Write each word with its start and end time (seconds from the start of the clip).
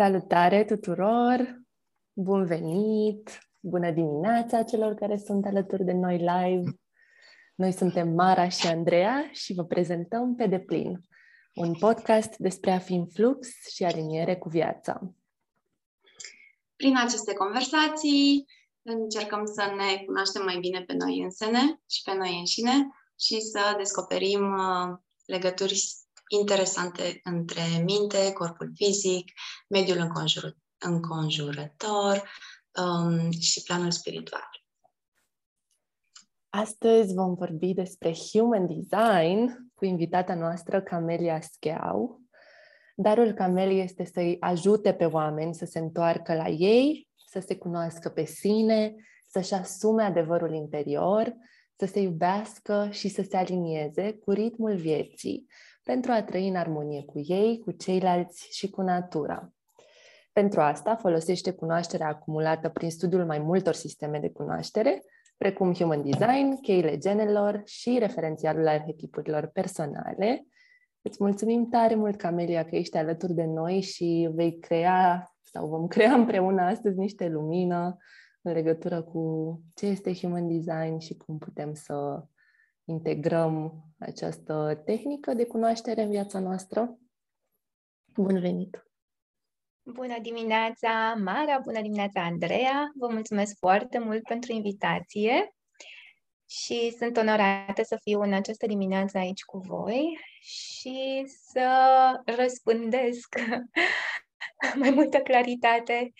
Salutare 0.00 0.64
tuturor! 0.64 1.62
Bun 2.12 2.44
venit! 2.44 3.38
Bună 3.60 3.90
dimineața 3.90 4.62
celor 4.62 4.94
care 4.94 5.16
sunt 5.16 5.46
alături 5.46 5.84
de 5.84 5.92
noi 5.92 6.16
live! 6.16 6.70
Noi 7.54 7.72
suntem 7.72 8.08
Mara 8.08 8.48
și 8.48 8.66
Andreea 8.66 9.30
și 9.32 9.54
vă 9.54 9.64
prezentăm 9.64 10.34
pe 10.34 10.46
deplin 10.46 11.00
un 11.54 11.74
podcast 11.74 12.36
despre 12.36 12.70
a 12.70 12.78
fi 12.78 12.94
în 12.94 13.06
flux 13.06 13.48
și 13.74 13.84
aliniere 13.84 14.36
cu 14.36 14.48
viața. 14.48 15.00
Prin 16.76 16.96
aceste 16.96 17.32
conversații 17.34 18.46
încercăm 18.82 19.46
să 19.46 19.72
ne 19.76 20.04
cunoaștem 20.04 20.44
mai 20.44 20.58
bine 20.58 20.82
pe 20.82 20.92
noi 20.92 21.18
însene 21.18 21.80
și 21.88 22.02
pe 22.04 22.14
noi 22.14 22.38
înșine 22.38 22.88
și 23.18 23.40
să 23.40 23.74
descoperim 23.76 24.52
uh, 24.52 24.98
legături 25.24 25.82
interesante 26.32 27.20
între 27.22 27.62
minte, 27.84 28.32
corpul 28.32 28.72
fizic, 28.74 29.32
mediul 29.68 29.98
înconjur- 29.98 30.56
înconjurător 30.78 32.30
um, 32.80 33.30
și 33.30 33.62
planul 33.62 33.90
spiritual. 33.90 34.48
Astăzi 36.48 37.14
vom 37.14 37.34
vorbi 37.34 37.74
despre 37.74 38.14
Human 38.14 38.66
Design 38.66 39.70
cu 39.74 39.84
invitata 39.84 40.34
noastră, 40.34 40.82
Camelia 40.82 41.40
Scheau. 41.40 42.20
Darul 42.94 43.32
Camelii 43.32 43.80
este 43.80 44.04
să-i 44.04 44.36
ajute 44.40 44.92
pe 44.92 45.04
oameni 45.04 45.54
să 45.54 45.64
se 45.64 45.78
întoarcă 45.78 46.34
la 46.34 46.48
ei, 46.48 47.08
să 47.26 47.40
se 47.40 47.56
cunoască 47.56 48.08
pe 48.08 48.24
sine, 48.24 48.94
să-și 49.26 49.54
asume 49.54 50.02
adevărul 50.02 50.54
interior, 50.54 51.34
să 51.76 51.86
se 51.86 52.00
iubească 52.00 52.88
și 52.90 53.08
să 53.08 53.22
se 53.22 53.36
alinieze 53.36 54.12
cu 54.12 54.30
ritmul 54.30 54.76
vieții, 54.76 55.46
pentru 55.90 56.12
a 56.12 56.22
trăi 56.22 56.48
în 56.48 56.56
armonie 56.56 57.04
cu 57.04 57.18
ei, 57.18 57.60
cu 57.64 57.70
ceilalți 57.70 58.48
și 58.50 58.70
cu 58.70 58.80
natura. 58.80 59.52
Pentru 60.32 60.60
asta 60.60 60.96
folosește 60.96 61.52
cunoașterea 61.52 62.06
acumulată 62.08 62.68
prin 62.68 62.90
studiul 62.90 63.24
mai 63.24 63.38
multor 63.38 63.74
sisteme 63.74 64.18
de 64.18 64.30
cunoaștere, 64.30 65.02
precum 65.36 65.74
Human 65.74 66.02
Design, 66.02 66.60
cheile 66.60 66.98
genelor 66.98 67.62
și 67.64 67.96
referențialul 67.98 68.68
arhetipurilor 68.68 69.46
personale. 69.46 70.46
Îți 71.02 71.16
mulțumim 71.20 71.68
tare 71.68 71.94
mult, 71.94 72.16
Camelia, 72.16 72.64
că 72.64 72.76
ești 72.76 72.96
alături 72.96 73.32
de 73.32 73.44
noi 73.44 73.80
și 73.80 74.30
vei 74.32 74.58
crea 74.58 75.32
sau 75.42 75.68
vom 75.68 75.86
crea 75.86 76.12
împreună 76.20 76.62
astăzi 76.62 76.98
niște 76.98 77.28
lumină 77.28 77.96
în 78.42 78.52
legătură 78.52 79.02
cu 79.02 79.54
ce 79.74 79.86
este 79.86 80.14
Human 80.14 80.48
Design 80.48 80.98
și 80.98 81.14
cum 81.14 81.38
putem 81.38 81.74
să 81.74 82.24
integrăm 82.90 83.84
această 83.98 84.82
tehnică 84.84 85.34
de 85.34 85.46
cunoaștere 85.46 86.02
în 86.02 86.10
viața 86.10 86.38
noastră. 86.38 86.98
Bun 88.12 88.40
venit! 88.40 88.84
Bună 89.82 90.18
dimineața, 90.22 91.14
Mara! 91.18 91.58
Bună 91.58 91.80
dimineața, 91.80 92.22
Andreea! 92.22 92.90
Vă 92.94 93.08
mulțumesc 93.08 93.56
foarte 93.58 93.98
mult 93.98 94.22
pentru 94.22 94.52
invitație 94.52 95.54
și 96.48 96.94
sunt 96.98 97.16
onorată 97.16 97.82
să 97.82 97.98
fiu 98.02 98.20
în 98.20 98.32
această 98.32 98.66
dimineață 98.66 99.18
aici 99.18 99.42
cu 99.42 99.58
voi 99.58 100.18
și 100.40 101.24
să 101.26 101.70
răspândesc 102.36 103.34
mai 104.80 104.90
multă 104.90 105.18
claritate 105.18 106.12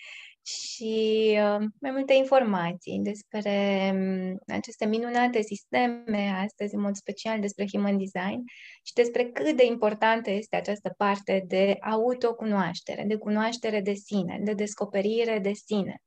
și 0.43 1.29
uh, 1.31 1.65
mai 1.79 1.91
multe 1.91 2.13
informații 2.13 2.99
despre 3.03 3.91
um, 3.93 4.55
aceste 4.55 4.85
minunate 4.85 5.41
sisteme, 5.41 6.43
astăzi 6.45 6.75
în 6.75 6.81
mod 6.81 6.95
special 6.95 7.39
despre 7.39 7.65
Human 7.71 7.97
Design 7.97 8.43
și 8.83 8.93
despre 8.93 9.25
cât 9.25 9.55
de 9.55 9.65
importantă 9.65 10.31
este 10.31 10.55
această 10.55 10.93
parte 10.97 11.43
de 11.47 11.77
autocunoaștere, 11.81 13.03
de 13.03 13.15
cunoaștere 13.15 13.81
de 13.81 13.93
sine, 13.93 14.39
de 14.43 14.53
descoperire 14.53 15.39
de 15.39 15.51
sine. 15.53 16.01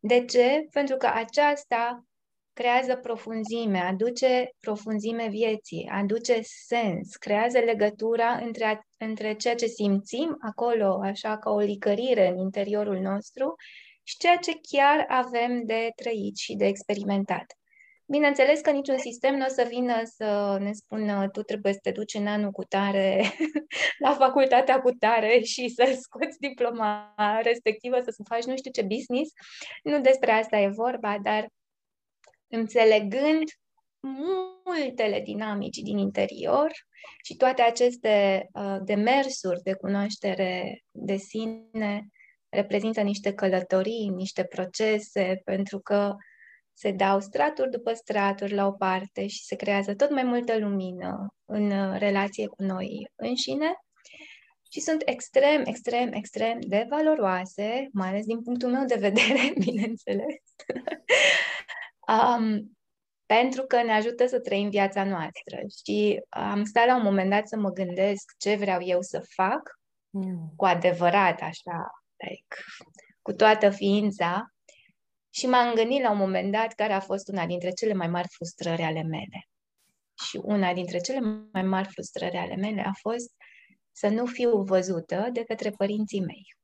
De 0.00 0.24
ce? 0.24 0.66
Pentru 0.70 0.96
că 0.96 1.10
aceasta 1.14 2.04
creează 2.54 2.96
profunzime, 2.96 3.78
aduce 3.78 4.50
profunzime 4.60 5.28
vieții, 5.28 5.90
aduce 5.92 6.40
sens, 6.42 7.16
creează 7.16 7.58
legătura 7.58 8.30
între, 8.30 8.86
între 8.98 9.34
ceea 9.34 9.54
ce 9.54 9.66
simțim 9.66 10.36
acolo, 10.40 11.00
așa 11.02 11.38
ca 11.38 11.50
o 11.50 11.58
licărire 11.58 12.28
în 12.28 12.38
interiorul 12.38 12.98
nostru, 12.98 13.54
și 14.02 14.16
ceea 14.16 14.36
ce 14.36 14.52
chiar 14.70 15.04
avem 15.08 15.64
de 15.64 15.90
trăit 15.94 16.36
și 16.36 16.54
de 16.54 16.66
experimentat. 16.66 17.44
Bineînțeles 18.06 18.60
că 18.60 18.70
niciun 18.70 18.98
sistem 18.98 19.36
nu 19.36 19.44
o 19.44 19.48
să 19.48 19.66
vină 19.68 20.02
să 20.04 20.56
ne 20.60 20.72
spună 20.72 21.28
tu 21.28 21.42
trebuie 21.42 21.72
să 21.72 21.78
te 21.82 21.90
duci 21.90 22.14
în 22.14 22.26
anul 22.26 22.50
cu 22.50 22.64
tare 22.64 23.22
la 24.04 24.12
facultatea 24.12 24.80
cu 24.80 24.90
tare 24.90 25.40
și 25.40 25.68
să 25.68 25.98
scoți 26.00 26.38
diploma 26.38 27.14
respectivă, 27.42 28.00
să 28.00 28.14
faci 28.28 28.44
nu 28.44 28.56
știu 28.56 28.70
ce 28.70 28.82
business. 28.82 29.32
Nu 29.82 30.00
despre 30.00 30.30
asta 30.30 30.58
e 30.58 30.68
vorba, 30.68 31.18
dar 31.22 31.48
înțelegând 32.54 33.42
multele 34.64 35.20
dinamici 35.20 35.78
din 35.78 35.98
interior 35.98 36.70
și 37.24 37.36
toate 37.36 37.62
aceste 37.62 38.46
uh, 38.52 38.76
demersuri 38.84 39.62
de 39.62 39.74
cunoaștere 39.74 40.82
de 40.90 41.16
sine 41.16 42.08
reprezintă 42.48 43.00
niște 43.00 43.32
călătorii, 43.32 44.08
niște 44.08 44.44
procese, 44.44 45.40
pentru 45.44 45.78
că 45.78 46.14
se 46.72 46.90
dau 46.90 47.20
straturi 47.20 47.70
după 47.70 47.92
straturi 47.92 48.52
la 48.52 48.66
o 48.66 48.72
parte 48.72 49.26
și 49.26 49.44
se 49.44 49.56
creează 49.56 49.94
tot 49.94 50.10
mai 50.10 50.22
multă 50.22 50.58
lumină 50.58 51.34
în 51.44 51.98
relație 51.98 52.46
cu 52.46 52.62
noi 52.62 53.10
înșine 53.14 53.74
și 54.70 54.80
sunt 54.80 55.02
extrem, 55.04 55.62
extrem, 55.64 56.12
extrem 56.12 56.58
de 56.60 56.86
valoroase, 56.88 57.88
mai 57.92 58.08
ales 58.08 58.24
din 58.24 58.42
punctul 58.42 58.70
meu 58.70 58.84
de 58.84 58.94
vedere, 58.94 59.52
bineînțeles, 59.64 60.42
um, 62.08 62.76
pentru 63.26 63.62
că 63.62 63.82
ne 63.82 63.92
ajută 63.92 64.26
să 64.26 64.40
trăim 64.40 64.68
viața 64.68 65.04
noastră. 65.04 65.58
Și 65.84 66.22
am 66.28 66.64
stat 66.64 66.86
la 66.86 66.96
un 66.96 67.02
moment 67.02 67.30
dat 67.30 67.48
să 67.48 67.56
mă 67.56 67.70
gândesc 67.70 68.32
ce 68.38 68.54
vreau 68.54 68.82
eu 68.82 69.02
să 69.02 69.24
fac 69.34 69.78
mm. 70.10 70.52
cu 70.56 70.64
adevărat, 70.64 71.40
așa, 71.40 71.90
like, 72.16 72.56
cu 73.22 73.32
toată 73.32 73.70
ființa. 73.70 74.48
Și 75.30 75.46
m-am 75.46 75.74
gândit 75.74 76.02
la 76.02 76.10
un 76.10 76.16
moment 76.16 76.52
dat 76.52 76.72
care 76.72 76.92
a 76.92 77.00
fost 77.00 77.28
una 77.28 77.46
dintre 77.46 77.70
cele 77.70 77.92
mai 77.92 78.08
mari 78.08 78.28
frustrări 78.28 78.82
ale 78.82 79.02
mele. 79.02 79.48
Și 80.24 80.40
una 80.42 80.72
dintre 80.72 80.98
cele 80.98 81.20
mai 81.52 81.62
mari 81.62 81.88
frustrări 81.88 82.36
ale 82.36 82.54
mele 82.54 82.80
a 82.80 82.92
fost 83.00 83.32
să 83.92 84.08
nu 84.08 84.26
fiu 84.26 84.62
văzută 84.62 85.28
de 85.32 85.44
către 85.44 85.70
părinții 85.70 86.20
mei. 86.20 86.56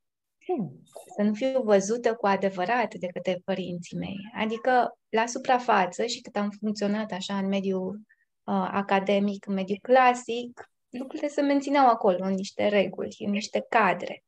Hmm. 0.50 0.82
Să 1.16 1.22
nu 1.22 1.34
fiu 1.34 1.62
văzută 1.62 2.14
cu 2.14 2.26
adevărat 2.26 2.94
de 2.94 3.06
către 3.06 3.40
părinții 3.44 3.96
mei. 3.96 4.16
Adică, 4.34 4.98
la 5.08 5.26
suprafață 5.26 6.06
și 6.06 6.20
cât 6.20 6.36
am 6.36 6.50
funcționat 6.60 7.12
așa 7.12 7.38
în 7.38 7.46
mediul 7.46 7.94
uh, 7.94 8.68
academic, 8.70 9.46
în 9.46 9.54
mediul 9.54 9.78
clasic, 9.82 10.70
lucrurile 10.88 11.28
se 11.28 11.40
mențineau 11.40 11.88
acolo, 11.88 12.24
în 12.24 12.34
niște 12.34 12.68
reguli, 12.68 13.16
în 13.18 13.30
niște 13.30 13.66
cadre. 13.68 14.24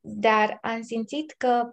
Dar 0.00 0.58
am 0.60 0.82
simțit 0.82 1.34
că 1.36 1.72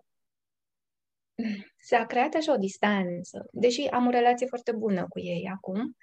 s-a 1.89 2.05
creat 2.05 2.33
așa 2.33 2.53
o 2.53 2.57
distanță, 2.57 3.45
deși 3.51 3.87
am 3.87 4.07
o 4.07 4.09
relație 4.09 4.47
foarte 4.47 4.71
bună 4.71 5.05
cu 5.09 5.19
ei 5.19 5.49
acum, 5.53 5.97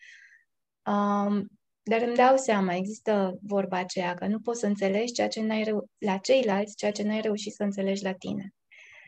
um, 0.94 1.47
dar 1.87 2.03
îmi 2.03 2.17
dau 2.17 2.37
seama, 2.37 2.75
există 2.75 3.38
vorba 3.43 3.79
aceea 3.79 4.14
că 4.14 4.26
nu 4.26 4.41
poți 4.41 4.61
să 4.61 4.67
înțelegi 4.67 5.12
ceea 5.12 5.29
ce 5.29 5.43
n-ai 5.43 5.62
reu- 5.62 5.88
la 5.99 6.17
ceilalți, 6.17 6.76
ceea 6.76 6.93
ce 6.93 7.03
n-ai 7.03 7.20
reușit 7.20 7.53
să 7.53 7.62
înțelegi 7.62 8.03
la 8.03 8.12
tine. 8.12 8.55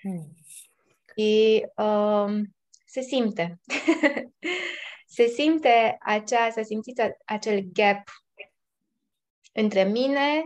Hmm. 0.00 0.36
Și 1.16 1.62
um, 1.76 2.54
se 2.86 3.00
simte. 3.00 3.60
se 5.16 5.26
simte 5.26 5.96
acea, 6.00 6.50
să 6.50 6.62
simțiți 6.64 7.02
acel 7.24 7.60
gap 7.72 8.02
între 9.52 9.84
mine 9.84 10.44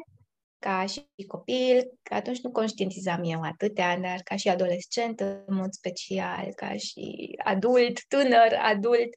ca 0.59 0.87
și 0.87 1.07
copil, 1.27 1.91
că 2.03 2.15
atunci 2.15 2.41
nu 2.41 2.51
conștientizam 2.51 3.23
eu 3.25 3.41
atâtea, 3.43 3.99
dar 3.99 4.21
ca 4.25 4.37
și 4.37 4.49
adolescent 4.49 5.21
în 5.21 5.55
mod 5.55 5.73
special, 5.73 6.53
ca 6.55 6.77
și 6.77 7.35
adult, 7.45 8.05
tânăr, 8.09 8.53
adult, 8.59 9.09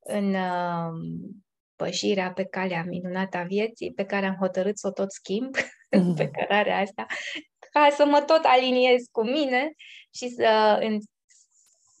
în 0.00 0.34
uh, 0.34 0.92
pășirea 1.76 2.32
pe 2.32 2.44
calea 2.44 2.84
minunată 2.84 3.36
a 3.36 3.42
vieții, 3.42 3.92
pe 3.92 4.04
care 4.04 4.26
am 4.26 4.36
hotărât 4.40 4.78
să 4.78 4.86
o 4.86 4.90
tot 4.90 5.12
schimb, 5.12 5.54
mm. 5.98 6.14
pe 6.14 6.30
cărarea 6.30 6.78
asta, 6.78 7.06
ca 7.70 7.88
să 7.90 8.06
mă 8.06 8.22
tot 8.26 8.40
aliniez 8.42 9.02
cu 9.10 9.24
mine 9.24 9.72
și 10.14 10.28
să, 10.28 10.78
în, 10.80 10.98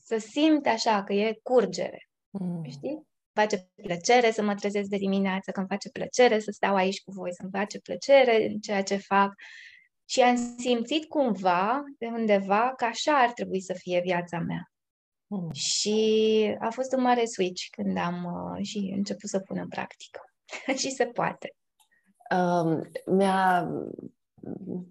să 0.04 0.16
simt 0.18 0.66
așa 0.66 1.04
că 1.04 1.12
e 1.12 1.38
curgere. 1.42 2.08
Mm. 2.30 2.64
Știi? 2.70 3.12
face 3.34 3.68
plăcere 3.82 4.30
să 4.30 4.42
mă 4.42 4.54
trezesc 4.54 4.88
de 4.88 4.96
dimineață, 4.96 5.50
că 5.50 5.58
îmi 5.58 5.68
face 5.68 5.90
plăcere 5.90 6.38
să 6.38 6.50
stau 6.50 6.74
aici 6.74 7.02
cu 7.02 7.10
voi, 7.12 7.34
să-mi 7.34 7.50
face 7.52 7.80
plăcere 7.80 8.46
în 8.46 8.58
ceea 8.58 8.82
ce 8.82 8.96
fac. 8.96 9.32
Și 10.04 10.20
am 10.20 10.56
simțit 10.58 11.08
cumva, 11.08 11.82
de 11.98 12.06
undeva, 12.06 12.72
că 12.76 12.84
așa 12.84 13.12
ar 13.12 13.32
trebui 13.32 13.60
să 13.60 13.74
fie 13.78 14.00
viața 14.00 14.38
mea. 14.38 14.72
Mm. 15.26 15.50
Și 15.52 16.56
a 16.58 16.70
fost 16.70 16.92
un 16.92 17.02
mare 17.02 17.24
switch 17.24 17.62
când 17.70 17.98
am 17.98 18.24
uh, 18.24 18.64
și 18.66 18.92
început 18.96 19.28
să 19.28 19.38
pun 19.38 19.58
în 19.58 19.68
practică. 19.68 20.20
și 20.80 20.90
se 20.90 21.04
poate. 21.04 21.54
Um, 22.30 22.82
mi-a 23.06 23.68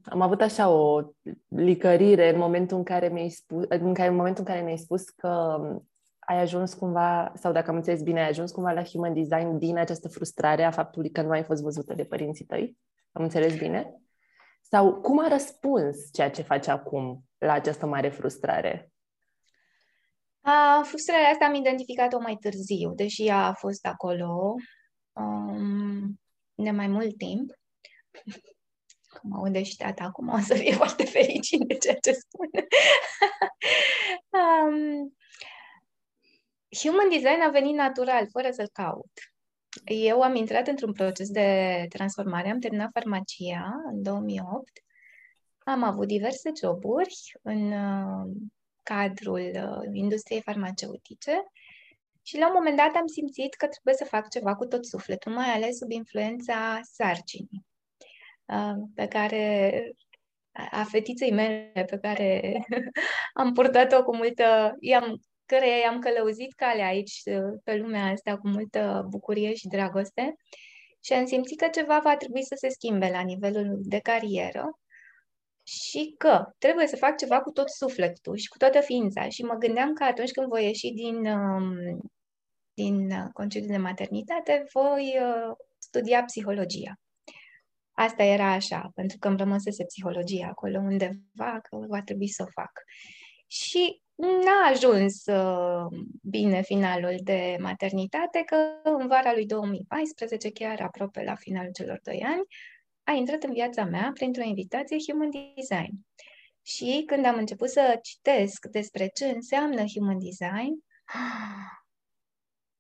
am 0.03 0.21
avut 0.21 0.41
așa 0.41 0.69
o 0.69 1.01
licărire 1.47 2.33
în 2.33 2.39
momentul 2.39 2.77
în 2.77 2.83
care 2.83 3.07
mi-ai 3.07 3.29
spus, 3.29 3.65
în, 3.69 3.93
care, 3.93 4.09
în 4.09 4.15
momentul 4.15 4.43
în 4.47 4.53
care 4.53 4.63
mi-ai 4.63 4.77
spus 4.77 5.09
că 5.09 5.59
ai 6.19 6.41
ajuns 6.41 6.73
cumva, 6.73 7.31
sau 7.35 7.51
dacă 7.51 7.69
am 7.69 7.75
înțeles 7.75 8.01
bine, 8.01 8.21
ai 8.21 8.29
ajuns 8.29 8.51
cumva 8.51 8.71
la 8.71 8.83
human 8.83 9.13
design 9.13 9.57
din 9.57 9.77
această 9.77 10.07
frustrare 10.07 10.63
a 10.63 10.71
faptului 10.71 11.09
că 11.09 11.21
nu 11.21 11.29
ai 11.29 11.43
fost 11.43 11.61
văzută 11.61 11.93
de 11.93 12.03
părinții 12.03 12.45
tăi? 12.45 12.77
Am 13.11 13.23
înțeles 13.23 13.57
bine? 13.57 13.93
Sau 14.61 14.93
cum 14.93 15.19
a 15.19 15.27
răspuns 15.27 15.97
ceea 16.11 16.29
ce 16.29 16.41
faci 16.41 16.67
acum 16.67 17.23
la 17.37 17.53
această 17.53 17.85
mare 17.85 18.09
frustrare? 18.09 18.92
A, 20.45 20.81
frustrarea 20.85 21.29
asta 21.29 21.45
am 21.45 21.53
identificat-o 21.53 22.19
mai 22.19 22.35
târziu, 22.35 22.93
deși 22.93 23.25
ea 23.25 23.45
a 23.45 23.53
fost 23.53 23.85
acolo 23.85 24.55
um, 25.13 26.19
de 26.55 26.71
mai 26.71 26.87
mult 26.87 27.17
timp. 27.17 27.51
Cum 29.19 29.33
aude 29.33 29.63
și 29.63 29.75
tata 29.75 30.03
acum, 30.03 30.27
o 30.27 30.39
să 30.39 30.53
fie 30.53 30.73
foarte 30.73 31.03
fericit 31.05 31.59
de 31.67 31.73
ceea 31.73 31.95
ce 31.95 32.11
spune. 32.11 32.67
um, 34.41 35.15
human 36.81 37.09
design 37.09 37.41
a 37.41 37.49
venit 37.49 37.75
natural, 37.75 38.27
fără 38.31 38.51
să-l 38.51 38.69
caut. 38.73 39.11
Eu 39.85 40.21
am 40.21 40.35
intrat 40.35 40.67
într-un 40.67 40.91
proces 40.91 41.29
de 41.29 41.85
transformare, 41.89 42.49
am 42.49 42.59
terminat 42.59 42.89
farmacia 42.93 43.71
în 43.91 44.01
2008, 44.01 44.63
am 45.57 45.83
avut 45.83 46.07
diverse 46.07 46.51
joburi 46.61 47.15
în 47.41 47.71
uh, 47.71 48.31
cadrul 48.83 49.51
uh, 49.53 49.89
industriei 49.91 50.41
farmaceutice 50.41 51.43
și 52.21 52.37
la 52.37 52.47
un 52.47 52.53
moment 52.55 52.77
dat 52.77 52.95
am 52.95 53.07
simțit 53.07 53.53
că 53.53 53.67
trebuie 53.67 53.93
să 53.93 54.05
fac 54.05 54.29
ceva 54.29 54.55
cu 54.55 54.65
tot 54.65 54.85
sufletul, 54.85 55.31
mai 55.31 55.49
ales 55.49 55.77
sub 55.77 55.91
influența 55.91 56.79
sarcinii, 56.83 57.65
uh, 58.45 58.75
pe 58.95 59.07
care 59.07 59.71
a 60.71 60.83
fetiței 60.83 61.31
mele, 61.31 61.85
pe 61.85 61.97
care 62.01 62.59
am 63.41 63.53
purtat-o 63.53 64.03
cu 64.03 64.15
multă... 64.15 64.75
I-am, 64.79 65.21
care 65.45 65.79
i-am 65.79 65.99
călăuzit 65.99 66.53
calea 66.53 66.87
aici, 66.87 67.21
uh, 67.25 67.59
pe 67.63 67.75
lumea 67.75 68.05
asta, 68.05 68.37
cu 68.37 68.47
multă 68.47 69.05
bucurie 69.09 69.53
și 69.53 69.67
dragoste. 69.67 70.35
Și 70.99 71.13
am 71.13 71.25
simțit 71.25 71.59
că 71.59 71.67
ceva 71.67 71.99
va 72.03 72.17
trebui 72.17 72.43
să 72.43 72.55
se 72.57 72.69
schimbe 72.69 73.09
la 73.09 73.21
nivelul 73.21 73.79
de 73.81 73.99
carieră 73.99 74.79
și 75.63 76.15
că 76.17 76.53
trebuie 76.57 76.87
să 76.87 76.95
fac 76.95 77.17
ceva 77.17 77.41
cu 77.41 77.51
tot 77.51 77.69
sufletul 77.69 78.35
și 78.35 78.47
cu 78.47 78.57
toată 78.57 78.79
ființa. 78.79 79.29
Și 79.29 79.43
mă 79.43 79.53
gândeam 79.53 79.93
că 79.93 80.03
atunci 80.03 80.31
când 80.31 80.47
voi 80.47 80.65
ieși 80.65 80.91
din, 80.91 81.25
um, 81.25 81.99
din 82.73 83.11
uh, 83.11 83.27
concediu 83.33 83.69
de 83.69 83.77
maternitate, 83.77 84.63
voi 84.71 85.17
uh, 85.21 85.55
studia 85.77 86.23
psihologia. 86.23 86.99
Asta 87.91 88.23
era 88.23 88.51
așa, 88.51 88.91
pentru 88.95 89.17
că 89.19 89.27
îmi 89.27 89.37
rămăsese 89.37 89.83
psihologia 89.83 90.47
acolo 90.47 90.79
undeva, 90.79 91.59
că 91.61 91.77
va 91.87 92.01
trebui 92.01 92.27
să 92.27 92.43
o 92.47 92.51
fac. 92.51 92.71
Și 93.47 94.01
n-a 94.15 94.69
ajuns 94.71 95.25
uh, 95.25 95.99
bine 96.21 96.61
finalul 96.61 97.15
de 97.23 97.57
maternitate, 97.59 98.43
că 98.45 98.55
în 98.83 99.07
vara 99.07 99.33
lui 99.33 99.45
2014, 99.45 100.51
chiar 100.51 100.81
aproape 100.81 101.23
la 101.23 101.35
finalul 101.35 101.71
celor 101.71 101.99
doi 102.03 102.23
ani, 102.25 102.43
a 103.03 103.11
intrat 103.11 103.43
în 103.43 103.53
viața 103.53 103.83
mea 103.83 104.11
printr-o 104.13 104.43
invitație 104.43 104.97
Human 105.07 105.29
Design. 105.55 106.05
Și 106.61 107.03
când 107.05 107.25
am 107.25 107.37
început 107.37 107.69
să 107.69 107.99
citesc 108.01 108.65
despre 108.65 109.07
ce 109.07 109.25
înseamnă 109.25 109.83
Human 109.93 110.19
Design, 110.19 110.83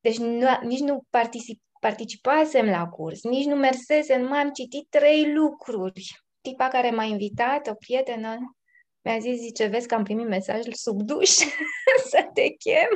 deci 0.01 0.17
nu, 0.17 0.47
nici 0.61 0.79
nu 0.79 1.03
particip, 1.09 1.61
participasem 1.79 2.65
la 2.65 2.87
curs, 2.87 3.23
nici 3.23 3.45
nu 3.45 3.55
mersesem, 3.55 4.21
nu 4.21 4.33
am 4.33 4.51
citit 4.51 4.87
trei 4.89 5.33
lucruri. 5.33 6.21
Tipa 6.41 6.67
care 6.67 6.89
m-a 6.89 7.03
invitat, 7.03 7.67
o 7.67 7.73
prietenă, 7.73 8.37
mi-a 9.01 9.19
zis, 9.19 9.39
zice, 9.39 9.65
vezi 9.65 9.87
că 9.87 9.95
am 9.95 10.03
primit 10.03 10.27
mesajul 10.27 10.73
sub 10.73 11.01
duș 11.01 11.29
să 12.11 12.29
te 12.33 12.49
chem. 12.49 12.89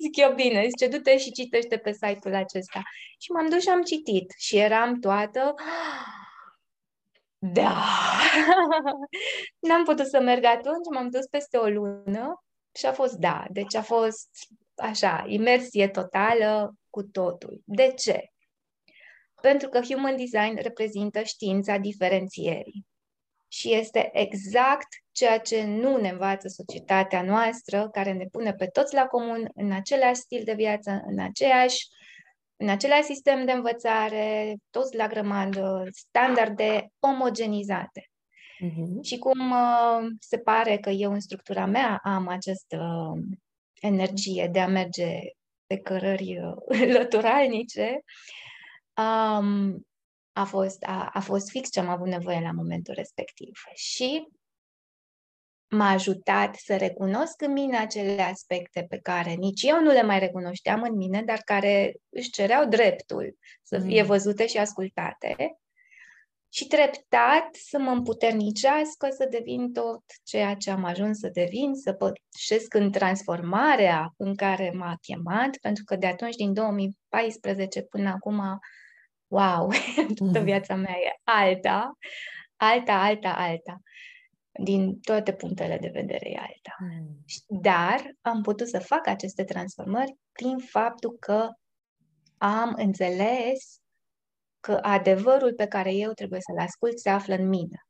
Zic 0.00 0.16
eu, 0.16 0.34
bine, 0.34 0.66
zice, 0.68 0.88
du-te 0.88 1.18
și 1.18 1.32
citește 1.32 1.76
pe 1.76 1.92
site-ul 1.92 2.34
acesta. 2.34 2.82
Și 3.18 3.30
m-am 3.30 3.48
dus 3.48 3.62
și 3.62 3.68
am 3.68 3.82
citit 3.82 4.34
și 4.38 4.56
eram 4.56 5.00
toată 5.00 5.54
da! 7.52 7.84
N-am 9.68 9.84
putut 9.84 10.06
să 10.06 10.20
merg 10.20 10.44
atunci, 10.44 10.86
m-am 10.94 11.10
dus 11.10 11.26
peste 11.26 11.56
o 11.56 11.66
lună 11.66 12.44
și 12.74 12.86
a 12.86 12.92
fost 12.92 13.14
da. 13.14 13.44
Deci 13.50 13.74
a 13.74 13.82
fost 13.82 14.28
așa, 14.74 15.24
imersie 15.26 15.88
totală 15.88 16.74
cu 16.90 17.02
totul. 17.02 17.60
De 17.64 17.92
ce? 17.96 18.28
Pentru 19.40 19.68
că 19.68 19.80
Human 19.80 20.16
Design 20.16 20.58
reprezintă 20.62 21.22
știința 21.22 21.76
diferențierii. 21.76 22.86
Și 23.48 23.74
este 23.74 24.10
exact 24.12 24.88
ceea 25.12 25.38
ce 25.38 25.64
nu 25.64 25.96
ne 25.96 26.08
învață 26.08 26.48
societatea 26.48 27.22
noastră, 27.22 27.88
care 27.88 28.12
ne 28.12 28.26
pune 28.26 28.52
pe 28.52 28.66
toți 28.66 28.94
la 28.94 29.06
comun 29.06 29.50
în 29.54 29.72
același 29.72 30.20
stil 30.20 30.44
de 30.44 30.52
viață, 30.54 31.02
în 31.06 31.18
aceeași 31.18 31.86
uh, 31.88 32.03
în 32.56 32.68
același 32.68 33.02
sistem 33.02 33.44
de 33.44 33.52
învățare, 33.52 34.56
toți 34.70 34.96
la 34.96 35.06
grămadă, 35.06 35.88
standarde 35.90 36.88
omogenizate. 36.98 38.08
Uh-huh. 38.64 39.02
Și 39.02 39.18
cum 39.18 39.50
uh, 39.50 40.10
se 40.18 40.38
pare 40.38 40.78
că 40.78 40.90
eu 40.90 41.12
în 41.12 41.20
structura 41.20 41.66
mea 41.66 42.00
am 42.02 42.28
această 42.28 43.10
uh, 43.14 43.22
energie 43.80 44.48
de 44.52 44.60
a 44.60 44.66
merge 44.66 45.18
pe 45.66 45.76
cărări 45.76 46.38
uh, 46.38 46.80
lăturalnice, 46.98 48.00
um, 48.96 49.86
a, 50.32 50.44
fost, 50.44 50.82
a, 50.82 51.10
a 51.12 51.20
fost 51.20 51.50
fix 51.50 51.70
ce 51.70 51.80
am 51.80 51.88
avut 51.88 52.06
nevoie 52.06 52.40
la 52.40 52.50
momentul 52.50 52.94
respectiv. 52.94 53.50
Și 53.74 54.28
m-a 55.68 55.90
ajutat 55.90 56.54
să 56.54 56.76
recunosc 56.76 57.42
în 57.42 57.52
mine 57.52 57.76
acele 57.76 58.22
aspecte 58.22 58.86
pe 58.88 58.98
care 58.98 59.32
nici 59.32 59.62
eu 59.62 59.80
nu 59.80 59.90
le 59.90 60.02
mai 60.02 60.18
recunoșteam 60.18 60.82
în 60.82 60.96
mine, 60.96 61.22
dar 61.22 61.40
care 61.44 61.94
își 62.08 62.30
cereau 62.30 62.68
dreptul 62.68 63.36
să 63.62 63.78
fie 63.78 64.00
mm. 64.00 64.06
văzute 64.06 64.46
și 64.46 64.58
ascultate. 64.58 65.58
Și 66.48 66.66
treptat 66.66 67.54
să 67.68 67.78
mă 67.78 67.90
împuternicească 67.90 69.08
să 69.10 69.26
devin 69.30 69.72
tot 69.72 70.02
ceea 70.22 70.54
ce 70.54 70.70
am 70.70 70.84
ajuns 70.84 71.18
să 71.18 71.28
devin, 71.32 71.74
să 71.74 71.92
pășesc 71.92 72.74
în 72.74 72.90
transformarea 72.90 74.14
în 74.16 74.34
care 74.34 74.70
m-a 74.74 74.96
chemat, 75.00 75.56
pentru 75.56 75.84
că 75.84 75.96
de 75.96 76.06
atunci, 76.06 76.34
din 76.34 76.52
2014 76.52 77.82
până 77.82 78.08
acum, 78.08 78.58
wow, 79.26 79.68
toată 80.18 80.38
mm. 80.38 80.44
viața 80.44 80.74
mea 80.74 80.94
e 80.94 81.20
alta, 81.24 81.98
alta, 82.56 83.02
alta, 83.02 83.34
alta 83.36 83.80
din 84.62 85.00
toate 85.00 85.32
punctele 85.32 85.78
de 85.78 85.88
vedere 85.88 86.30
e 86.30 86.38
alta. 86.38 86.76
Mm. 86.78 87.24
Dar 87.60 88.16
am 88.20 88.42
putut 88.42 88.68
să 88.68 88.78
fac 88.78 89.06
aceste 89.06 89.44
transformări 89.44 90.16
prin 90.32 90.58
faptul 90.58 91.16
că 91.18 91.48
am 92.38 92.74
înțeles 92.76 93.78
că 94.60 94.78
adevărul 94.82 95.54
pe 95.54 95.66
care 95.66 95.94
eu 95.94 96.12
trebuie 96.12 96.40
să-l 96.40 96.58
ascult 96.58 96.98
se 96.98 97.10
află 97.10 97.34
în 97.34 97.48
mine. 97.48 97.86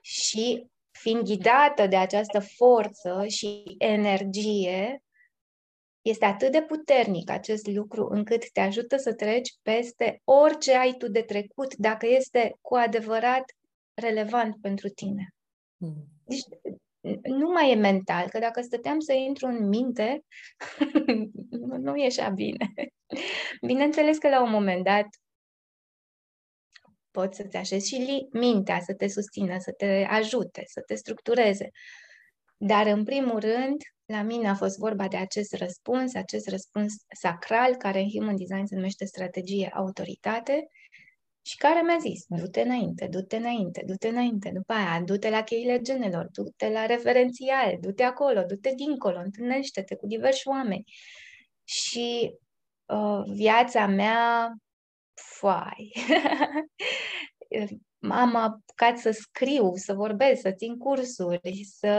Și 0.00 0.66
fiind 0.90 1.22
ghidată 1.22 1.86
de 1.86 1.96
această 1.96 2.40
forță 2.40 3.24
și 3.26 3.74
energie, 3.78 5.02
este 6.02 6.24
atât 6.24 6.52
de 6.52 6.62
puternic 6.62 7.30
acest 7.30 7.66
lucru 7.66 8.06
încât 8.10 8.50
te 8.52 8.60
ajută 8.60 8.96
să 8.96 9.14
treci 9.14 9.56
peste 9.62 10.20
orice 10.24 10.76
ai 10.76 10.92
tu 10.92 11.08
de 11.08 11.22
trecut, 11.22 11.74
dacă 11.74 12.06
este 12.06 12.56
cu 12.60 12.74
adevărat 12.74 13.44
relevant 14.00 14.60
pentru 14.60 14.88
tine. 14.88 15.34
Hmm. 15.76 16.04
Deci 16.24 16.42
nu 17.22 17.48
mai 17.48 17.70
e 17.70 17.74
mental, 17.74 18.28
că 18.28 18.38
dacă 18.38 18.60
stăteam 18.60 18.98
să 18.98 19.12
intru 19.12 19.46
în 19.46 19.68
minte, 19.68 20.24
nu 21.86 21.96
ieșea 21.96 22.28
bine. 22.28 22.72
Bineînțeles 23.66 24.18
că 24.18 24.28
la 24.28 24.42
un 24.42 24.50
moment 24.50 24.84
dat 24.84 25.06
poți 27.10 27.36
să-ți 27.36 27.56
așezi 27.56 27.88
și 27.88 28.26
mintea 28.32 28.80
să 28.80 28.94
te 28.94 29.08
susțină, 29.08 29.58
să 29.58 29.72
te 29.72 30.06
ajute, 30.08 30.62
să 30.66 30.80
te 30.80 30.94
structureze. 30.94 31.70
Dar, 32.56 32.86
în 32.86 33.04
primul 33.04 33.38
rând, 33.38 33.76
la 34.04 34.22
mine 34.22 34.48
a 34.48 34.54
fost 34.54 34.78
vorba 34.78 35.08
de 35.08 35.16
acest 35.16 35.54
răspuns, 35.54 36.14
acest 36.14 36.48
răspuns 36.48 36.94
sacral, 37.20 37.76
care 37.76 37.98
în 37.98 38.08
Human 38.08 38.36
Design 38.36 38.64
se 38.64 38.74
numește 38.74 39.04
strategie 39.04 39.70
autoritate, 39.74 40.66
și 41.48 41.56
care 41.56 41.82
mi-a 41.82 41.98
zis, 41.98 42.24
du-te 42.28 42.60
înainte, 42.60 43.06
du-te 43.06 43.36
înainte, 43.36 43.82
du-te 43.86 44.08
înainte, 44.08 44.50
după 44.54 44.72
aia, 44.72 45.02
du-te 45.04 45.30
la 45.30 45.42
cheile 45.42 45.80
genelor, 45.80 46.28
du-te 46.32 46.70
la 46.70 46.86
referențial, 46.86 47.76
du-te 47.80 48.02
acolo, 48.02 48.42
du-te 48.42 48.72
dincolo, 48.76 49.18
întâlnește-te 49.18 49.94
cu 49.94 50.06
diversi 50.06 50.48
oameni. 50.48 50.84
Și 51.64 52.34
uh, 52.86 53.22
viața 53.26 53.86
mea, 53.86 54.54
foai, 55.14 55.92
am 58.10 58.36
apucat 58.36 58.98
să 58.98 59.10
scriu, 59.10 59.74
să 59.74 59.92
vorbesc, 59.94 60.40
să 60.40 60.52
țin 60.52 60.76
cursuri, 60.76 61.64
să 61.64 61.90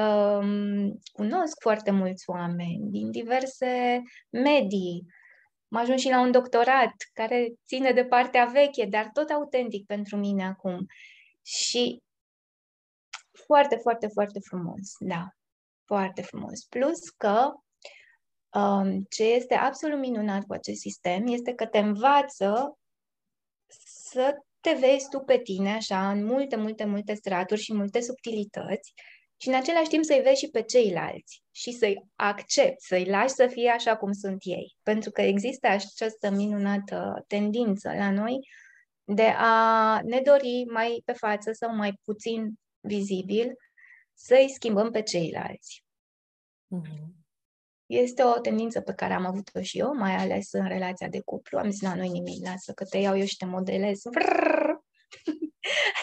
um, 0.41 0.99
cunosc 1.11 1.61
foarte 1.61 1.91
mulți 1.91 2.29
oameni 2.29 2.89
din 2.89 3.11
diverse 3.11 4.01
medii, 4.29 5.05
am 5.69 5.79
ajuns 5.79 6.01
și 6.01 6.09
la 6.09 6.19
un 6.19 6.31
doctorat 6.31 6.93
care 7.13 7.53
ține 7.65 7.91
de 7.91 8.05
partea 8.05 8.45
veche, 8.45 8.85
dar 8.85 9.09
tot 9.13 9.29
autentic 9.29 9.85
pentru 9.85 10.17
mine 10.17 10.45
acum. 10.45 10.85
Și 11.41 12.01
foarte, 13.45 13.75
foarte, 13.75 14.07
foarte 14.07 14.39
frumos, 14.39 14.91
da. 14.99 15.27
Foarte 15.85 16.21
frumos. 16.21 16.65
Plus 16.65 17.09
că 17.09 17.51
um, 18.59 19.05
ce 19.09 19.23
este 19.23 19.53
absolut 19.53 19.99
minunat 19.99 20.45
cu 20.45 20.53
acest 20.53 20.79
sistem 20.79 21.27
este 21.27 21.53
că 21.53 21.67
te 21.67 21.77
învață 21.77 22.77
să 24.11 24.35
te 24.59 24.73
vezi 24.73 25.09
tu 25.09 25.19
pe 25.19 25.37
tine 25.37 25.73
așa 25.73 26.09
în 26.09 26.25
multe, 26.25 26.55
multe, 26.55 26.85
multe 26.85 27.13
straturi 27.13 27.61
și 27.61 27.73
multe 27.73 28.01
subtilități 28.01 28.93
și 29.41 29.47
în 29.47 29.53
același 29.53 29.89
timp 29.89 30.03
să-i 30.03 30.21
vezi 30.21 30.39
și 30.39 30.49
pe 30.49 30.61
ceilalți 30.61 31.43
și 31.51 31.71
să-i 31.71 32.05
accepti, 32.15 32.85
să-i 32.85 33.05
lași 33.05 33.33
să 33.33 33.47
fie 33.47 33.69
așa 33.69 33.97
cum 33.97 34.11
sunt 34.11 34.37
ei. 34.39 34.75
Pentru 34.83 35.11
că 35.11 35.21
există 35.21 35.67
această 35.67 36.29
minunată 36.29 37.23
tendință 37.27 37.91
la 37.97 38.11
noi 38.11 38.39
de 39.03 39.33
a 39.37 39.99
ne 40.03 40.21
dori 40.21 40.65
mai 40.71 41.01
pe 41.05 41.11
față 41.11 41.51
sau 41.51 41.75
mai 41.75 41.93
puțin 42.03 42.53
vizibil 42.79 43.53
să-i 44.13 44.49
schimbăm 44.53 44.91
pe 44.91 45.01
ceilalți. 45.01 45.83
Mm-hmm. 46.75 47.17
Este 47.85 48.23
o 48.23 48.39
tendință 48.39 48.81
pe 48.81 48.93
care 48.93 49.13
am 49.13 49.25
avut-o 49.25 49.61
și 49.61 49.79
eu, 49.79 49.93
mai 49.93 50.15
ales 50.15 50.51
în 50.51 50.67
relația 50.67 51.07
de 51.07 51.21
cuplu. 51.21 51.57
Am 51.57 51.69
zis, 51.69 51.81
la 51.81 51.95
noi 51.95 52.09
nimic, 52.09 52.45
lasă 52.45 52.73
că 52.73 52.85
te 52.85 52.97
iau 52.97 53.17
eu 53.17 53.25
și 53.25 53.37
te 53.37 53.45
modelez. 53.45 54.01
Vrrr! 54.03 54.71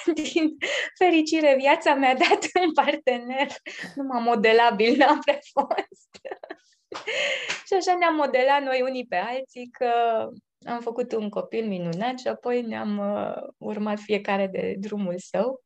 Din 0.33 0.57
fericire, 0.99 1.57
viața 1.59 1.95
mi-a 1.95 2.15
dat 2.15 2.65
un 2.65 2.73
partener 2.73 3.47
numai 3.95 4.23
modelabil, 4.23 4.97
n-am 4.97 5.19
prea 5.19 5.39
fost. 5.53 6.11
și 7.67 7.75
așa 7.75 7.97
ne-am 7.97 8.15
modelat 8.15 8.63
noi 8.63 8.83
unii 8.83 9.07
pe 9.07 9.17
alții 9.17 9.69
că 9.71 9.91
am 10.67 10.81
făcut 10.81 11.13
un 11.13 11.29
copil 11.29 11.67
minunat 11.67 12.19
și 12.19 12.29
apoi 12.29 12.63
ne-am 12.63 12.99
uh, 12.99 13.49
urmat 13.59 13.99
fiecare 13.99 14.47
de 14.47 14.75
drumul 14.79 15.19
său. 15.19 15.63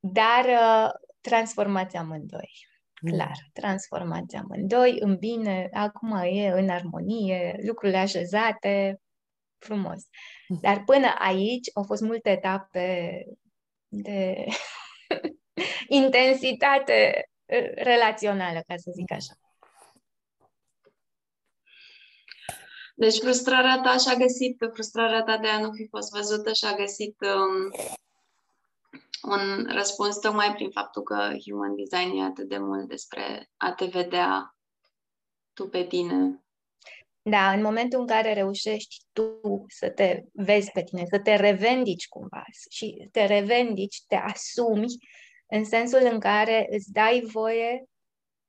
Dar 0.00 0.44
uh, 0.44 0.90
transformați 1.20 1.96
amândoi. 1.96 2.50
Mm. 3.02 3.12
Clar, 3.12 3.36
transformați 3.52 4.36
amândoi 4.36 4.96
în 5.00 5.16
bine, 5.16 5.68
acum 5.72 6.12
e 6.12 6.48
în 6.48 6.68
armonie, 6.68 7.56
lucrurile 7.66 7.98
așezate, 7.98 9.00
frumos. 9.58 10.02
Mm. 10.48 10.58
Dar 10.60 10.82
până 10.84 11.06
aici 11.18 11.70
au 11.74 11.82
fost 11.82 12.02
multe 12.02 12.30
etape 12.30 13.24
de 13.92 14.44
intensitate 16.02 17.28
uh, 17.44 17.72
relațională, 17.74 18.60
ca 18.66 18.76
să 18.76 18.90
zic 18.94 19.12
așa. 19.12 19.34
Deci 22.94 23.18
frustrarea 23.18 23.80
ta 23.80 23.96
și-a 23.96 24.14
găsit, 24.14 24.56
frustrarea 24.72 25.22
ta 25.22 25.38
de 25.38 25.48
a 25.48 25.60
nu 25.60 25.72
fi 25.72 25.86
fost 25.88 26.10
văzută 26.10 26.52
și-a 26.52 26.74
găsit 26.74 27.16
um, 27.20 27.70
un 29.22 29.66
răspuns 29.72 30.18
tocmai 30.18 30.54
prin 30.54 30.70
faptul 30.70 31.02
că 31.02 31.32
human 31.44 31.74
design 31.76 32.18
e 32.18 32.24
atât 32.24 32.48
de 32.48 32.58
mult 32.58 32.88
despre 32.88 33.50
a 33.56 33.72
te 33.72 33.84
vedea 33.84 34.56
tu 35.52 35.68
pe 35.68 35.84
tine. 35.84 36.41
Da, 37.24 37.52
în 37.52 37.62
momentul 37.62 38.00
în 38.00 38.06
care 38.06 38.32
reușești 38.32 38.96
tu 39.12 39.64
să 39.68 39.90
te 39.90 40.22
vezi 40.32 40.70
pe 40.70 40.82
tine, 40.82 41.04
să 41.10 41.18
te 41.18 41.36
revendici 41.36 42.08
cumva 42.08 42.44
și 42.70 43.08
te 43.12 43.26
revendici, 43.26 44.02
te 44.06 44.14
asumi 44.14 44.86
în 45.46 45.64
sensul 45.64 46.08
în 46.12 46.20
care 46.20 46.66
îți 46.70 46.92
dai 46.92 47.22
voie 47.32 47.84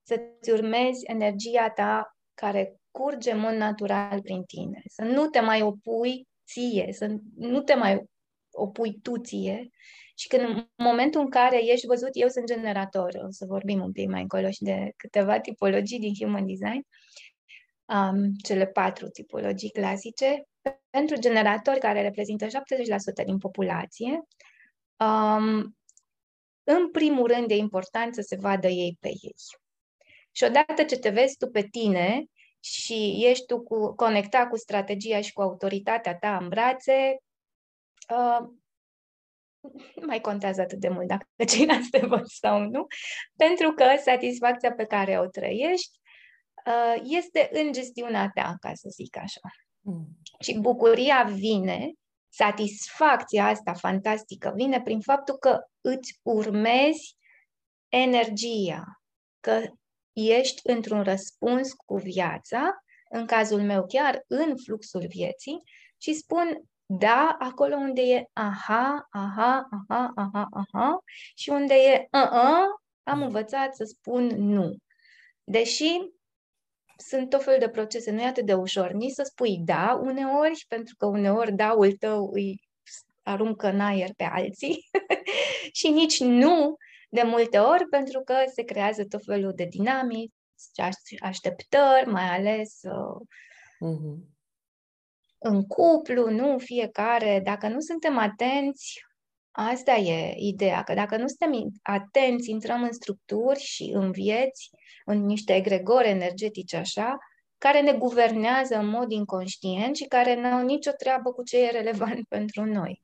să-ți 0.07 0.51
urmezi 0.51 1.05
energia 1.05 1.69
ta 1.69 2.17
care 2.33 2.75
curge 2.91 3.31
în 3.31 3.39
mod 3.39 3.53
natural 3.53 4.21
prin 4.21 4.43
tine, 4.43 4.81
să 4.85 5.03
nu 5.03 5.27
te 5.27 5.39
mai 5.39 5.61
opui 5.61 6.27
ție, 6.47 6.87
să 6.91 7.15
nu 7.35 7.61
te 7.61 7.73
mai 7.73 8.03
opui 8.51 8.99
tu 9.01 9.17
ție. 9.17 9.69
Și 10.15 10.27
când 10.27 10.41
în 10.41 10.67
momentul 10.75 11.21
în 11.21 11.29
care 11.29 11.65
ești 11.65 11.85
văzut, 11.85 12.09
eu 12.11 12.27
sunt 12.27 12.45
generator, 12.45 13.09
o 13.25 13.29
să 13.29 13.45
vorbim 13.45 13.81
un 13.81 13.91
pic 13.91 14.09
mai 14.09 14.21
încolo 14.21 14.49
și 14.49 14.63
de 14.63 14.91
câteva 14.97 15.39
tipologii 15.39 15.99
din 15.99 16.13
Human 16.19 16.45
Design, 16.45 16.87
um, 17.85 18.33
cele 18.43 18.67
patru 18.67 19.07
tipologii 19.07 19.71
clasice, 19.71 20.47
pentru 20.89 21.19
generatori 21.19 21.79
care 21.79 22.01
reprezintă 22.01 22.45
70% 22.45 22.49
din 23.25 23.37
populație, 23.37 24.27
um, 24.97 25.77
în 26.63 26.91
primul 26.91 27.27
rând 27.27 27.51
e 27.51 27.55
important 27.55 28.13
să 28.13 28.21
se 28.21 28.35
vadă 28.35 28.67
ei 28.67 28.97
pe 28.99 29.07
ei. 29.07 29.35
Și 30.31 30.43
odată 30.43 30.83
ce 30.83 30.97
te 30.97 31.09
vezi 31.09 31.37
tu 31.37 31.47
pe 31.47 31.61
tine 31.61 32.25
și 32.59 33.25
ești 33.25 33.45
tu 33.45 33.61
cu, 33.61 33.95
conectat 33.95 34.49
cu 34.49 34.57
strategia 34.57 35.21
și 35.21 35.33
cu 35.33 35.41
autoritatea 35.41 36.17
ta 36.17 36.37
în 36.37 36.47
brațe, 36.47 37.17
uh, 38.09 38.47
nu 39.95 40.05
mai 40.05 40.21
contează 40.21 40.61
atât 40.61 40.79
de 40.79 40.89
mult 40.89 41.07
dacă 41.07 41.27
ceilalți 41.51 41.89
te 41.89 42.05
văd 42.05 42.25
sau 42.25 42.59
nu, 42.59 42.87
pentru 43.35 43.71
că 43.71 43.95
satisfacția 44.01 44.73
pe 44.73 44.85
care 44.85 45.19
o 45.19 45.25
trăiești 45.25 45.99
uh, 45.99 46.02
este 47.03 47.49
în 47.51 47.71
gestiunea 47.71 48.31
ta, 48.33 48.55
ca 48.59 48.73
să 48.73 48.89
zic 48.89 49.17
așa. 49.17 49.39
Mm. 49.79 50.17
Și 50.39 50.59
bucuria 50.59 51.23
vine, 51.23 51.93
satisfacția 52.29 53.47
asta 53.47 53.73
fantastică 53.73 54.51
vine 54.55 54.81
prin 54.81 54.99
faptul 54.99 55.35
că 55.35 55.59
îți 55.81 56.19
urmezi 56.21 57.17
energia, 57.89 59.01
că 59.39 59.61
ești 60.13 60.69
într-un 60.69 61.03
răspuns 61.03 61.73
cu 61.73 61.95
viața, 61.95 62.83
în 63.09 63.25
cazul 63.25 63.61
meu 63.61 63.85
chiar 63.85 64.23
în 64.27 64.57
fluxul 64.57 65.05
vieții, 65.07 65.61
și 65.97 66.13
spun 66.13 66.63
da 66.85 67.35
acolo 67.39 67.75
unde 67.75 68.01
e 68.01 68.25
aha, 68.33 69.07
aha, 69.09 69.67
aha, 69.71 70.11
aha, 70.15 70.47
aha 70.51 71.03
și 71.35 71.49
unde 71.49 71.73
e 71.73 72.07
uh-uh, 72.11 72.65
am 73.03 73.21
învățat 73.21 73.75
să 73.75 73.83
spun 73.83 74.27
nu. 74.27 74.75
Deși 75.43 75.99
sunt 76.97 77.29
tot 77.29 77.43
felul 77.43 77.59
de 77.59 77.69
procese, 77.69 78.11
nu 78.11 78.21
e 78.21 78.25
atât 78.25 78.45
de 78.45 78.53
ușor. 78.53 78.91
Nici 78.91 79.11
să 79.11 79.23
spui 79.23 79.57
da 79.65 79.99
uneori, 80.01 80.65
pentru 80.67 80.95
că 80.97 81.05
uneori 81.05 81.53
daul 81.53 81.91
tău 81.91 82.29
îi 82.31 82.61
aruncă 83.23 83.67
în 83.67 83.79
aer 83.79 84.09
pe 84.17 84.23
alții 84.23 84.89
și 85.79 85.89
nici 85.89 86.19
nu 86.19 86.75
de 87.09 87.21
multe 87.21 87.57
ori, 87.57 87.85
pentru 87.85 88.21
că 88.21 88.35
se 88.53 88.63
creează 88.63 89.05
tot 89.05 89.23
felul 89.25 89.53
de 89.55 89.65
dinamici, 89.65 90.31
așteptări, 91.19 92.09
mai 92.09 92.23
ales 92.23 92.79
uh, 92.83 93.27
uh-huh 93.89 94.31
în 95.43 95.63
cuplu, 95.67 96.29
nu 96.29 96.57
fiecare, 96.57 97.41
dacă 97.43 97.67
nu 97.67 97.79
suntem 97.79 98.17
atenți, 98.17 99.05
asta 99.53 99.91
e 99.91 100.35
ideea, 100.37 100.83
că 100.83 100.93
dacă 100.93 101.17
nu 101.17 101.27
suntem 101.27 101.71
atenți, 101.81 102.49
intrăm 102.49 102.83
în 102.83 102.91
structuri 102.91 103.59
și 103.59 103.91
în 103.93 104.11
vieți, 104.11 104.69
în 105.05 105.25
niște 105.25 105.55
egregori 105.55 106.07
energetice 106.07 106.77
așa, 106.77 107.17
care 107.57 107.81
ne 107.81 107.93
guvernează 107.93 108.75
în 108.75 108.87
mod 108.87 109.11
inconștient 109.11 109.95
și 109.95 110.05
care 110.05 110.35
nu 110.35 110.47
au 110.47 110.65
nicio 110.65 110.91
treabă 110.91 111.31
cu 111.31 111.43
ce 111.43 111.57
e 111.57 111.69
relevant 111.69 112.27
pentru 112.35 112.65
noi. 112.65 113.01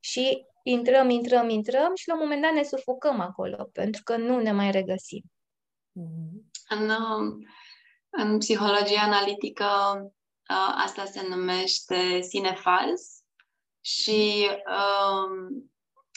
Și 0.00 0.46
intrăm, 0.62 1.10
intrăm, 1.10 1.48
intrăm 1.48 1.94
și 1.94 2.08
la 2.08 2.14
un 2.14 2.20
moment 2.20 2.42
dat 2.42 2.52
ne 2.52 2.62
sufocăm 2.62 3.20
acolo, 3.20 3.70
pentru 3.72 4.02
că 4.02 4.16
nu 4.16 4.40
ne 4.40 4.52
mai 4.52 4.70
regăsim. 4.70 5.22
Mm-hmm. 6.00 6.46
În, 6.68 6.90
în 8.10 8.38
psihologia 8.38 9.00
analitică 9.00 9.64
Uh, 10.50 10.74
asta 10.84 11.04
se 11.04 11.26
numește 11.28 12.20
sine 12.20 12.54
fals 12.54 13.22
și 13.80 14.48
um, 14.66 15.70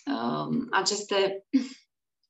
um, 0.05 0.67
aceste, 0.69 1.45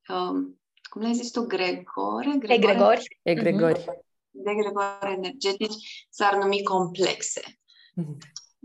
um, 0.08 0.62
cum 0.90 1.01
le-ai 1.01 1.13
zis 1.13 1.32
tu, 1.32 1.42
gregore? 1.46 2.38
Egregori. 2.42 3.20
Egregori. 3.22 3.86
Egregori 4.44 5.13
energetici 5.13 6.06
s-ar 6.10 6.36
numi 6.36 6.63
complexe. 6.63 7.42
Mhm. 7.96 8.18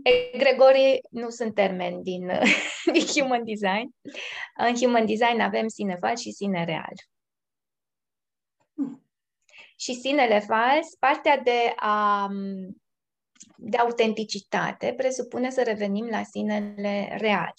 Egregorii 0.03 0.99
nu 1.09 1.29
sunt 1.29 1.53
termeni 1.53 2.03
din, 2.03 2.31
din 2.93 3.05
Human 3.05 3.43
Design. 3.43 3.95
În 4.57 4.75
Human 4.75 5.05
Design 5.05 5.39
avem 5.39 5.67
sine 5.67 5.95
fals 5.95 6.19
și 6.19 6.31
sine 6.31 6.65
real. 6.65 6.93
Hmm. 8.73 9.03
Și 9.75 9.93
sinele 9.93 10.39
fals, 10.39 10.95
partea 10.99 11.37
de 11.37 11.73
a 11.75 12.29
de 13.57 13.77
autenticitate 13.77 14.93
presupune 14.97 15.49
să 15.49 15.63
revenim 15.63 16.05
la 16.05 16.23
sinele 16.23 17.15
real, 17.19 17.53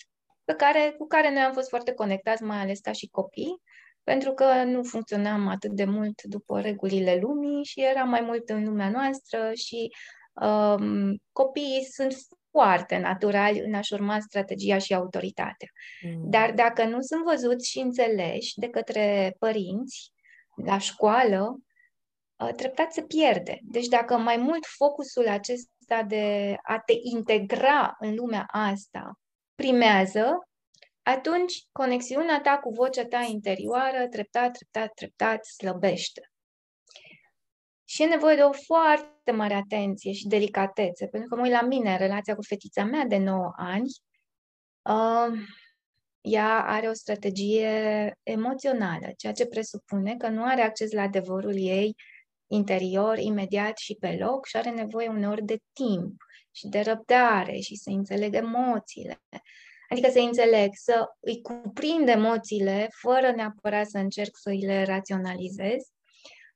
pe 0.49 0.55
care, 0.55 0.95
cu 0.99 1.07
care 1.07 1.33
noi 1.33 1.43
am 1.43 1.53
fost 1.53 1.69
foarte 1.69 1.93
conectați, 1.93 2.43
mai 2.43 2.59
ales 2.59 2.81
ca 2.81 2.93
și 2.93 3.09
copii, 3.09 3.63
pentru 4.03 4.33
că 4.33 4.65
nu 4.65 4.83
funcționam 4.83 5.49
atât 5.49 5.71
de 5.71 5.85
mult 5.85 6.23
după 6.23 6.61
regulile 6.61 7.19
lumii 7.21 7.65
și 7.65 7.83
era 7.83 8.05
mai 8.05 8.21
mult 8.21 8.49
în 8.49 8.65
lumea 8.65 8.91
noastră 8.91 9.51
și 9.55 9.89
um, 10.33 11.17
copiii 11.33 11.85
sunt 11.85 12.15
foarte 12.51 12.99
naturali 12.99 13.61
în 13.61 13.75
a-și 13.75 13.93
urma 13.93 14.21
strategia 14.21 14.79
și 14.79 14.95
autoritatea. 14.95 15.69
Mm. 16.03 16.31
Dar 16.31 16.53
dacă 16.53 16.85
nu 16.85 17.01
sunt 17.01 17.25
văzuți 17.25 17.71
și 17.71 17.79
înțeleși 17.79 18.59
de 18.59 18.69
către 18.69 19.35
părinți 19.39 20.13
la 20.65 20.79
școală, 20.79 21.57
uh, 22.37 22.53
treptat 22.57 22.93
se 22.93 23.03
pierde. 23.03 23.59
Deci 23.63 23.87
dacă 23.87 24.17
mai 24.17 24.37
mult 24.37 24.65
focusul 24.67 25.29
acest 25.29 25.69
acesta 25.89 26.07
de 26.07 26.57
a 26.63 26.79
te 26.79 26.93
integra 27.03 27.97
în 27.99 28.15
lumea 28.15 28.45
asta 28.47 29.19
primează, 29.63 30.49
atunci 31.03 31.67
conexiunea 31.73 32.41
ta 32.41 32.59
cu 32.59 32.71
vocea 32.71 33.05
ta 33.05 33.21
interioară 33.21 34.09
treptat, 34.09 34.53
treptat, 34.53 34.93
treptat 34.95 35.45
slăbește. 35.45 36.31
Și 37.85 38.03
e 38.03 38.07
nevoie 38.07 38.37
de 38.37 38.43
o 38.43 38.53
foarte 38.53 39.31
mare 39.33 39.55
atenție 39.55 40.13
și 40.13 40.27
delicatețe, 40.27 41.07
pentru 41.07 41.29
că 41.29 41.37
mă 41.37 41.43
uit 41.43 41.53
la 41.53 41.67
mine, 41.67 41.97
relația 41.97 42.35
cu 42.35 42.43
fetița 42.43 42.85
mea 42.85 43.05
de 43.05 43.17
9 43.17 43.53
ani, 43.57 43.91
uh, 44.83 45.39
ea 46.21 46.65
are 46.65 46.89
o 46.89 46.93
strategie 46.93 48.13
emoțională, 48.23 49.13
ceea 49.17 49.33
ce 49.33 49.47
presupune 49.47 50.17
că 50.17 50.29
nu 50.29 50.45
are 50.45 50.63
acces 50.63 50.93
la 50.93 51.03
adevărul 51.03 51.57
ei 51.57 51.95
interior, 52.47 53.19
imediat 53.19 53.79
și 53.79 53.97
pe 54.01 54.17
loc 54.21 54.47
și 54.47 54.57
are 54.57 54.71
nevoie 54.71 55.09
uneori 55.09 55.45
de 55.45 55.59
timp 55.73 56.23
și 56.59 56.69
de 56.69 56.81
răbdare 56.81 57.59
și 57.59 57.77
să 57.77 57.91
înțeleg 57.91 58.35
emoțiile. 58.35 59.23
Adică 59.89 60.11
să 60.11 60.19
înțeleg, 60.19 60.71
să 60.73 61.07
îi 61.21 61.41
cuprind 61.41 62.09
emoțiile 62.09 62.89
fără 62.91 63.31
neapărat 63.31 63.87
să 63.87 63.99
încerc 63.99 64.37
să 64.37 64.49
îi 64.49 64.61
le 64.61 64.85
raționalizez, 64.85 65.91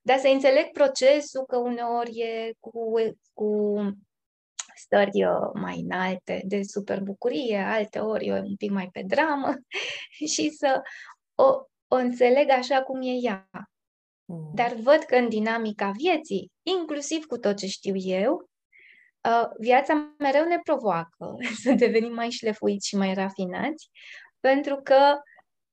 dar 0.00 0.18
să 0.18 0.28
înțeleg 0.28 0.70
procesul 0.70 1.44
că 1.46 1.56
uneori 1.56 2.18
e 2.18 2.54
cu, 2.60 2.92
cu 3.32 3.76
stări 4.74 5.24
uh, 5.24 5.50
mai 5.54 5.80
înalte 5.80 6.42
de 6.44 6.62
super 6.62 7.00
bucurie, 7.00 7.58
alte 7.58 7.98
ori 7.98 8.26
e 8.26 8.32
un 8.32 8.56
pic 8.56 8.70
mai 8.70 8.88
pe 8.92 9.02
dramă 9.06 9.54
și 10.32 10.50
să 10.50 10.82
o, 11.34 11.44
o 11.88 11.96
înțeleg 11.96 12.50
așa 12.50 12.82
cum 12.82 13.00
e 13.02 13.12
ea. 13.22 13.48
Mm. 14.24 14.50
Dar 14.54 14.74
văd 14.74 14.98
că 14.98 15.16
în 15.16 15.28
dinamica 15.28 15.90
vieții, 15.90 16.52
inclusiv 16.62 17.24
cu 17.24 17.38
tot 17.38 17.56
ce 17.56 17.66
știu 17.66 17.96
eu, 17.96 18.32
uh, 18.34 18.48
viața 19.58 20.14
mereu 20.18 20.44
ne 20.44 20.58
provoacă 20.62 21.36
să 21.62 21.72
devenim 21.72 22.14
mai 22.14 22.30
șlefuiți 22.30 22.88
și 22.88 22.96
mai 22.96 23.14
rafinați, 23.14 23.90
pentru 24.40 24.80
că 24.82 25.20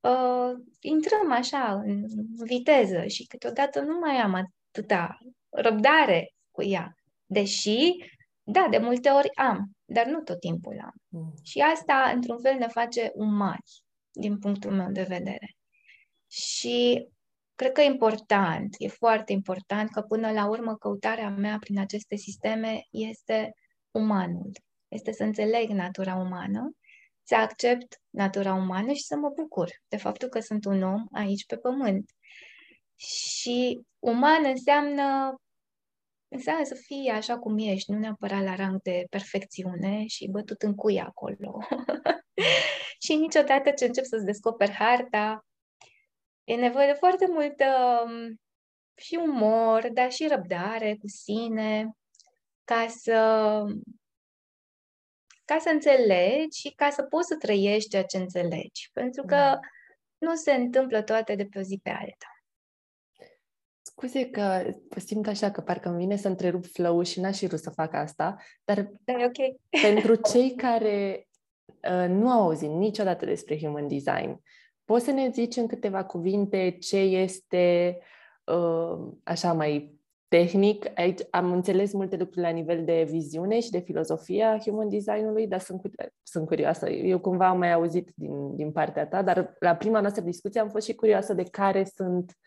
uh, 0.09 0.63
intrăm 0.79 1.31
așa 1.31 1.81
în 1.85 2.05
viteză 2.45 3.05
și 3.07 3.25
câteodată 3.25 3.79
nu 3.79 3.99
mai 3.99 4.15
am 4.15 4.33
atâta 4.33 5.17
răbdare 5.49 6.33
cu 6.51 6.63
ea. 6.63 6.93
Deși, 7.25 7.95
da, 8.43 8.67
de 8.69 8.77
multe 8.77 9.09
ori 9.09 9.35
am, 9.35 9.71
dar 9.85 10.05
nu 10.05 10.21
tot 10.21 10.39
timpul 10.39 10.79
am. 10.81 10.93
Mm. 11.07 11.33
Și 11.43 11.59
asta, 11.59 12.11
într-un 12.15 12.39
fel, 12.41 12.57
ne 12.57 12.67
face 12.67 13.11
umani, 13.13 13.63
din 14.11 14.37
punctul 14.39 14.71
meu 14.71 14.91
de 14.91 15.03
vedere. 15.03 15.55
Și 16.27 17.07
cred 17.59 17.71
că 17.71 17.81
e 17.81 17.85
important, 17.85 18.75
e 18.77 18.87
foarte 18.87 19.31
important 19.31 19.91
că 19.91 20.01
până 20.01 20.31
la 20.31 20.47
urmă 20.49 20.75
căutarea 20.75 21.29
mea 21.29 21.57
prin 21.59 21.79
aceste 21.79 22.15
sisteme 22.15 22.81
este 22.91 23.53
umanul. 23.91 24.51
Este 24.87 25.11
să 25.11 25.23
înțeleg 25.23 25.69
natura 25.69 26.15
umană, 26.15 26.71
să 27.23 27.35
accept 27.35 28.01
natura 28.09 28.53
umană 28.53 28.93
și 28.93 29.03
să 29.03 29.15
mă 29.15 29.29
bucur 29.29 29.69
de 29.87 29.97
faptul 29.97 30.27
că 30.27 30.39
sunt 30.39 30.65
un 30.65 30.83
om 30.83 31.05
aici 31.11 31.45
pe 31.45 31.57
pământ. 31.57 32.11
Și 32.95 33.81
uman 33.99 34.45
înseamnă 34.45 35.35
înseamnă 36.27 36.63
să 36.63 36.75
fii 36.75 37.09
așa 37.09 37.39
cum 37.39 37.57
ești, 37.57 37.91
nu 37.91 37.97
neapărat 37.97 38.43
la 38.43 38.55
rang 38.55 38.81
de 38.81 39.05
perfecțiune 39.09 40.05
și 40.05 40.29
bătut 40.31 40.61
în 40.61 40.75
cui 40.75 40.99
acolo. 40.99 41.59
și 43.03 43.15
niciodată 43.15 43.71
ce 43.71 43.85
încep 43.85 44.03
să-ți 44.03 44.25
descoperi 44.25 44.71
harta, 44.71 45.43
E 46.49 46.55
nevoie 46.55 46.87
de 46.87 46.93
foarte 46.93 47.27
multă 47.27 47.65
um, 48.05 48.39
și 48.95 49.19
umor, 49.21 49.89
dar 49.93 50.11
și 50.11 50.27
răbdare 50.27 50.95
cu 50.95 51.07
sine, 51.07 51.89
ca 52.63 52.85
să, 52.87 53.13
ca 55.45 55.57
să 55.59 55.69
înțelegi 55.69 56.59
și 56.59 56.73
ca 56.75 56.89
să 56.89 57.03
poți 57.03 57.27
să 57.27 57.35
trăiești 57.35 57.89
ceea 57.89 58.03
ce 58.03 58.17
înțelegi. 58.17 58.89
Pentru 58.93 59.21
că 59.21 59.35
da. 59.35 59.59
nu 60.17 60.35
se 60.35 60.51
întâmplă 60.51 61.01
toate 61.01 61.35
de 61.35 61.45
pe 61.45 61.59
o 61.59 61.61
zi 61.61 61.79
pe 61.83 61.89
alta. 61.89 62.43
Scuze 63.81 64.29
că 64.29 64.73
simt 64.95 65.27
așa 65.27 65.51
că 65.51 65.61
parcă 65.61 65.89
îmi 65.89 65.97
vine 65.97 66.15
să 66.15 66.27
întrerup 66.27 66.65
flow 66.65 67.03
și 67.03 67.19
n-aș 67.19 67.37
fi 67.37 67.47
vrut 67.47 67.59
să 67.59 67.69
fac 67.69 67.93
asta, 67.93 68.37
dar 68.63 68.91
da, 69.03 69.13
okay. 69.13 69.59
pentru 69.81 70.15
cei 70.31 70.55
care 70.55 71.27
uh, 71.65 72.07
nu 72.07 72.29
au 72.29 72.41
auzit 72.41 72.69
niciodată 72.69 73.25
despre 73.25 73.59
human 73.59 73.87
design, 73.87 74.41
Poți 74.89 75.05
să 75.05 75.11
ne 75.11 75.29
zici 75.29 75.55
în 75.55 75.67
câteva 75.67 76.03
cuvinte 76.03 76.77
ce 76.79 76.97
este 76.97 77.97
uh, 78.43 78.97
așa 79.23 79.53
mai 79.53 79.99
tehnic? 80.27 80.99
Aici 80.99 81.19
am 81.29 81.51
înțeles 81.51 81.93
multe 81.93 82.15
lucruri 82.15 82.41
la 82.41 82.49
nivel 82.49 82.85
de 82.85 83.07
viziune 83.09 83.59
și 83.59 83.69
de 83.69 83.79
filozofia 83.79 84.51
a 84.51 84.59
human 84.59 84.89
design-ului, 84.89 85.47
dar 85.47 85.59
sunt, 85.59 85.81
sunt 86.23 86.47
curioasă. 86.47 86.89
Eu 86.89 87.19
cumva 87.19 87.47
am 87.47 87.57
mai 87.57 87.73
auzit 87.73 88.11
din, 88.15 88.55
din 88.55 88.71
partea 88.71 89.07
ta, 89.07 89.21
dar 89.21 89.55
la 89.59 89.75
prima 89.75 89.99
noastră 89.99 90.23
discuție 90.23 90.59
am 90.59 90.69
fost 90.69 90.85
și 90.85 90.95
curioasă 90.95 91.33
de 91.33 91.43
care 91.43 91.83
sunt, 91.83 92.37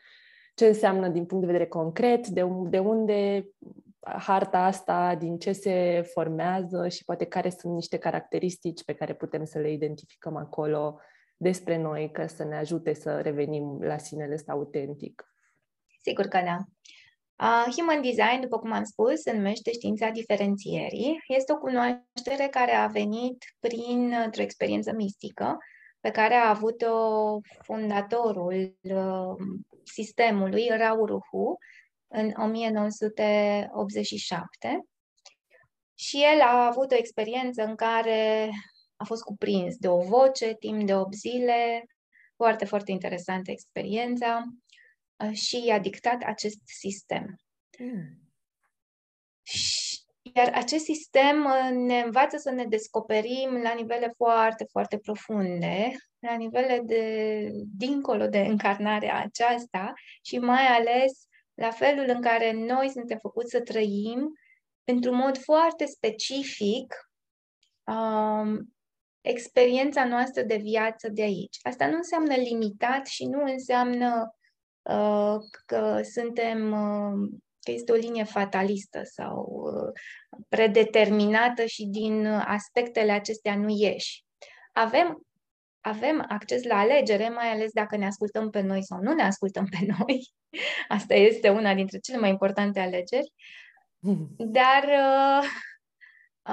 ce 0.55 0.67
înseamnă 0.67 1.09
din 1.09 1.25
punct 1.25 1.45
de 1.45 1.53
vedere 1.53 1.69
concret, 1.69 2.29
de, 2.29 2.47
de 2.69 2.79
unde 2.79 3.49
harta 4.01 4.65
asta, 4.65 5.15
din 5.19 5.39
ce 5.39 5.53
se 5.53 6.03
formează 6.13 6.89
și 6.89 7.05
poate 7.05 7.25
care 7.25 7.51
sunt 7.51 7.75
niște 7.75 7.99
caracteristici 7.99 8.85
pe 8.85 8.95
care 8.95 9.15
putem 9.15 9.45
să 9.45 9.59
le 9.59 9.73
identificăm 9.73 10.37
acolo 10.37 11.01
despre 11.43 11.77
noi, 11.77 12.11
ca 12.13 12.27
să 12.27 12.45
ne 12.45 12.57
ajute 12.57 12.93
să 12.93 13.21
revenim 13.21 13.83
la 13.83 13.99
sinele 13.99 14.35
ăsta 14.35 14.53
autentic. 14.53 15.25
Sigur 16.01 16.27
că 16.27 16.41
da. 16.45 16.57
Uh, 17.43 17.67
human 17.77 18.03
design, 18.03 18.41
după 18.41 18.59
cum 18.59 18.73
am 18.73 18.85
spus, 18.85 19.21
se 19.21 19.33
numește 19.33 19.73
știința 19.73 20.09
diferențierii. 20.09 21.23
Este 21.29 21.53
o 21.53 21.59
cunoaștere 21.59 22.49
care 22.51 22.73
a 22.73 22.87
venit 22.87 23.45
prin 23.61 24.15
o 24.39 24.43
experiență 24.43 24.93
mistică 24.93 25.57
pe 26.01 26.11
care 26.11 26.35
a 26.35 26.49
avut-o 26.49 26.97
fundatorul 27.63 28.77
uh, 28.83 29.35
sistemului, 29.85 30.69
Rauruhu, 30.69 31.59
în 32.09 32.33
1987. 32.37 34.87
Și 35.95 36.25
el 36.35 36.41
a 36.41 36.67
avut 36.67 36.93
o 36.93 36.97
experiență 36.97 37.63
în 37.63 37.75
care 37.75 38.51
a 39.03 39.05
fost 39.05 39.23
cuprins 39.23 39.77
de 39.77 39.89
o 39.89 39.99
voce 39.99 40.55
timp 40.55 40.87
de 40.87 40.95
8 40.95 41.15
zile, 41.15 41.87
foarte, 42.37 42.65
foarte 42.65 42.91
interesantă 42.91 43.51
experiența 43.51 44.43
uh, 45.25 45.33
și 45.33 45.65
i-a 45.65 45.79
dictat 45.79 46.23
acest 46.23 46.61
sistem. 46.65 47.37
Mm. 47.79 48.23
Iar 50.35 50.53
acest 50.55 50.85
sistem 50.85 51.45
uh, 51.45 51.71
ne 51.71 52.01
învață 52.01 52.37
să 52.37 52.51
ne 52.51 52.65
descoperim 52.65 53.63
la 53.63 53.73
nivele 53.73 54.13
foarte, 54.17 54.67
foarte 54.71 54.99
profunde, 54.99 55.91
la 56.19 56.35
nivele 56.35 56.81
de 56.85 57.49
dincolo 57.77 58.27
de 58.27 58.39
încarnarea 58.39 59.19
aceasta 59.19 59.93
și 60.23 60.39
mai 60.39 60.67
ales 60.67 61.27
la 61.55 61.71
felul 61.71 62.05
în 62.09 62.21
care 62.21 62.53
noi 62.53 62.91
suntem 62.91 63.19
făcuți 63.19 63.51
să 63.51 63.61
trăim 63.61 64.33
într-un 64.85 65.15
mod 65.15 65.39
foarte 65.39 65.87
specific 65.87 66.95
um, 67.85 68.75
experiența 69.23 70.05
noastră 70.05 70.43
de 70.43 70.57
viață 70.57 71.09
de 71.09 71.23
aici. 71.23 71.59
Asta 71.63 71.87
nu 71.87 71.97
înseamnă 71.97 72.35
limitat 72.35 73.07
și 73.07 73.25
nu 73.25 73.43
înseamnă 73.43 74.37
uh, 74.83 75.37
că 75.67 76.01
suntem, 76.03 76.73
uh, 76.73 77.29
că 77.61 77.71
este 77.71 77.93
o 77.93 77.95
linie 77.95 78.25
fatalistă 78.25 79.01
sau 79.05 79.65
uh, 79.65 80.01
predeterminată 80.49 81.65
și 81.65 81.87
din 81.87 82.27
aspectele 82.27 83.13
acestea 83.13 83.57
nu 83.57 83.69
ieși. 83.69 84.25
Avem, 84.73 85.27
avem 85.81 86.25
acces 86.29 86.63
la 86.63 86.79
alegere, 86.79 87.29
mai 87.29 87.51
ales 87.51 87.73
dacă 87.73 87.97
ne 87.97 88.07
ascultăm 88.07 88.51
pe 88.51 88.61
noi 88.61 88.85
sau 88.85 88.99
nu 89.03 89.13
ne 89.13 89.23
ascultăm 89.23 89.67
pe 89.71 89.79
noi. 89.99 90.33
Asta 90.99 91.15
este 91.15 91.49
una 91.49 91.75
dintre 91.75 91.99
cele 91.99 92.19
mai 92.19 92.31
importante 92.31 92.81
alegeri. 92.81 93.33
Dar 94.59 94.85
uh, 94.85 95.49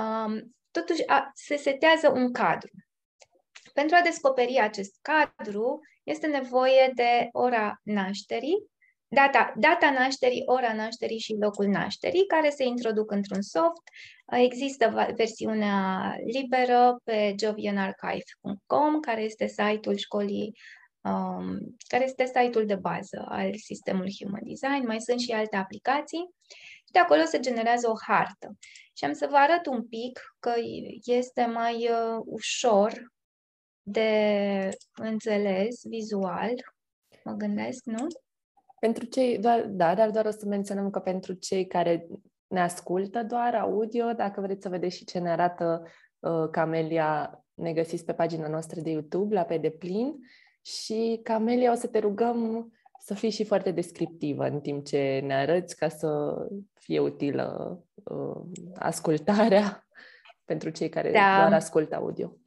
um, 0.02 0.54
totuși 0.80 1.08
a, 1.08 1.32
se 1.34 1.56
setează 1.56 2.10
un 2.10 2.32
cadru. 2.32 2.70
Pentru 3.74 3.96
a 3.96 4.02
descoperi 4.02 4.60
acest 4.60 4.96
cadru, 5.02 5.80
este 6.04 6.28
nevoie 6.28 6.92
de 6.96 7.28
ora 7.32 7.80
nașterii, 7.84 8.70
data, 9.08 9.54
data 9.56 9.92
nașterii, 9.92 10.44
ora 10.46 10.74
nașterii 10.74 11.20
și 11.20 11.36
locul 11.40 11.68
nașterii, 11.68 12.26
care 12.26 12.50
se 12.50 12.64
introduc 12.64 13.12
într-un 13.12 13.42
soft. 13.42 13.82
Există 14.32 15.14
versiunea 15.16 16.14
liberă 16.34 17.00
pe 17.04 17.36
jovianarchive.com, 17.40 19.00
care 19.00 19.22
este 19.22 19.48
site-ul 19.48 19.96
școlii 19.96 20.54
um, 21.02 21.76
care 21.88 22.04
este 22.04 22.26
site-ul 22.26 22.66
de 22.66 22.76
bază 22.76 23.26
al 23.28 23.56
sistemului 23.56 24.16
Human 24.20 24.42
Design. 24.44 24.86
Mai 24.86 25.02
sunt 25.02 25.20
și 25.20 25.32
alte 25.32 25.56
aplicații 25.56 26.30
și 26.86 26.92
de 26.92 27.00
acolo 27.00 27.22
se 27.24 27.40
generează 27.40 27.90
o 27.90 27.94
hartă. 28.08 28.58
Și 28.94 29.06
am 29.06 29.14
să 29.14 29.28
vă 29.30 29.36
arăt 29.36 29.66
un 29.66 29.88
pic 29.88 30.20
că 30.40 30.54
este 31.04 31.46
mai 31.46 31.76
uh, 31.76 32.22
ușor 32.26 33.12
de 33.82 34.70
înțeles 34.94 35.80
vizual, 35.84 36.54
mă 37.24 37.34
gândesc, 37.34 37.84
nu? 37.84 38.08
Pentru 38.80 39.06
cei, 39.06 39.38
doar, 39.38 39.66
da, 39.68 39.96
dar 39.96 40.10
doar 40.10 40.26
o 40.26 40.32
să 40.32 40.46
menționăm 40.46 40.90
că 40.90 41.00
pentru 41.00 41.34
cei 41.34 41.68
care 41.68 42.08
ne 42.48 42.62
ascultă 42.62 43.24
doar 43.24 43.56
audio, 43.56 44.14
dacă 44.14 44.42
vreți 44.42 44.62
să 44.62 44.70
vedeți 44.70 44.96
și 44.96 45.06
ce 45.06 45.20
ne 45.20 45.30
arată 45.30 45.84
uh, 46.20 46.50
Camelia 46.52 47.44
ne 47.54 47.74
găsiți 47.74 48.06
pe 48.06 48.14
pagina 48.14 48.48
noastră 48.48 48.82
de 48.82 48.90
YouTube, 48.90 49.36
la 49.36 49.44
Pe 49.44 49.58
Deplin, 49.58 50.16
și 50.62 51.20
Camelia 51.24 51.72
o 51.72 51.76
să 51.76 51.88
te 51.88 52.00
rugăm 52.00 52.72
să 53.00 53.14
fii 53.14 53.30
și 53.30 53.44
foarte 53.44 53.72
descriptivă 53.72 54.46
în 54.46 54.62
timp 54.62 54.86
ce 54.86 55.20
ne 55.24 55.36
arăți 55.36 55.76
ca 55.76 55.90
să 55.90 56.38
fie 56.74 57.00
utilă 57.00 57.80
uh, 57.94 58.42
ascultarea 58.76 59.88
pentru 60.50 60.70
cei 60.70 60.90
care 60.90 61.12
da. 61.12 61.38
doar 61.38 61.54
ascultă 61.54 61.96
audio. 61.96 62.38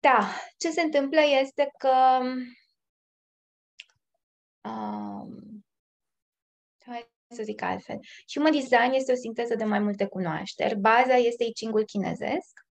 Da, 0.00 0.30
ce 0.56 0.70
se 0.70 0.80
întâmplă 0.80 1.20
este 1.42 1.70
că 1.78 2.18
um, 4.68 5.64
hai 6.84 7.10
să 7.28 7.42
zic 7.42 7.62
altfel. 7.62 7.98
Human 8.34 8.52
design 8.52 8.92
este 8.92 9.12
o 9.12 9.16
sinteză 9.16 9.54
de 9.54 9.64
mai 9.64 9.78
multe 9.78 10.06
cunoașteri. 10.06 10.78
Baza 10.78 11.14
este 11.14 11.44
I 11.44 11.52
Ching-ul 11.52 11.84
chinezesc 11.84 12.65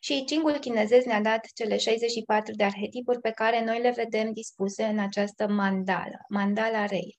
și 0.00 0.16
I 0.16 0.24
Ching-ul 0.24 0.58
chinezesc 0.58 1.06
ne-a 1.06 1.20
dat 1.20 1.46
cele 1.54 1.76
64 1.76 2.54
de 2.54 2.64
arhetipuri 2.64 3.20
pe 3.20 3.30
care 3.30 3.64
noi 3.64 3.80
le 3.80 3.90
vedem 3.90 4.32
dispuse 4.32 4.84
în 4.84 4.98
această 4.98 5.48
mandala, 5.48 6.18
mandala 6.28 6.86
rei. 6.86 7.18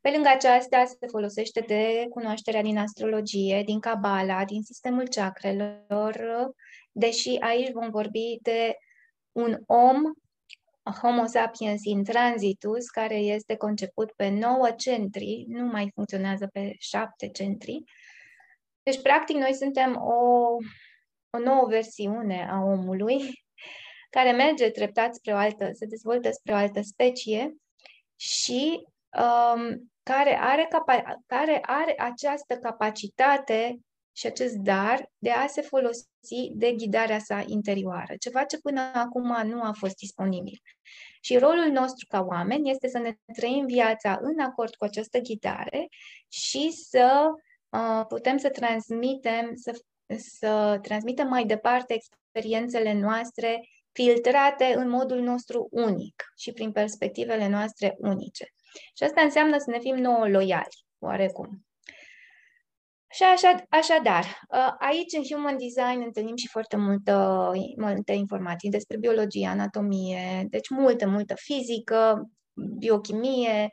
Pe 0.00 0.10
lângă 0.10 0.28
aceasta 0.28 0.84
se 0.84 1.06
folosește 1.06 1.60
de 1.60 2.06
cunoașterea 2.10 2.62
din 2.62 2.78
astrologie, 2.78 3.62
din 3.64 3.80
cabala, 3.80 4.44
din 4.44 4.62
sistemul 4.62 5.08
chakrelor, 5.08 6.50
deși 6.92 7.36
aici 7.40 7.72
vom 7.72 7.90
vorbi 7.90 8.38
de 8.42 8.76
un 9.32 9.58
om, 9.66 10.02
Homo 11.02 11.26
sapiens 11.26 11.84
in 11.84 12.04
transitus, 12.04 12.88
care 12.88 13.14
este 13.14 13.56
conceput 13.56 14.12
pe 14.12 14.28
9 14.28 14.70
centri, 14.76 15.44
nu 15.48 15.64
mai 15.66 15.90
funcționează 15.94 16.46
pe 16.52 16.74
7 16.78 17.28
centri. 17.28 17.84
Deci, 18.82 19.02
practic, 19.02 19.36
noi 19.36 19.54
suntem 19.54 19.96
o, 19.96 20.56
o 21.30 21.38
nouă 21.38 21.66
versiune 21.66 22.48
a 22.50 22.60
omului 22.62 23.42
care 24.16 24.30
merge 24.30 24.70
treptat 24.70 25.14
spre 25.14 25.32
o 25.32 25.36
altă, 25.36 25.70
se 25.72 25.86
dezvoltă 25.86 26.30
spre 26.30 26.52
o 26.52 26.56
altă 26.56 26.80
specie 26.82 27.56
și 28.16 28.86
um, 29.18 29.90
care, 30.02 30.38
are 30.40 30.68
capa- 30.68 31.14
care 31.26 31.58
are 31.62 31.94
această 31.98 32.56
capacitate 32.56 33.80
și 34.12 34.26
acest 34.26 34.54
dar 34.54 35.10
de 35.18 35.30
a 35.30 35.46
se 35.46 35.60
folosi 35.60 36.50
de 36.52 36.72
ghidarea 36.72 37.18
sa 37.18 37.44
interioară, 37.46 38.14
ceva 38.18 38.44
ce 38.44 38.58
până 38.58 38.80
acum 38.94 39.46
nu 39.46 39.62
a 39.62 39.72
fost 39.72 39.96
disponibil. 39.96 40.60
Și 41.20 41.38
rolul 41.38 41.70
nostru 41.72 42.06
ca 42.08 42.20
oameni 42.20 42.70
este 42.70 42.88
să 42.88 42.98
ne 42.98 43.14
trăim 43.34 43.66
viața 43.66 44.18
în 44.20 44.40
acord 44.40 44.74
cu 44.74 44.84
această 44.84 45.18
ghidare 45.18 45.88
și 46.28 46.70
să 46.70 47.28
uh, 47.68 48.04
putem 48.08 48.36
să 48.36 48.50
transmitem, 48.50 49.50
să, 49.54 49.80
să 50.18 50.78
transmitem 50.82 51.28
mai 51.28 51.44
departe 51.44 51.94
experiențele 51.94 52.92
noastre 52.92 53.60
filtrate 53.92 54.74
în 54.76 54.88
modul 54.88 55.20
nostru 55.20 55.68
unic 55.70 56.24
și 56.36 56.52
prin 56.52 56.72
perspectivele 56.72 57.48
noastre 57.48 57.94
unice. 57.98 58.44
Și 58.96 59.02
asta 59.02 59.20
înseamnă 59.20 59.58
să 59.58 59.70
ne 59.70 59.78
fim 59.78 59.96
nouă 59.96 60.28
loiali, 60.28 60.84
oarecum. 60.98 61.64
Și 63.12 63.22
așa, 63.22 63.62
așadar, 63.68 64.24
ă, 64.52 64.76
aici 64.78 65.12
în 65.16 65.22
Human 65.22 65.56
Design 65.58 66.02
întâlnim 66.04 66.36
și 66.36 66.48
foarte 66.48 66.76
multă, 66.76 67.52
multe 67.76 68.12
informații 68.12 68.70
despre 68.70 68.96
biologie, 68.98 69.46
anatomie, 69.46 70.46
deci 70.48 70.68
multă, 70.68 71.08
multă 71.08 71.34
fizică, 71.36 72.30
biochimie. 72.78 73.68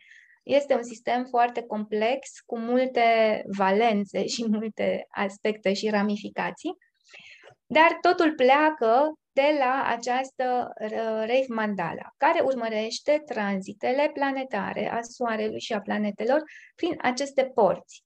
Este 0.48 0.76
un 0.76 0.84
sistem 0.84 1.26
foarte 1.30 1.62
complex, 1.62 2.30
cu 2.46 2.60
multe 2.60 3.42
valențe 3.58 4.28
și 4.28 4.46
multe 4.50 5.06
aspecte 5.10 5.74
și 5.74 5.90
ramificații, 5.90 6.78
dar 7.66 7.98
totul 8.02 8.34
pleacă 8.34 9.14
de 9.32 9.56
la 9.60 9.84
această 9.88 10.74
Reif 11.26 11.48
Mandala, 11.48 12.14
care 12.18 12.42
urmărește 12.44 13.24
tranzitele 13.26 14.10
planetare 14.14 14.92
a 14.92 15.02
Soarelui 15.02 15.60
și 15.60 15.74
a 15.74 15.82
planetelor 15.82 16.44
prin 16.76 16.96
aceste 17.02 17.46
porți, 17.46 18.04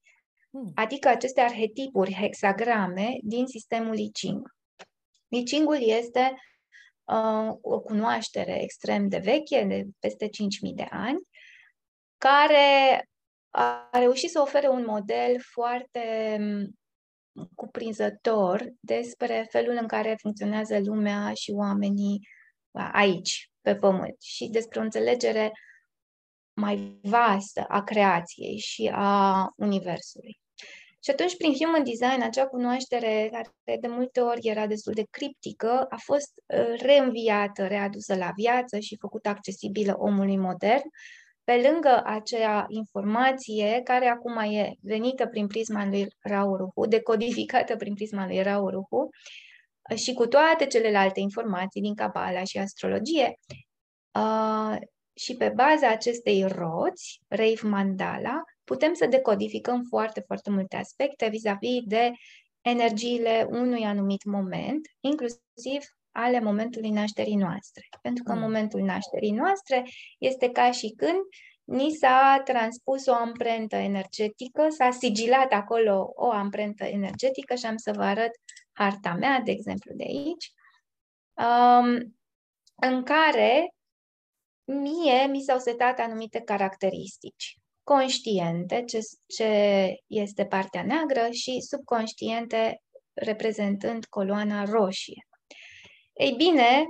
hmm. 0.49 0.71
adică 0.75 1.07
aceste 1.07 1.41
arhetipuri, 1.41 2.13
hexagrame 2.13 3.17
din 3.23 3.47
sistemul 3.47 3.97
I 3.97 4.09
Ching. 4.11 4.49
I 5.27 5.43
Ching-ul 5.43 5.81
este 5.81 6.33
uh, 7.03 7.55
o 7.61 7.79
cunoaștere 7.79 8.61
extrem 8.61 9.07
de 9.07 9.17
veche, 9.17 9.63
de 9.63 9.85
peste 9.99 10.25
5.000 10.25 10.29
de 10.75 10.87
ani, 10.89 11.19
care 12.29 13.09
a 13.49 13.89
reușit 13.91 14.29
să 14.29 14.41
ofere 14.41 14.67
un 14.67 14.85
model 14.85 15.35
foarte 15.39 16.37
cuprinzător 17.55 18.69
despre 18.79 19.47
felul 19.49 19.77
în 19.79 19.87
care 19.87 20.17
funcționează 20.19 20.79
lumea 20.79 21.33
și 21.33 21.51
oamenii 21.51 22.27
aici, 22.91 23.51
pe 23.61 23.75
Pământ, 23.75 24.21
și 24.21 24.47
despre 24.47 24.79
o 24.79 24.83
înțelegere 24.83 25.51
mai 26.53 26.99
vastă 27.01 27.65
a 27.67 27.83
creației 27.83 28.57
și 28.57 28.91
a 28.93 29.47
Universului. 29.55 30.39
Și 31.03 31.09
atunci, 31.09 31.37
prin 31.37 31.53
Human 31.53 31.83
Design, 31.83 32.21
acea 32.21 32.47
cunoaștere 32.47 33.29
care 33.31 33.77
de 33.79 33.87
multe 33.87 34.19
ori 34.21 34.47
era 34.47 34.67
destul 34.67 34.93
de 34.93 35.07
criptică, 35.09 35.85
a 35.89 35.97
fost 35.97 36.31
uh, 36.45 36.81
reînviată, 36.81 37.67
readusă 37.67 38.15
la 38.15 38.31
viață 38.35 38.79
și 38.79 38.97
făcută 38.99 39.29
accesibilă 39.29 39.95
omului 39.97 40.37
modern, 40.37 40.89
pe 41.43 41.69
lângă 41.69 42.01
acea 42.05 42.65
informație 42.67 43.81
care 43.83 44.07
acum 44.07 44.37
e 44.37 44.75
venită 44.81 45.27
prin 45.27 45.47
prisma 45.47 45.85
lui 45.85 46.07
Rauruhu, 46.19 46.85
decodificată 46.85 47.75
prin 47.75 47.93
prisma 47.93 48.25
lui 48.25 48.41
Rauruhu, 48.41 49.09
și 49.95 50.13
cu 50.13 50.27
toate 50.27 50.65
celelalte 50.65 51.19
informații 51.19 51.81
din 51.81 51.95
Cabala 51.95 52.43
și 52.43 52.57
astrologie, 52.57 53.39
uh, 54.11 54.77
și 55.13 55.35
pe 55.35 55.49
baza 55.55 55.87
acestei 55.87 56.47
roți, 56.47 57.21
Reif 57.27 57.61
Mandala, 57.61 58.41
putem 58.63 58.93
să 58.93 59.05
decodificăm 59.05 59.83
foarte, 59.89 60.19
foarte 60.25 60.49
multe 60.49 60.75
aspecte 60.75 61.27
vis-a-vis 61.29 61.81
de 61.85 62.11
energiile 62.61 63.47
unui 63.49 63.83
anumit 63.83 64.23
moment, 64.23 64.87
inclusiv 64.99 65.81
ale 66.11 66.39
momentului 66.39 66.89
nașterii 66.89 67.35
noastre. 67.35 67.87
Pentru 68.01 68.23
că 68.23 68.31
în 68.31 68.37
mm. 68.37 68.43
momentul 68.43 68.81
nașterii 68.81 69.31
noastre 69.31 69.83
este 70.17 70.49
ca 70.49 70.71
și 70.71 70.93
când 70.97 71.19
ni 71.63 71.91
s-a 71.91 72.41
transpus 72.43 73.05
o 73.05 73.13
amprentă 73.13 73.75
energetică, 73.75 74.67
s-a 74.69 74.91
sigilat 74.91 75.51
acolo 75.51 76.11
o 76.15 76.31
amprentă 76.31 76.83
energetică 76.83 77.55
și 77.55 77.65
am 77.65 77.77
să 77.77 77.91
vă 77.91 78.03
arăt 78.03 78.31
harta 78.71 79.13
mea, 79.13 79.39
de 79.39 79.51
exemplu, 79.51 79.91
de 79.95 80.03
aici, 80.03 80.51
um, 81.33 82.15
în 82.75 83.03
care 83.03 83.73
mie 84.63 85.25
mi 85.25 85.41
s-au 85.41 85.59
setat 85.59 85.99
anumite 85.99 86.39
caracteristici 86.39 87.55
conștiente, 87.83 88.83
ce, 88.83 88.99
ce 89.25 89.49
este 90.07 90.45
partea 90.45 90.83
neagră, 90.83 91.29
și 91.31 91.61
subconștiente, 91.61 92.81
reprezentând 93.13 94.05
coloana 94.05 94.63
roșie. 94.63 95.27
Ei 96.21 96.33
bine, 96.37 96.89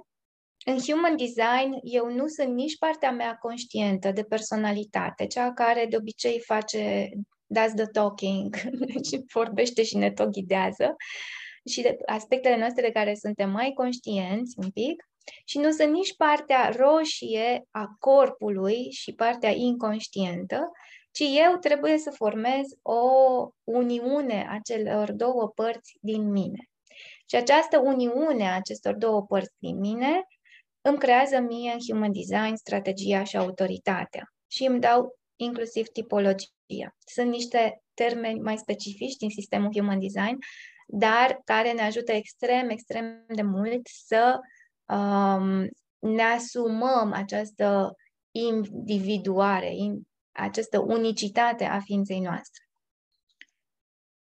în 0.66 0.78
human 0.78 1.18
design, 1.18 1.80
eu 1.84 2.12
nu 2.14 2.28
sunt 2.28 2.54
nici 2.54 2.78
partea 2.78 3.12
mea 3.12 3.36
conștientă 3.36 4.12
de 4.12 4.24
personalitate, 4.24 5.28
cea 5.28 5.54
care 5.54 5.86
de 5.90 5.96
obicei 5.96 6.40
face 6.40 7.10
does 7.46 7.74
the 7.76 7.86
talking, 7.86 8.56
deci 8.94 9.22
vorbește 9.34 9.84
și 9.84 9.98
ne 9.98 10.12
tot 10.12 10.30
ghidează, 10.30 10.96
și 11.70 11.82
de 11.82 11.98
aspectele 12.06 12.58
noastre 12.58 12.82
de 12.82 12.92
care 12.92 13.16
suntem 13.16 13.50
mai 13.50 13.72
conștienți 13.74 14.56
un 14.58 14.70
pic, 14.70 15.10
și 15.46 15.58
nu 15.58 15.72
sunt 15.72 15.92
nici 15.92 16.16
partea 16.16 16.70
roșie 16.76 17.68
a 17.72 17.96
corpului 18.00 18.92
și 18.92 19.14
partea 19.14 19.50
inconștientă, 19.50 20.72
ci 21.12 21.20
eu 21.20 21.58
trebuie 21.58 21.98
să 21.98 22.12
formez 22.12 22.66
o 22.82 23.02
uniune 23.64 24.48
a 24.50 24.60
celor 24.64 25.12
două 25.12 25.52
părți 25.56 25.98
din 26.02 26.32
mine. 26.32 26.71
Și 27.32 27.38
această 27.38 27.80
uniune 27.80 28.50
a 28.50 28.56
acestor 28.56 28.96
două 28.96 29.26
părți 29.26 29.54
din 29.58 29.80
mine 29.80 30.28
îmi 30.82 30.98
creează 30.98 31.40
mie 31.40 31.72
în 31.72 31.80
Human 31.88 32.12
Design 32.12 32.56
strategia 32.56 33.24
și 33.24 33.38
autoritatea 33.38 34.34
și 34.48 34.66
îmi 34.66 34.80
dau 34.80 35.20
inclusiv 35.36 35.88
tipologia. 35.88 36.96
Sunt 37.06 37.30
niște 37.30 37.82
termeni 37.94 38.40
mai 38.40 38.58
specifici 38.58 39.16
din 39.16 39.30
sistemul 39.30 39.72
Human 39.74 40.00
Design, 40.00 40.38
dar 40.88 41.42
care 41.46 41.72
ne 41.72 41.82
ajută 41.82 42.12
extrem, 42.12 42.70
extrem 42.70 43.26
de 43.28 43.42
mult 43.42 43.88
să 43.88 44.40
um, 44.86 45.70
ne 46.00 46.24
asumăm 46.24 47.12
această 47.14 47.96
individuare, 48.32 49.76
in, 49.76 50.02
această 50.32 50.80
unicitate 50.80 51.64
a 51.64 51.80
ființei 51.80 52.20
noastre. 52.20 52.64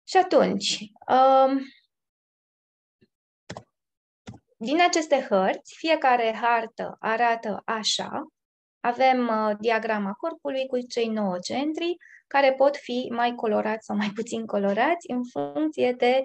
Și 0.04 0.18
atunci, 0.18 0.80
um, 1.08 1.62
din 4.64 4.82
aceste 4.82 5.26
hărți, 5.30 5.76
fiecare 5.78 6.38
hartă 6.42 6.96
arată 7.00 7.62
așa. 7.66 8.28
Avem 8.80 9.28
uh, 9.28 9.56
diagrama 9.60 10.12
corpului 10.12 10.68
cu 10.68 10.80
cei 10.80 11.08
9 11.08 11.38
centri, 11.40 11.96
care 12.28 12.54
pot 12.54 12.78
fi 12.78 13.08
mai 13.12 13.36
colorați 13.36 13.86
sau 13.86 13.96
mai 13.96 14.12
puțin 14.20 14.46
colorați 14.46 15.12
în 15.12 15.22
funcție 15.24 15.92
de 15.92 16.22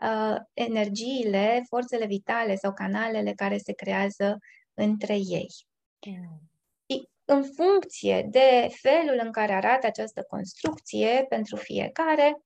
uh, 0.00 0.36
energiile, 0.52 1.64
forțele 1.68 2.06
vitale 2.06 2.54
sau 2.54 2.72
canalele 2.72 3.32
care 3.32 3.58
se 3.58 3.72
creează 3.72 4.38
între 4.74 5.14
ei. 5.14 5.48
Mm. 6.06 6.40
În 7.24 7.44
funcție 7.56 8.26
de 8.30 8.68
felul 8.80 9.20
în 9.24 9.32
care 9.32 9.52
arată 9.52 9.86
această 9.86 10.24
construcție, 10.28 11.26
pentru 11.28 11.56
fiecare, 11.56 12.42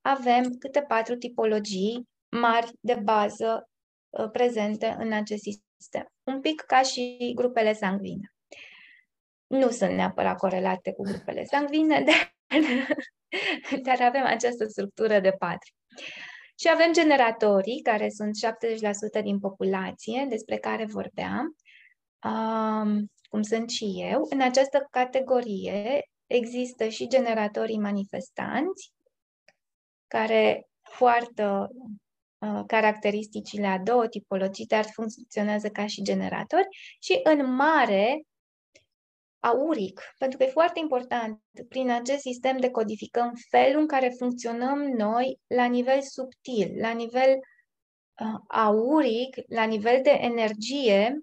avem 0.00 0.56
câte 0.58 0.80
patru 0.80 1.14
tipologii 1.14 2.08
mari 2.28 2.70
de 2.80 2.94
bază 2.94 3.68
uh, 3.68 3.75
prezente 4.32 4.96
în 4.98 5.12
acest 5.12 5.42
sistem. 5.42 6.12
Un 6.22 6.40
pic 6.40 6.60
ca 6.60 6.82
și 6.82 7.32
grupele 7.34 7.72
sanguine. 7.72 8.34
Nu 9.46 9.70
sunt 9.70 9.90
neapărat 9.90 10.36
corelate 10.36 10.92
cu 10.92 11.02
grupele 11.02 11.44
sanguine, 11.44 12.04
dar, 12.08 12.34
dar 13.82 14.00
avem 14.00 14.24
această 14.24 14.64
structură 14.64 15.20
de 15.20 15.30
patru. 15.30 15.72
Și 16.58 16.68
avem 16.72 16.92
generatorii, 16.92 17.82
care 17.82 18.08
sunt 18.08 18.30
70% 19.20 19.22
din 19.22 19.38
populație, 19.38 20.26
despre 20.28 20.56
care 20.56 20.84
vorbeam, 20.84 21.56
um, 22.24 23.06
cum 23.28 23.42
sunt 23.42 23.70
și 23.70 23.84
eu. 24.10 24.26
În 24.30 24.40
această 24.40 24.86
categorie 24.90 26.02
există 26.26 26.88
și 26.88 27.08
generatorii 27.08 27.78
manifestanți, 27.78 28.92
care 30.06 30.68
poartă 30.98 31.68
uh, 31.70 31.90
caracteristicile 32.66 33.66
a 33.66 33.78
două 33.78 34.06
tipologii, 34.08 34.66
dar 34.66 34.84
funcționează 34.92 35.68
ca 35.68 35.86
și 35.86 36.02
generatori, 36.02 36.66
și 37.00 37.20
în 37.22 37.54
mare 37.54 38.22
auric, 39.46 40.00
pentru 40.18 40.38
că 40.38 40.44
e 40.44 40.48
foarte 40.48 40.78
important, 40.78 41.40
prin 41.68 41.90
acest 41.90 42.20
sistem 42.20 42.56
de 42.56 42.70
codificăm 42.70 43.32
felul 43.50 43.80
în 43.80 43.86
care 43.86 44.08
funcționăm 44.08 44.78
noi 44.78 45.38
la 45.46 45.64
nivel 45.64 46.00
subtil, 46.02 46.78
la 46.78 46.90
nivel 46.90 47.30
uh, 47.30 48.40
auric, 48.48 49.36
la 49.48 49.64
nivel 49.64 50.00
de 50.02 50.10
energie, 50.10 51.20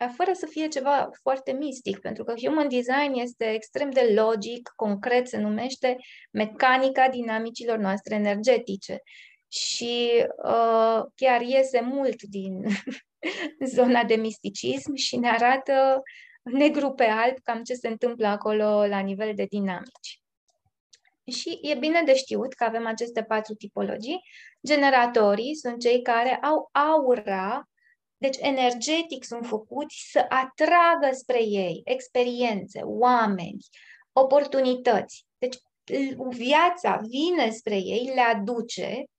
uh, 0.00 0.12
fără 0.16 0.32
să 0.32 0.46
fie 0.46 0.68
ceva 0.68 1.08
foarte 1.22 1.52
mistic, 1.52 1.98
pentru 1.98 2.24
că 2.24 2.34
human 2.36 2.68
design 2.68 3.12
este 3.12 3.52
extrem 3.52 3.90
de 3.90 4.12
logic, 4.14 4.72
concret, 4.76 5.28
se 5.28 5.38
numește 5.38 5.96
mecanica 6.30 7.08
dinamicilor 7.08 7.78
noastre 7.78 8.14
energetice. 8.14 9.02
Și 9.48 10.26
uh, 10.44 11.04
chiar 11.14 11.40
iese 11.40 11.80
mult 11.80 12.22
din 12.22 12.64
zona 13.74 14.04
de 14.04 14.14
misticism 14.14 14.94
și 14.94 15.16
ne 15.16 15.28
arată 15.28 16.02
negru 16.42 16.92
pe 16.92 17.04
alb 17.04 17.34
cam 17.42 17.62
ce 17.62 17.74
se 17.74 17.88
întâmplă 17.88 18.26
acolo 18.26 18.86
la 18.86 18.98
nivel 18.98 19.34
de 19.34 19.44
dinamici. 19.44 20.22
Și 21.30 21.58
e 21.62 21.74
bine 21.74 22.02
de 22.02 22.14
știut 22.14 22.54
că 22.54 22.64
avem 22.64 22.86
aceste 22.86 23.22
patru 23.22 23.54
tipologii. 23.54 24.20
Generatorii 24.66 25.56
sunt 25.56 25.80
cei 25.80 26.02
care 26.02 26.34
au 26.34 26.68
aura, 26.72 27.68
deci 28.16 28.36
energetic 28.40 29.24
sunt 29.24 29.46
făcuți 29.46 30.08
să 30.10 30.26
atragă 30.28 31.10
spre 31.12 31.42
ei 31.42 31.80
experiențe, 31.84 32.80
oameni, 32.84 33.58
oportunități. 34.12 35.26
Deci 35.38 35.56
viața 36.28 37.00
vine 37.08 37.50
spre 37.50 37.76
ei, 37.76 38.10
le 38.14 38.20
aduce 38.20 38.92
uh, 38.96 39.17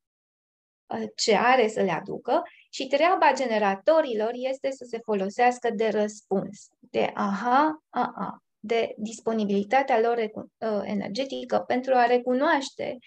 ce 1.15 1.35
are 1.35 1.67
să 1.67 1.81
le 1.81 1.91
aducă 1.91 2.41
și 2.69 2.87
treaba 2.87 3.33
generatorilor 3.33 4.31
este 4.33 4.71
să 4.71 4.85
se 4.89 4.99
folosească 5.03 5.69
de 5.75 5.87
răspuns, 5.87 6.67
de 6.79 7.11
aha, 7.13 7.83
a, 7.89 8.11
a, 8.15 8.43
de 8.59 8.93
disponibilitatea 8.97 9.99
lor 9.99 10.17
uh, 10.17 10.81
energetică 10.83 11.59
pentru 11.67 11.93
a 11.95 12.05
recunoaște, 12.05 12.97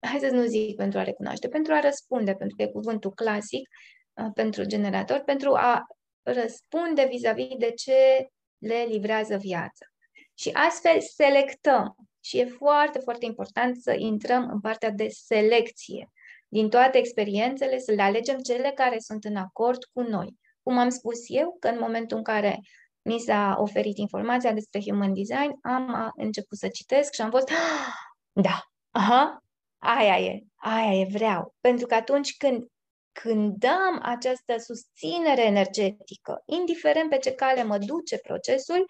hai 0.00 0.18
să 0.18 0.30
nu 0.30 0.44
zic 0.44 0.76
pentru 0.76 0.98
a 0.98 1.02
recunoaște, 1.02 1.48
pentru 1.48 1.72
a 1.72 1.80
răspunde, 1.80 2.34
pentru 2.34 2.56
că 2.56 2.62
e 2.62 2.66
cuvântul 2.66 3.12
clasic 3.12 3.68
uh, 4.12 4.30
pentru 4.34 4.64
generator, 4.64 5.18
pentru 5.18 5.54
a 5.54 5.86
răspunde 6.22 7.06
vis-a-vis 7.10 7.56
de 7.58 7.70
ce 7.70 8.28
le 8.58 8.84
livrează 8.88 9.36
viața. 9.36 9.86
Și 10.34 10.50
astfel 10.52 11.00
selectăm. 11.00 11.94
Și 12.20 12.38
e 12.38 12.44
foarte, 12.44 12.98
foarte 12.98 13.24
important 13.24 13.76
să 13.76 13.94
intrăm 13.98 14.48
în 14.50 14.60
partea 14.60 14.90
de 14.90 15.08
selecție 15.08 16.10
din 16.48 16.68
toate 16.68 16.98
experiențele, 16.98 17.78
să 17.78 17.92
le 17.92 18.02
alegem 18.02 18.38
cele 18.38 18.72
care 18.74 18.98
sunt 18.98 19.24
în 19.24 19.36
acord 19.36 19.84
cu 19.84 20.00
noi. 20.00 20.36
Cum 20.62 20.78
am 20.78 20.88
spus 20.88 21.18
eu, 21.26 21.56
că 21.60 21.68
în 21.68 21.78
momentul 21.80 22.16
în 22.16 22.22
care 22.22 22.60
mi 23.02 23.18
s-a 23.18 23.56
oferit 23.58 23.98
informația 23.98 24.52
despre 24.52 24.80
Human 24.80 25.14
Design, 25.14 25.58
am 25.62 26.12
început 26.16 26.58
să 26.58 26.68
citesc 26.68 27.12
și 27.12 27.20
am 27.20 27.30
fost, 27.30 27.48
ah, 27.50 27.94
da, 28.32 28.62
aha, 28.90 29.42
aia 29.78 30.18
e, 30.18 30.40
aia 30.54 31.00
e, 31.00 31.08
vreau. 31.10 31.54
Pentru 31.60 31.86
că 31.86 31.94
atunci 31.94 32.36
când, 32.36 32.66
când 33.12 33.54
dăm 33.56 33.98
această 34.02 34.56
susținere 34.58 35.44
energetică, 35.44 36.42
indiferent 36.44 37.10
pe 37.10 37.18
ce 37.18 37.32
cale 37.32 37.62
mă 37.62 37.78
duce 37.78 38.18
procesul, 38.18 38.86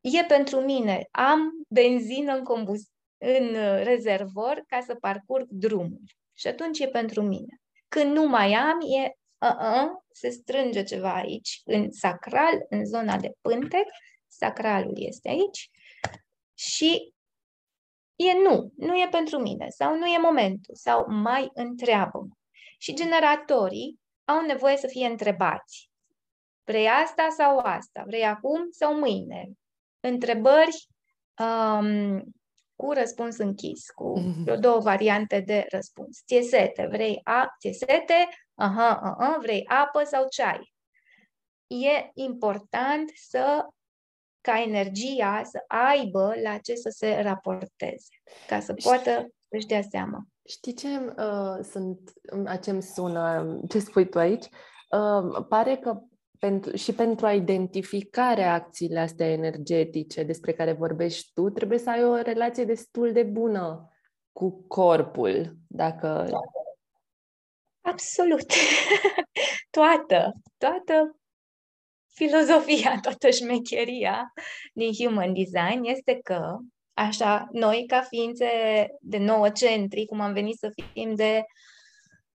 e 0.00 0.24
pentru 0.24 0.60
mine. 0.60 1.08
Am 1.10 1.50
benzină 1.68 2.34
în, 2.34 2.44
combust- 2.44 2.92
în 3.18 3.54
rezervor 3.82 4.64
ca 4.66 4.80
să 4.86 4.94
parcurg 4.94 5.46
drumul. 5.50 6.00
Și 6.34 6.46
atunci 6.46 6.78
e 6.78 6.88
pentru 6.88 7.22
mine. 7.22 7.60
Când 7.88 8.12
nu 8.12 8.26
mai 8.26 8.52
am, 8.52 8.80
e 8.80 9.16
uh-uh, 9.38 9.88
se 10.10 10.30
strânge 10.30 10.82
ceva 10.82 11.14
aici, 11.14 11.60
în 11.64 11.92
sacral, 11.92 12.66
în 12.68 12.84
zona 12.84 13.16
de 13.16 13.32
pântec, 13.40 13.86
sacralul 14.26 14.94
este 14.96 15.28
aici 15.28 15.70
și 16.54 17.14
e 18.16 18.32
nu, 18.32 18.72
nu 18.76 18.94
e 18.94 19.08
pentru 19.10 19.38
mine 19.38 19.68
sau 19.68 19.96
nu 19.96 20.06
e 20.06 20.18
momentul 20.18 20.74
sau 20.74 21.04
mai 21.08 21.50
întreabă 21.54 22.28
Și 22.78 22.94
generatorii 22.94 24.00
au 24.24 24.40
nevoie 24.40 24.76
să 24.76 24.86
fie 24.86 25.06
întrebați. 25.06 25.90
Vrei 26.64 26.88
asta 26.88 27.28
sau 27.36 27.58
asta? 27.58 28.02
Vrei 28.06 28.24
acum 28.24 28.70
sau 28.70 28.98
mâine? 28.98 29.50
Întrebări 30.00 30.88
um, 31.38 32.22
cu 32.76 32.92
răspuns 32.92 33.38
închis, 33.38 33.90
cu 33.90 34.20
mm-hmm. 34.20 34.58
două 34.58 34.78
variante 34.78 35.40
de 35.40 35.66
răspuns. 35.70 36.22
Ție 36.26 36.42
sete, 36.42 36.86
vrei 36.90 37.20
a, 37.24 37.54
ție 37.60 37.72
sete, 37.72 38.28
aha, 38.54 39.00
aha, 39.02 39.38
vrei 39.40 39.66
apă 39.66 40.02
sau 40.04 40.26
ceai. 40.28 40.74
E 41.66 42.10
important 42.14 43.10
să 43.28 43.66
ca 44.40 44.60
energia 44.60 45.42
să 45.44 45.64
aibă 45.66 46.34
la 46.42 46.58
ce 46.58 46.74
să 46.74 46.88
se 46.88 47.20
raporteze, 47.20 48.08
ca 48.48 48.60
să 48.60 48.74
poată 48.74 49.28
să-și 49.48 49.66
dea 49.66 49.82
seama. 49.90 50.22
Știi 50.48 50.74
ce 50.74 50.88
uh, 50.88 51.64
sunt, 51.70 52.12
ce 52.62 52.70
îmi 52.70 52.82
sună, 52.82 53.56
ce 53.68 53.78
spui 53.78 54.08
tu 54.08 54.18
aici? 54.18 54.44
Uh, 54.90 55.46
pare 55.48 55.76
că 55.76 56.00
pentru, 56.44 56.76
și 56.76 56.92
pentru 56.92 57.26
a 57.26 57.32
identifica 57.32 58.34
reacțiile 58.34 59.00
astea 59.00 59.30
energetice 59.30 60.22
despre 60.22 60.52
care 60.52 60.72
vorbești 60.72 61.30
tu, 61.34 61.50
trebuie 61.50 61.78
să 61.78 61.90
ai 61.90 62.04
o 62.04 62.14
relație 62.14 62.64
destul 62.64 63.12
de 63.12 63.22
bună 63.22 63.90
cu 64.32 64.66
corpul. 64.68 65.56
Dacă... 65.68 66.30
Absolut. 67.80 68.52
toată, 69.76 70.32
toată 70.58 71.16
filozofia, 72.14 72.98
toată 73.02 73.30
șmecheria 73.30 74.32
din 74.72 74.92
Human 74.92 75.32
Design 75.32 75.84
este 75.84 76.20
că, 76.22 76.56
așa, 76.92 77.48
noi 77.52 77.84
ca 77.86 78.00
ființe 78.00 78.46
de 79.00 79.18
nouă 79.18 79.50
centri, 79.50 80.06
cum 80.06 80.20
am 80.20 80.32
venit 80.32 80.58
să 80.58 80.72
fim 80.92 81.14
de 81.14 81.44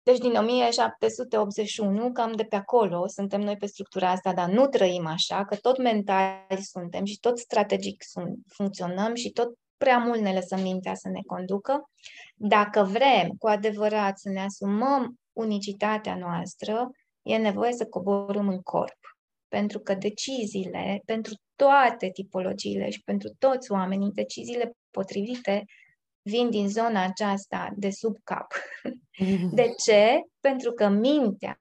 deci 0.07 0.19
din 0.19 0.35
1781, 0.35 2.13
cam 2.13 2.33
de 2.33 2.45
pe 2.45 2.57
acolo, 2.57 3.07
suntem 3.07 3.41
noi 3.41 3.57
pe 3.57 3.67
structura 3.67 4.11
asta, 4.11 4.33
dar 4.33 4.49
nu 4.49 4.67
trăim 4.67 5.07
așa, 5.07 5.45
că 5.45 5.57
tot 5.57 5.79
mentali 5.79 6.63
suntem 6.63 7.05
și 7.05 7.19
tot 7.19 7.39
strategic 7.39 8.03
sunt, 8.05 8.39
funcționăm 8.49 9.15
și 9.15 9.31
tot 9.31 9.55
prea 9.77 9.99
mult 9.99 10.21
ne 10.21 10.33
lăsăm 10.33 10.61
mintea 10.61 10.95
să 10.95 11.09
ne 11.09 11.21
conducă. 11.27 11.91
Dacă 12.35 12.83
vrem 12.83 13.29
cu 13.39 13.47
adevărat 13.47 14.19
să 14.19 14.29
ne 14.29 14.41
asumăm 14.41 15.19
unicitatea 15.33 16.17
noastră, 16.17 16.91
e 17.23 17.37
nevoie 17.37 17.73
să 17.73 17.87
coborâm 17.87 18.49
în 18.49 18.61
corp. 18.63 18.99
Pentru 19.49 19.79
că 19.79 19.95
deciziile, 19.95 21.03
pentru 21.05 21.35
toate 21.57 22.11
tipologiile 22.11 22.91
și 22.91 23.03
pentru 23.05 23.29
toți 23.39 23.73
oamenii, 23.73 24.13
deciziile 24.13 24.73
potrivite 24.91 25.65
vin 26.27 26.51
din 26.51 26.69
zona 26.69 27.05
aceasta 27.05 27.73
de 27.77 27.91
sub 27.91 28.17
cap. 28.25 28.53
De 29.53 29.75
ce? 29.85 30.21
Pentru 30.41 30.73
că 30.73 30.89
mintea 30.89 31.61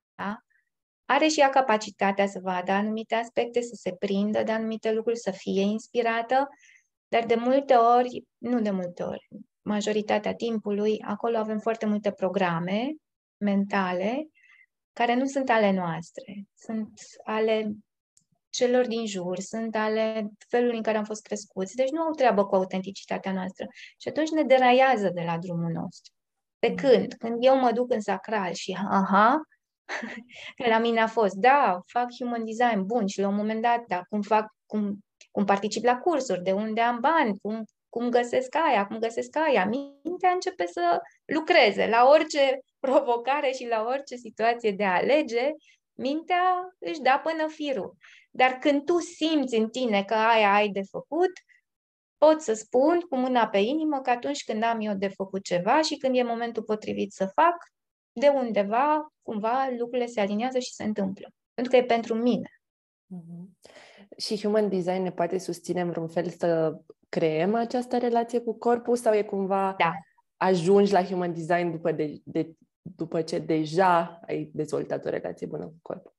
are 1.06 1.28
și 1.28 1.40
ea 1.40 1.50
capacitatea 1.50 2.28
să 2.28 2.40
vadă 2.44 2.72
anumite 2.72 3.16
aspecte, 3.16 3.62
să 3.62 3.76
se 3.76 3.96
prindă 4.00 4.44
de 4.44 4.52
anumite 4.52 4.94
lucruri, 4.94 5.18
să 5.18 5.32
fie 5.32 5.62
inspirată, 5.62 6.48
dar 7.08 7.26
de 7.26 7.36
multe 7.36 7.74
ori, 7.74 8.24
nu 8.38 8.62
de 8.62 8.70
multe 8.70 9.04
ori, 9.04 9.28
majoritatea 9.62 10.34
timpului, 10.34 11.02
acolo 11.02 11.38
avem 11.38 11.60
foarte 11.60 11.86
multe 11.86 12.12
programe 12.12 12.94
mentale 13.38 14.28
care 14.94 15.16
nu 15.16 15.26
sunt 15.26 15.50
ale 15.50 15.72
noastre, 15.72 16.46
sunt 16.58 17.00
ale 17.24 17.72
celor 18.56 18.88
din 18.88 19.06
jur, 19.06 19.40
sunt 19.40 19.76
ale 19.76 20.30
felului 20.48 20.78
în 20.78 20.84
care 20.84 20.98
am 20.98 21.04
fost 21.04 21.22
crescuți, 21.22 21.76
deci 21.76 21.90
nu 21.90 22.02
au 22.02 22.12
treabă 22.12 22.46
cu 22.46 22.56
autenticitatea 22.56 23.34
noastră. 23.34 23.66
Și 23.98 24.08
atunci 24.08 24.30
ne 24.30 24.44
deraiază 24.44 25.10
de 25.10 25.22
la 25.26 25.38
drumul 25.38 25.72
nostru. 25.72 26.14
Pe 26.60 26.70
mm. 26.70 26.76
când? 26.76 27.14
Când 27.14 27.38
eu 27.40 27.60
mă 27.60 27.72
duc 27.72 27.92
în 27.92 28.02
sacral 28.02 28.54
și 28.54 28.78
aha, 28.90 29.42
că 30.56 30.70
la 30.74 30.78
mine 30.78 31.00
a 31.02 31.08
fost, 31.08 31.36
da, 31.36 31.80
fac 31.86 32.06
human 32.20 32.46
design, 32.46 32.86
bun, 32.86 33.08
și 33.08 33.20
la 33.20 33.28
un 33.28 33.36
moment 33.36 33.62
dat, 33.62 33.84
da, 33.88 34.02
cum 34.10 34.22
fac, 34.22 34.48
cum, 34.66 35.00
cum 35.32 35.46
particip 35.46 35.84
la 35.84 35.98
cursuri, 35.98 36.44
de 36.44 36.52
unde 36.52 36.82
am 36.82 37.00
bani, 37.00 37.38
cum, 37.42 37.64
cum 37.90 38.10
găsesc 38.10 38.56
aia, 38.56 38.86
cum 38.86 38.98
găsesc 38.98 39.36
aia, 39.36 39.66
mintea 39.66 40.30
începe 40.30 40.66
să 40.68 41.00
lucreze 41.26 41.88
la 41.88 42.08
orice 42.10 42.60
provocare 42.86 43.52
și 43.52 43.68
la 43.68 43.86
orice 43.88 44.16
situație 44.16 44.72
de 44.72 44.84
a 44.84 44.96
alege, 44.96 45.52
mintea 45.94 46.76
își 46.80 47.02
da 47.02 47.20
până 47.24 47.48
firul. 47.48 47.98
Dar 48.36 48.52
când 48.52 48.86
tu 48.86 49.00
simți 49.00 49.56
în 49.56 49.70
tine 49.70 50.04
că 50.04 50.14
aia 50.14 50.54
ai 50.54 50.70
de 50.70 50.82
făcut, 50.82 51.32
pot 52.18 52.42
să 52.42 52.54
spun 52.54 53.00
cu 53.00 53.18
mâna 53.18 53.48
pe 53.48 53.58
inimă 53.58 54.02
că 54.02 54.10
atunci 54.10 54.44
când 54.44 54.64
am 54.64 54.80
eu 54.80 54.94
de 54.94 55.08
făcut 55.08 55.44
ceva 55.44 55.82
și 55.82 55.98
când 55.98 56.16
e 56.18 56.24
momentul 56.24 56.64
potrivit 56.64 57.12
să 57.12 57.26
fac, 57.26 57.56
de 58.12 58.28
undeva, 58.28 59.14
cumva, 59.22 59.70
lucrurile 59.78 60.06
se 60.06 60.20
aliniază 60.20 60.60
și 60.60 60.74
se 60.74 60.84
întâmplă. 60.84 61.28
Pentru 61.54 61.72
că 61.72 61.78
e 61.78 61.86
pentru 61.86 62.16
mine. 62.16 62.50
Mm-hmm. 63.16 63.70
Și 64.18 64.42
Human 64.42 64.70
Design 64.70 65.02
ne 65.02 65.12
poate 65.12 65.38
susține 65.38 65.82
în 65.82 65.90
vreun 65.90 66.08
fel 66.08 66.30
să 66.30 66.80
creăm 67.10 67.54
această 67.54 67.98
relație 67.98 68.40
cu 68.40 68.58
corpul 68.58 68.96
sau 68.96 69.14
e 69.14 69.24
cumva 69.24 69.76
da. 69.78 69.92
ajungi 70.38 70.92
la 70.92 71.04
Human 71.04 71.34
Design 71.34 71.72
după, 71.72 71.92
de, 71.92 72.22
de, 72.24 72.56
după 72.82 73.22
ce 73.22 73.40
deja 73.40 74.20
ai 74.28 74.50
dezvoltat 74.54 75.06
o 75.06 75.10
relație 75.10 75.48
bună 75.48 75.66
cu 75.66 75.80
corpul? 75.82 76.15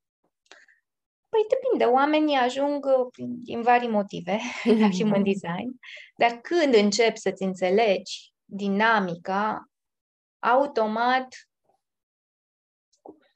Păi 1.36 1.46
depinde, 1.48 1.84
oamenii 1.84 2.36
ajung 2.36 2.84
uh, 2.84 3.26
din 3.42 3.62
vari 3.62 3.86
motive 3.86 4.38
la 4.80 4.90
Human 4.90 5.22
Design, 5.32 5.78
dar 6.16 6.30
când 6.30 6.74
începi 6.74 7.18
să-ți 7.18 7.42
înțelegi 7.42 8.32
dinamica, 8.44 9.70
automat 10.38 11.28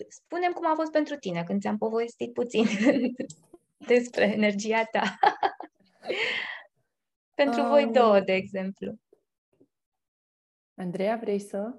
spunem 0.08 0.52
cum 0.52 0.66
a 0.66 0.74
fost 0.74 0.90
pentru 0.90 1.16
tine 1.16 1.44
când 1.44 1.60
ți-am 1.60 1.78
povestit 1.78 2.32
puțin 2.32 2.66
despre 3.92 4.24
energia 4.24 4.84
ta. 4.84 5.18
pentru 7.34 7.60
um, 7.60 7.68
voi 7.68 7.86
două, 7.86 8.20
de 8.20 8.32
exemplu. 8.32 8.94
Andreea, 10.74 11.16
vrei 11.16 11.40
să? 11.40 11.78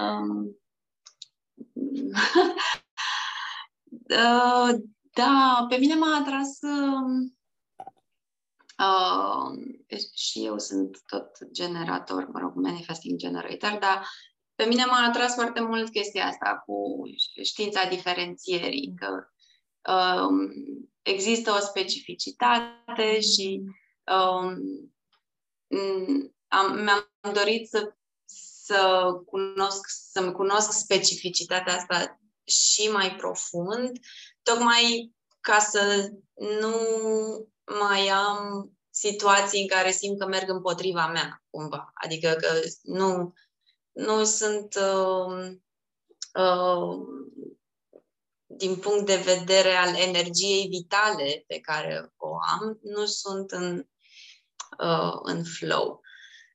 um, 0.00 0.56
uh, 4.08 4.80
da, 5.12 5.66
pe 5.68 5.76
mine 5.76 5.94
m-a 5.94 6.16
atras 6.16 6.58
uh, 6.60 7.30
uh, 8.78 9.98
și 10.14 10.44
eu 10.44 10.58
sunt 10.58 11.02
tot 11.06 11.52
generator, 11.52 12.28
mă 12.32 12.38
rog, 12.38 12.54
manifesting 12.54 13.18
generator, 13.18 13.78
dar 13.80 14.08
pe 14.54 14.64
mine 14.64 14.84
m-a 14.84 15.06
atras 15.06 15.34
foarte 15.34 15.60
mult 15.60 15.90
chestia 15.90 16.26
asta 16.26 16.62
cu 16.66 17.02
știința 17.42 17.88
diferențierii, 17.88 18.94
că 18.96 19.26
um, 19.92 20.50
există 21.02 21.50
o 21.50 21.58
specificitate 21.58 23.20
și 23.20 23.62
um, 24.06 24.56
am, 26.48 26.82
mi-am 26.82 27.34
dorit 27.34 27.68
să, 27.68 27.94
să 28.64 29.10
cunosc, 29.26 29.86
să-mi 29.88 30.32
cunosc 30.32 30.72
specificitatea 30.72 31.74
asta 31.74 32.20
și 32.46 32.88
mai 32.88 33.16
profund, 33.16 33.98
tocmai 34.42 35.14
ca 35.40 35.58
să 35.58 36.10
nu 36.34 36.76
mai 37.80 38.08
am 38.08 38.70
situații 38.90 39.60
în 39.60 39.68
care 39.68 39.90
simt 39.90 40.18
că 40.18 40.26
merg 40.26 40.48
împotriva 40.48 41.06
mea, 41.06 41.44
cumva. 41.50 41.90
Adică 41.94 42.36
că 42.40 42.60
nu, 42.82 43.32
nu 43.92 44.24
sunt 44.24 44.74
uh, 44.74 45.50
uh, 46.34 47.06
din 48.46 48.76
punct 48.76 49.06
de 49.06 49.16
vedere 49.16 49.74
al 49.74 49.94
energiei 49.94 50.66
vitale 50.68 51.44
pe 51.46 51.60
care 51.60 52.12
o 52.16 52.34
am, 52.34 52.78
nu 52.82 53.06
sunt 53.06 53.50
în, 53.50 53.86
uh, 54.78 55.18
în 55.22 55.44
flow. 55.44 56.00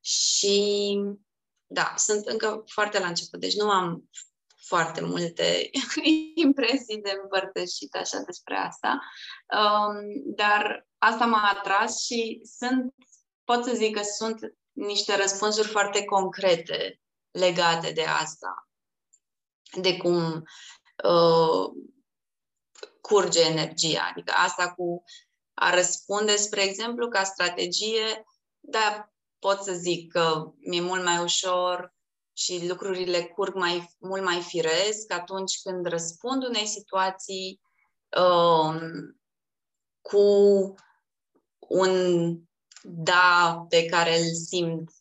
Și 0.01 0.97
da, 1.67 1.93
sunt 1.97 2.25
încă 2.25 2.63
foarte 2.67 2.99
la 2.99 3.07
început, 3.07 3.39
deci 3.39 3.55
nu 3.55 3.69
am 3.69 4.09
foarte 4.65 5.01
multe 5.01 5.69
impresii 6.35 7.01
de 7.01 7.19
împărtășit 7.21 7.95
așa 7.95 8.19
despre 8.25 8.55
asta, 8.55 8.99
um, 9.57 9.95
dar 10.35 10.87
asta 10.97 11.25
m-a 11.25 11.49
atras 11.49 12.01
și 12.01 12.41
sunt, 12.59 12.93
pot 13.43 13.63
să 13.63 13.73
zic 13.73 13.95
că 13.95 14.01
sunt 14.03 14.39
niște 14.71 15.15
răspunsuri 15.15 15.67
foarte 15.67 16.03
concrete 16.03 17.01
legate 17.31 17.91
de 17.91 18.03
asta, 18.03 18.69
de 19.81 19.97
cum 19.97 20.43
uh, 21.03 21.69
curge 23.01 23.41
energia. 23.41 24.07
Adică 24.11 24.33
asta 24.35 24.73
cu 24.73 25.03
a 25.53 25.73
răspunde, 25.73 26.35
spre 26.35 26.61
exemplu, 26.61 27.07
ca 27.07 27.23
strategie, 27.23 28.25
da, 28.59 29.11
pot 29.39 29.63
să 29.63 29.73
zic 29.73 30.11
că 30.11 30.51
mi-e 30.57 30.81
mult 30.81 31.03
mai 31.03 31.23
ușor 31.23 31.93
și 32.43 32.67
lucrurile 32.67 33.23
curg 33.23 33.55
mai, 33.55 33.95
mult 33.99 34.23
mai 34.23 34.41
firesc 34.41 35.13
atunci 35.13 35.61
când 35.63 35.85
răspund 35.85 36.43
unei 36.43 36.65
situații 36.65 37.61
uh, 38.17 38.81
cu 40.01 40.25
un 41.59 42.35
da 42.83 43.65
pe 43.69 43.85
care 43.85 44.17
îl 44.17 44.33
simt 44.33 44.91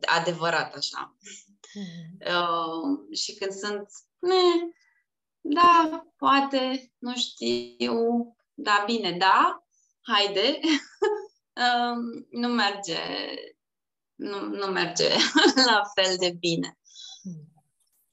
adevărat 0.00 0.74
așa. 0.74 1.16
Mm. 1.74 2.18
Uh, 2.18 3.16
și 3.16 3.34
când 3.34 3.52
sunt, 3.52 3.88
ne, 4.18 4.68
da, 5.40 6.06
poate, 6.16 6.92
nu 6.98 7.16
știu, 7.16 7.96
da, 8.54 8.82
bine, 8.86 9.12
da, 9.12 9.64
haide, 10.00 10.60
uh, 11.54 12.24
nu 12.40 12.48
merge, 12.48 12.98
nu, 14.14 14.40
nu 14.40 14.66
merge 14.66 15.08
la 15.70 15.82
fel 15.94 16.16
de 16.18 16.36
bine. 16.38 16.78
Mm. 17.22 17.48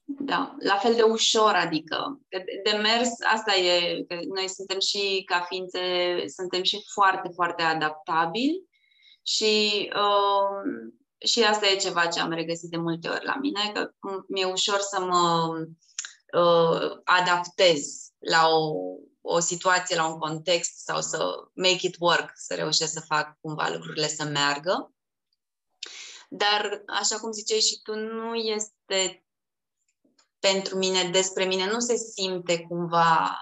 Da, 0.04 0.56
la 0.58 0.76
fel 0.76 0.94
de 0.94 1.02
ușor, 1.02 1.54
adică 1.54 2.20
de, 2.28 2.44
de 2.64 2.76
mers, 2.76 3.10
asta 3.32 3.54
e, 3.54 4.04
că 4.08 4.18
noi 4.34 4.48
suntem 4.48 4.80
și 4.80 5.22
ca 5.26 5.40
ființe, 5.48 5.80
suntem 6.26 6.62
și 6.62 6.84
foarte, 6.92 7.30
foarte 7.34 7.62
adaptabili 7.62 8.70
și 9.22 9.90
uh, 9.94 10.92
și 11.24 11.42
asta 11.42 11.66
e 11.66 11.76
ceva 11.76 12.06
ce 12.06 12.20
am 12.20 12.30
regăsit 12.30 12.70
de 12.70 12.76
multe 12.76 13.08
ori 13.08 13.24
la 13.24 13.36
mine, 13.40 13.70
că 13.74 13.90
mi-e 14.28 14.44
ușor 14.44 14.78
să 14.78 15.00
mă 15.00 15.52
uh, 16.40 17.00
adaptez 17.04 17.80
la 18.18 18.48
o, 18.48 18.74
o 19.20 19.38
situație, 19.38 19.96
la 19.96 20.06
un 20.06 20.18
context 20.18 20.78
sau 20.78 21.00
să 21.00 21.34
make 21.54 21.86
it 21.86 21.96
work, 21.98 22.30
să 22.34 22.54
reușesc 22.54 22.92
să 22.92 23.00
fac 23.00 23.38
cumva 23.40 23.68
lucrurile 23.72 24.06
să 24.06 24.24
meargă. 24.24 24.92
Dar, 26.34 26.82
așa 26.86 27.18
cum 27.18 27.32
ziceai 27.32 27.60
și 27.60 27.80
tu, 27.82 27.94
nu 27.94 28.34
este 28.34 29.26
pentru 30.38 30.78
mine, 30.78 31.10
despre 31.10 31.44
mine, 31.44 31.70
nu 31.70 31.78
se 31.78 31.96
simte 31.96 32.60
cumva 32.60 33.38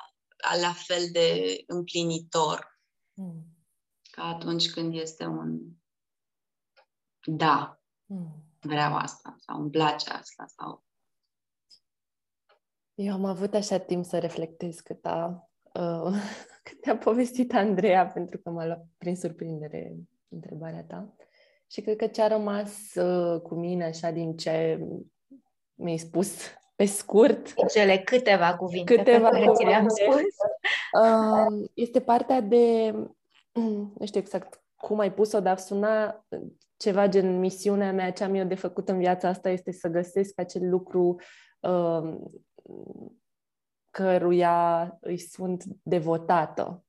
la 0.61 0.73
fel 0.73 1.09
de 1.13 1.57
împlinitor 1.67 2.81
mm. 3.15 3.45
ca 4.11 4.25
atunci 4.25 4.71
când 4.71 4.95
este 4.95 5.25
un 5.25 5.59
da, 7.27 7.83
mm. 8.07 8.45
vreau 8.61 8.95
asta 8.95 9.37
sau 9.39 9.61
îmi 9.61 9.71
place 9.71 10.11
asta 10.11 10.47
sau... 10.47 10.85
Eu 12.95 13.13
am 13.13 13.25
avut 13.25 13.55
așa 13.55 13.79
timp 13.79 14.05
să 14.05 14.19
reflectez 14.19 14.81
cât 14.81 15.05
a, 15.07 15.51
uh, 15.75 16.15
cât 16.63 16.87
a 16.87 16.97
povestit 16.97 17.53
Andreea, 17.53 18.07
pentru 18.07 18.39
că 18.39 18.51
m-a 18.51 18.67
luat 18.67 18.87
prin 18.99 19.17
surprindere 19.17 19.97
întrebarea 20.29 20.85
ta. 20.85 21.15
Și 21.71 21.81
cred 21.81 21.97
că 21.97 22.07
ce 22.07 22.23
a 22.23 22.27
rămas 22.27 22.95
uh, 22.95 23.41
cu 23.41 23.55
mine 23.55 23.85
așa 23.85 24.11
din 24.11 24.37
ce 24.37 24.87
mi-ai 25.75 25.97
spus 25.97 26.37
pe 26.77 26.85
scurt. 26.85 27.55
Cele 27.69 27.99
câteva 27.99 28.57
cuvinte 28.57 28.95
câteva 28.95 29.29
pe 29.29 29.35
care 29.35 29.47
cuvinte, 29.47 29.63
ți 29.63 29.71
le-am 29.71 29.89
spus. 29.89 30.23
Uh, 31.03 31.69
este 31.75 32.01
partea 32.01 32.41
de, 32.41 32.91
nu 33.99 34.05
știu 34.05 34.21
exact 34.21 34.63
cum 34.77 34.99
ai 34.99 35.13
pus-o, 35.13 35.41
dar 35.41 35.59
suna 35.59 36.27
ceva 36.77 37.09
gen 37.09 37.39
misiunea 37.39 37.93
mea, 37.93 38.13
ce 38.13 38.25
am 38.25 38.35
eu 38.35 38.45
de 38.45 38.55
făcut 38.55 38.89
în 38.89 38.99
viața 38.99 39.29
asta 39.29 39.51
este 39.51 39.73
să 39.73 39.89
găsesc 39.89 40.41
acel 40.41 40.69
lucru 40.69 41.17
uh, 41.61 42.15
căruia 43.91 44.97
îi 45.01 45.19
sunt 45.19 45.65
devotată. 45.83 46.85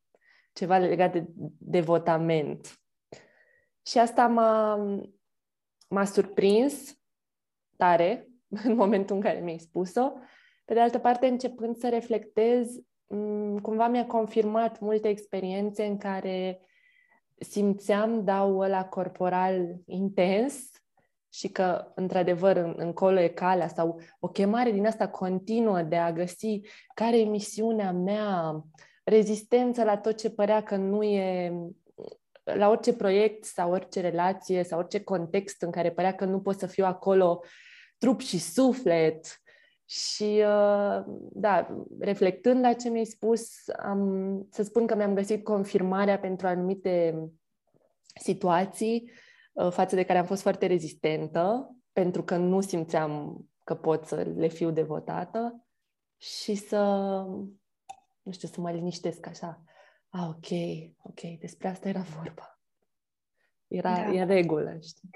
Ceva 0.53 0.77
legat 0.77 1.11
de 1.11 1.25
devotament. 1.57 2.80
Și 3.86 3.97
asta 3.97 4.27
m-a, 4.27 4.75
m-a 5.89 6.05
surprins 6.05 6.99
tare 7.77 8.27
în 8.67 8.75
momentul 8.75 9.15
în 9.15 9.21
care 9.21 9.39
mi-ai 9.39 9.57
spus-o. 9.57 10.11
Pe 10.65 10.73
de 10.73 10.79
altă 10.79 10.99
parte, 10.99 11.27
începând 11.27 11.75
să 11.75 11.89
reflectez, 11.89 12.79
cumva 13.61 13.88
mi-a 13.88 14.05
confirmat 14.05 14.79
multe 14.79 15.07
experiențe 15.07 15.86
în 15.86 15.97
care 15.97 16.61
simțeam 17.38 18.23
daul 18.23 18.63
ăla 18.63 18.86
corporal 18.86 19.75
intens 19.86 20.69
și 21.34 21.47
că, 21.47 21.91
într-adevăr, 21.95 22.55
în, 22.57 22.73
încolo 22.77 23.19
e 23.19 23.27
calea 23.27 23.67
sau 23.67 24.01
o 24.19 24.27
chemare 24.27 24.71
din 24.71 24.86
asta 24.86 25.07
continuă 25.07 25.82
de 25.82 25.95
a 25.95 26.11
găsi 26.11 26.61
care 26.93 27.19
e 27.19 27.23
misiunea 27.23 27.91
mea, 27.91 28.63
rezistență 29.03 29.84
la 29.84 29.97
tot 29.97 30.17
ce 30.17 30.29
părea 30.29 30.63
că 30.63 30.75
nu 30.75 31.03
e 31.03 31.53
la 32.55 32.69
orice 32.69 32.93
proiect 32.93 33.43
sau 33.43 33.71
orice 33.71 34.01
relație 34.01 34.63
sau 34.63 34.79
orice 34.79 35.03
context 35.03 35.61
în 35.61 35.71
care 35.71 35.91
părea 35.91 36.15
că 36.15 36.25
nu 36.25 36.39
pot 36.39 36.59
să 36.59 36.67
fiu 36.67 36.85
acolo 36.85 37.43
trup 37.97 38.19
și 38.19 38.39
suflet. 38.39 39.41
Și, 39.85 40.43
uh, 40.45 41.03
da, 41.31 41.77
reflectând 41.99 42.61
la 42.61 42.73
ce 42.73 42.89
mi-ai 42.89 43.05
spus, 43.05 43.51
am, 43.83 44.47
să 44.51 44.63
spun 44.63 44.87
că 44.87 44.95
mi-am 44.95 45.13
găsit 45.13 45.43
confirmarea 45.43 46.19
pentru 46.19 46.47
anumite 46.47 47.23
situații 48.21 49.11
uh, 49.53 49.71
față 49.71 49.95
de 49.95 50.03
care 50.03 50.19
am 50.19 50.25
fost 50.25 50.41
foarte 50.41 50.65
rezistentă, 50.65 51.75
pentru 51.91 52.23
că 52.23 52.35
nu 52.35 52.61
simțeam 52.61 53.37
că 53.63 53.75
pot 53.75 54.05
să 54.05 54.27
le 54.35 54.47
fiu 54.47 54.71
devotată 54.71 55.65
și 56.17 56.55
să, 56.55 56.83
nu 58.21 58.31
știu, 58.31 58.47
să 58.47 58.61
mă 58.61 58.71
liniștesc 58.71 59.27
așa. 59.27 59.63
Ah, 60.14 60.28
ok, 60.28 60.47
ok, 61.01 61.39
despre 61.39 61.68
asta 61.68 61.88
era 61.88 62.01
vorba. 62.18 62.59
Era 63.68 63.95
da. 63.95 64.05
în 64.05 64.28
regulă, 64.28 64.78
știi? 64.82 65.09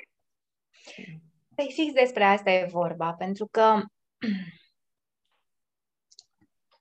Păi 1.56 1.72
fix 1.74 1.93
despre 1.93 2.24
asta 2.24 2.52
e 2.52 2.68
vorba, 2.72 3.14
pentru 3.14 3.48
că 3.52 3.82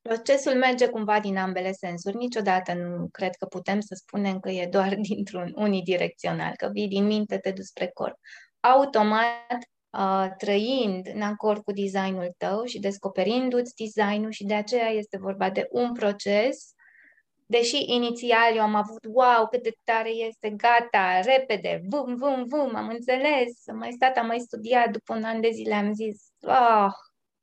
procesul 0.08 0.54
merge 0.54 0.88
cumva 0.88 1.20
din 1.20 1.36
ambele 1.36 1.72
sensuri. 1.72 2.16
Niciodată 2.16 2.74
nu 2.74 3.08
cred 3.08 3.34
că 3.34 3.46
putem 3.46 3.80
să 3.80 3.94
spunem 3.94 4.40
că 4.40 4.50
e 4.50 4.66
doar 4.66 4.94
dintr-un 5.08 5.52
unidirecțional, 5.54 6.52
că 6.56 6.68
vii 6.72 6.88
din 6.88 7.06
minte, 7.06 7.38
te 7.38 7.50
duci 7.50 7.64
spre 7.64 7.88
corp. 7.88 8.16
Automat, 8.60 9.58
uh, 9.90 10.26
trăind 10.36 11.06
în 11.14 11.22
acord 11.22 11.62
cu 11.62 11.72
designul 11.72 12.34
tău 12.36 12.64
și 12.64 12.78
descoperindu-ți 12.78 13.74
designul 13.74 14.30
și 14.30 14.44
de 14.44 14.54
aceea 14.54 14.88
este 14.88 15.18
vorba 15.18 15.50
de 15.50 15.68
un 15.70 15.92
proces 15.92 16.73
Deși 17.46 17.92
inițial 17.92 18.54
eu 18.54 18.62
am 18.62 18.74
avut, 18.74 19.04
wow, 19.04 19.48
cât 19.50 19.62
de 19.62 19.76
tare 19.84 20.08
este, 20.08 20.50
gata, 20.50 21.20
repede, 21.20 21.80
vum, 21.88 22.14
vum, 22.14 22.44
vum, 22.44 22.74
am 22.74 22.88
înțeles, 22.88 23.68
am 23.68 23.76
mai 23.76 23.92
stat, 23.92 24.16
am 24.16 24.26
mai 24.26 24.38
studiat, 24.38 24.90
după 24.90 25.14
un 25.14 25.24
an 25.24 25.40
de 25.40 25.50
zile 25.50 25.74
am 25.74 25.92
zis, 25.92 26.22
oh, 26.40 26.92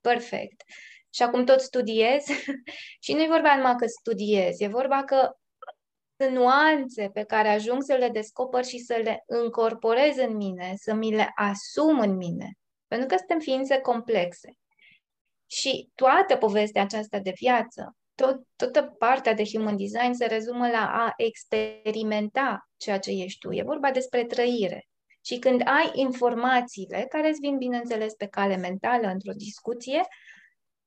perfect. 0.02 0.64
Și 1.10 1.24
acum 1.24 1.46
tot 1.46 1.62
studiez 1.62 2.26
și 3.04 3.14
nu 3.14 3.22
e 3.22 3.28
vorba 3.28 3.56
numai 3.56 3.76
că 3.76 3.86
studiez, 3.86 4.60
e 4.60 4.68
vorba 4.68 5.04
că 5.04 5.32
sunt 6.18 6.36
nuanțe 6.36 7.10
pe 7.14 7.24
care 7.24 7.48
ajung 7.48 7.84
să 7.84 7.94
le 7.94 8.10
descoper 8.10 8.66
și 8.66 8.78
să 8.78 8.96
le 9.04 9.24
încorporez 9.26 10.18
în 10.18 10.36
mine, 10.36 10.74
să 10.76 10.94
mi 10.94 11.16
le 11.16 11.32
asum 11.36 12.00
în 12.00 12.16
mine. 12.16 12.52
Pentru 12.88 13.08
că 13.08 13.16
suntem 13.18 13.40
ființe 13.40 13.80
complexe. 13.80 14.52
Și 15.46 15.90
toată 15.96 16.38
povestea 16.38 16.82
aceasta 16.82 17.20
de 17.20 17.32
viață 17.36 17.96
tot, 18.22 18.42
toată 18.56 18.96
partea 18.98 19.34
de 19.34 19.44
human 19.44 19.78
design 19.78 20.12
se 20.14 20.26
rezumă 20.26 20.68
la 20.68 20.92
a 20.92 21.14
experimenta 21.18 22.70
ceea 22.78 23.00
ce 23.00 23.12
ești 23.12 23.40
tu. 23.40 23.52
E 23.52 23.64
vorba 23.64 23.92
despre 23.92 24.26
trăire. 24.26 24.88
Și 25.26 25.40
când 25.40 25.62
ai 25.66 25.92
informațiile, 25.94 27.06
care 27.10 27.30
îți 27.30 27.40
vin, 27.40 27.58
bineînțeles, 27.58 28.14
pe 28.14 28.28
cale 28.28 28.56
mentală 28.56 29.08
într-o 29.08 29.32
discuție, 29.36 30.02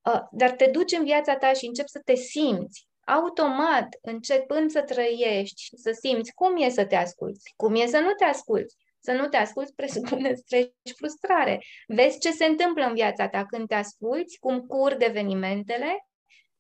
uh, 0.02 0.20
dar 0.30 0.50
te 0.50 0.66
duci 0.66 0.92
în 0.92 1.04
viața 1.04 1.36
ta 1.36 1.52
și 1.52 1.66
începi 1.66 1.88
să 1.88 2.00
te 2.04 2.14
simți, 2.14 2.88
automat, 3.06 3.88
începând 4.02 4.70
să 4.70 4.82
trăiești 4.82 5.62
și 5.62 5.76
să 5.76 5.98
simți 6.00 6.32
cum 6.34 6.56
e 6.56 6.68
să 6.68 6.84
te 6.84 6.96
asculți, 6.96 7.52
cum 7.56 7.74
e 7.74 7.86
să 7.86 7.98
nu 7.98 8.12
te 8.12 8.24
asculți. 8.24 8.76
Să 8.98 9.12
nu 9.12 9.28
te 9.28 9.36
asculți 9.36 9.74
presupune 9.80 10.34
stres 10.34 10.64
și 10.84 10.94
frustrare. 10.96 11.60
Vezi 11.86 12.18
ce 12.18 12.30
se 12.30 12.44
întâmplă 12.44 12.84
în 12.84 12.94
viața 12.94 13.28
ta 13.28 13.46
când 13.46 13.68
te 13.68 13.74
asculți, 13.74 14.38
cum 14.38 14.60
curg 14.60 15.02
evenimentele 15.02 16.06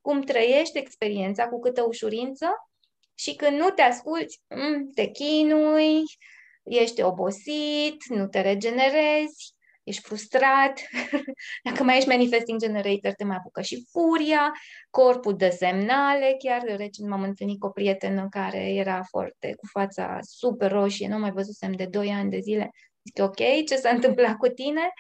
cum 0.04 0.20
trăiești 0.20 0.78
experiența 0.78 1.48
cu 1.48 1.60
câtă 1.60 1.82
ușurință 1.82 2.46
și 3.14 3.34
când 3.34 3.58
nu 3.58 3.70
te 3.70 3.82
asculți, 3.82 4.42
mm, 4.48 4.90
te 4.94 5.06
chinui, 5.06 6.02
ești 6.62 7.02
obosit, 7.02 8.04
nu 8.08 8.26
te 8.26 8.40
regenerezi, 8.40 9.54
ești 9.82 10.02
frustrat, 10.02 10.80
dacă 11.68 11.82
mai 11.82 11.96
ești 11.96 12.08
manifesting 12.08 12.60
generator, 12.60 13.12
te 13.12 13.24
mai 13.24 13.36
apucă 13.36 13.62
și 13.62 13.86
furia, 13.90 14.52
corpul 14.90 15.36
dă 15.36 15.48
semnale, 15.48 16.34
chiar 16.38 16.62
recent 16.62 17.08
m-am 17.08 17.22
întâlnit 17.22 17.58
cu 17.58 17.66
o 17.66 17.70
prietenă 17.70 18.26
care 18.30 18.72
era 18.72 19.02
foarte, 19.02 19.54
cu 19.56 19.66
fața 19.66 20.18
super 20.20 20.70
roșie, 20.70 21.08
nu 21.08 21.18
mai 21.18 21.30
văzusem 21.30 21.72
de 21.72 21.86
2 21.86 22.10
ani 22.10 22.30
de 22.30 22.38
zile, 22.38 22.70
zic, 23.04 23.24
ok, 23.24 23.66
ce 23.66 23.76
s-a 23.76 23.90
întâmplat 23.90 24.36
cu 24.36 24.48
tine? 24.48 24.92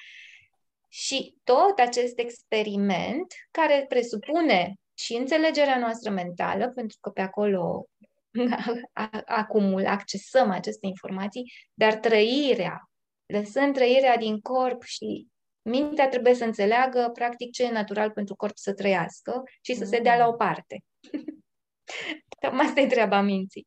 Și 0.88 1.34
tot 1.44 1.78
acest 1.78 2.18
experiment, 2.18 3.26
care 3.50 3.84
presupune 3.88 4.74
și 4.94 5.14
înțelegerea 5.14 5.78
noastră 5.78 6.10
mentală, 6.10 6.70
pentru 6.70 6.98
că 7.00 7.10
pe 7.10 7.20
acolo 7.20 7.86
acumul, 9.24 9.86
accesăm 9.86 10.50
aceste 10.50 10.86
informații, 10.86 11.52
dar 11.74 11.94
trăirea, 11.94 12.90
lăsând 13.26 13.74
trăirea 13.74 14.16
din 14.16 14.40
corp 14.40 14.82
și 14.82 15.26
mintea 15.62 16.08
trebuie 16.08 16.34
să 16.34 16.44
înțeleagă 16.44 17.10
practic 17.12 17.52
ce 17.52 17.62
e 17.62 17.70
natural 17.70 18.10
pentru 18.10 18.34
corp 18.34 18.56
să 18.56 18.72
trăiască 18.72 19.42
și 19.60 19.74
să 19.74 19.84
se 19.84 19.98
dea 19.98 20.16
la 20.16 20.26
o 20.26 20.32
parte. 20.32 20.82
Cam 22.40 22.60
asta 22.60 22.80
e 22.80 22.86
treaba 22.86 23.20
minții. 23.20 23.66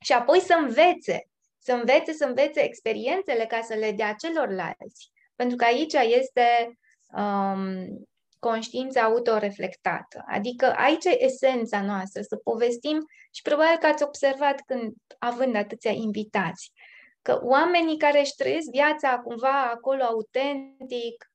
Și 0.00 0.12
apoi 0.12 0.40
să 0.40 0.54
învețe, 0.60 1.22
să 1.58 1.72
învețe, 1.72 2.12
să 2.12 2.24
învețe 2.24 2.64
experiențele 2.64 3.46
ca 3.46 3.60
să 3.60 3.74
le 3.74 3.92
dea 3.92 4.12
celorlalți. 4.12 5.10
Pentru 5.34 5.56
că 5.56 5.64
aici 5.64 5.92
este 5.92 6.78
um, 7.06 8.06
conștiința 8.38 9.02
autoreflectată. 9.02 10.24
Adică 10.26 10.74
aici 10.76 11.04
e 11.04 11.24
esența 11.24 11.82
noastră, 11.82 12.22
să 12.22 12.36
povestim 12.36 13.06
și 13.30 13.42
probabil 13.42 13.76
că 13.78 13.86
ați 13.86 14.02
observat 14.02 14.62
când, 14.66 14.92
având 15.18 15.54
atâția 15.56 15.90
invitați, 15.90 16.72
că 17.22 17.40
oamenii 17.42 17.98
care 17.98 18.20
își 18.20 18.34
trăiesc 18.34 18.70
viața 18.70 19.18
cumva 19.18 19.70
acolo 19.70 20.02
autentic, 20.02 21.30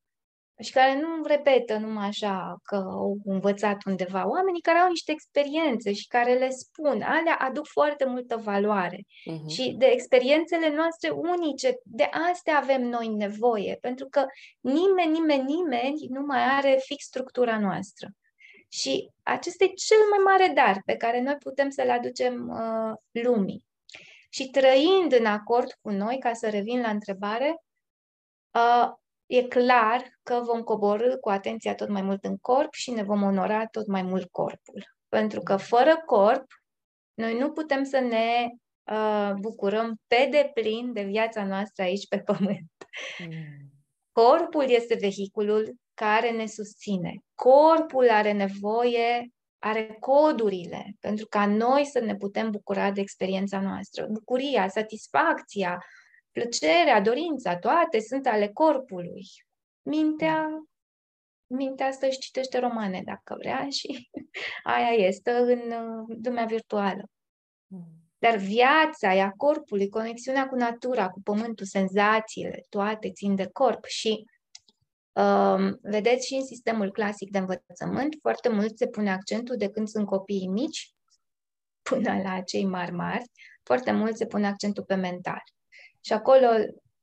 și 0.60 0.72
care 0.72 1.00
nu 1.00 1.24
repetă 1.26 1.78
numai 1.78 2.08
așa 2.08 2.58
că 2.64 2.76
au 2.76 3.18
învățat 3.26 3.78
undeva. 3.86 4.28
Oamenii 4.28 4.62
care 4.62 4.78
au 4.78 4.88
niște 4.88 5.12
experiențe 5.12 5.94
și 5.94 6.08
care 6.08 6.34
le 6.34 6.50
spun, 6.50 7.02
alea 7.02 7.36
aduc 7.40 7.68
foarte 7.68 8.06
multă 8.06 8.38
valoare. 8.38 8.98
Uh-huh. 8.98 9.48
Și 9.48 9.76
de 9.78 9.86
experiențele 9.86 10.76
noastre 10.76 11.10
unice, 11.10 11.78
de 11.84 12.10
astea 12.32 12.58
avem 12.58 12.82
noi 12.82 13.08
nevoie, 13.08 13.78
pentru 13.82 14.08
că 14.10 14.26
nimeni, 14.60 15.12
nimeni, 15.12 15.44
nimeni 15.44 16.08
nu 16.10 16.22
mai 16.22 16.44
are 16.44 16.80
fix 16.86 17.04
structura 17.04 17.60
noastră. 17.60 18.08
Și 18.68 19.10
acesta 19.24 19.64
e 19.64 19.68
cel 19.68 19.98
mai 20.10 20.34
mare 20.34 20.54
dar 20.54 20.82
pe 20.86 20.96
care 20.96 21.22
noi 21.22 21.36
putem 21.36 21.70
să-l 21.70 21.90
aducem 21.90 22.50
uh, 22.50 23.24
lumii. 23.24 23.66
Și 24.30 24.50
trăind 24.50 25.12
în 25.12 25.26
acord 25.26 25.78
cu 25.82 25.90
noi, 25.90 26.18
ca 26.20 26.34
să 26.34 26.50
revin 26.50 26.82
la 26.82 26.90
întrebare, 26.90 27.56
uh, 28.52 28.92
e 29.26 29.44
clar 29.44 30.20
că 30.24 30.42
vom 30.46 30.62
coborâ 30.62 31.18
cu 31.18 31.30
atenția 31.30 31.76
tot 31.76 31.90
mai 31.90 32.02
mult 32.02 32.24
în 32.24 32.38
corp 32.38 32.74
și 32.74 32.92
ne 32.92 33.04
vom 33.04 33.22
onora 33.22 33.66
tot 33.66 33.88
mai 33.88 34.02
mult 34.02 34.32
corpul. 34.32 34.96
Pentru 35.10 35.42
că 35.42 35.58
fără 35.58 36.02
corp, 36.06 36.46
noi 37.14 37.38
nu 37.38 37.52
putem 37.52 37.84
să 37.84 38.00
ne 38.00 38.48
uh, 38.92 39.34
bucurăm 39.40 39.96
pe 40.08 40.28
deplin 40.32 40.94
de 40.94 41.04
viața 41.04 41.46
noastră 41.46 41.84
aici 41.84 42.08
pe 42.08 42.20
pământ. 42.20 42.72
Mm. 43.20 43.72
Corpul 44.12 44.70
este 44.70 44.98
vehiculul 45.00 45.76
care 45.94 46.32
ne 46.32 46.46
susține. 46.46 47.16
Corpul 47.36 48.10
are 48.10 48.32
nevoie, 48.32 49.32
are 49.60 49.98
codurile 50.00 50.96
pentru 51.00 51.26
ca 51.30 51.46
noi 51.46 51.86
să 51.86 52.00
ne 52.00 52.16
putem 52.16 52.52
bucura 52.52 52.92
de 52.92 53.02
experiența 53.02 53.60
noastră. 53.60 54.08
Bucuria, 54.10 54.68
satisfacția, 54.68 55.84
plăcerea, 56.34 57.02
dorința, 57.02 57.58
toate 57.58 58.00
sunt 58.00 58.28
ale 58.28 58.48
corpului. 58.48 59.26
Mintea, 59.82 60.48
mintea 61.48 61.88
asta 61.88 62.08
își 62.08 62.20
citește 62.20 62.60
romane 62.60 63.02
dacă 63.06 63.36
vrea 63.40 63.68
și 63.80 64.10
aia 64.64 64.92
este 65.08 65.32
în 65.32 65.72
uh, 65.72 66.18
lumea 66.24 66.46
virtuală. 66.46 67.04
Mm. 67.68 68.04
Dar 68.18 68.38
viața 68.38 69.14
ea 69.16 69.34
corpului, 69.38 69.90
conexiunea 69.90 70.48
cu 70.48 70.56
natura, 70.56 71.10
cu 71.10 71.22
pământul, 71.22 71.66
senzațiile, 71.66 72.66
toate 72.70 73.12
țin 73.12 73.36
de 73.36 73.48
corp 73.48 73.86
și 73.86 74.26
um, 75.12 75.80
vedeți 75.82 76.28
și 76.28 76.34
în 76.34 76.46
sistemul 76.46 76.92
clasic 76.92 77.32
de 77.32 77.38
învățământ, 77.38 78.16
foarte 78.22 78.50
mult 78.50 78.78
se 78.78 78.88
pune 78.88 79.12
accentul 79.12 79.58
de 79.58 79.70
când 79.70 79.88
sunt 79.88 80.06
copiii 80.06 80.48
mici 80.48 80.94
până 81.82 82.22
la 82.22 82.42
cei 82.42 82.66
mari 82.66 82.92
mari, 82.92 83.24
foarte 83.64 83.92
mult 83.92 84.18
se 84.18 84.26
pune 84.26 84.48
accentul 84.48 84.84
pe 84.84 84.96
mental. 84.96 85.44
Și 86.06 86.14
acolo 86.14 86.48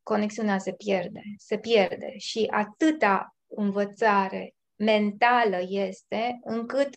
conexiunea 0.02 0.58
se 0.58 0.72
pierde, 0.72 1.22
se 1.36 1.58
pierde 1.58 2.18
și 2.18 2.46
atâta 2.50 3.36
învățare 3.46 4.54
mentală 4.76 5.58
este 5.68 6.38
încât 6.42 6.94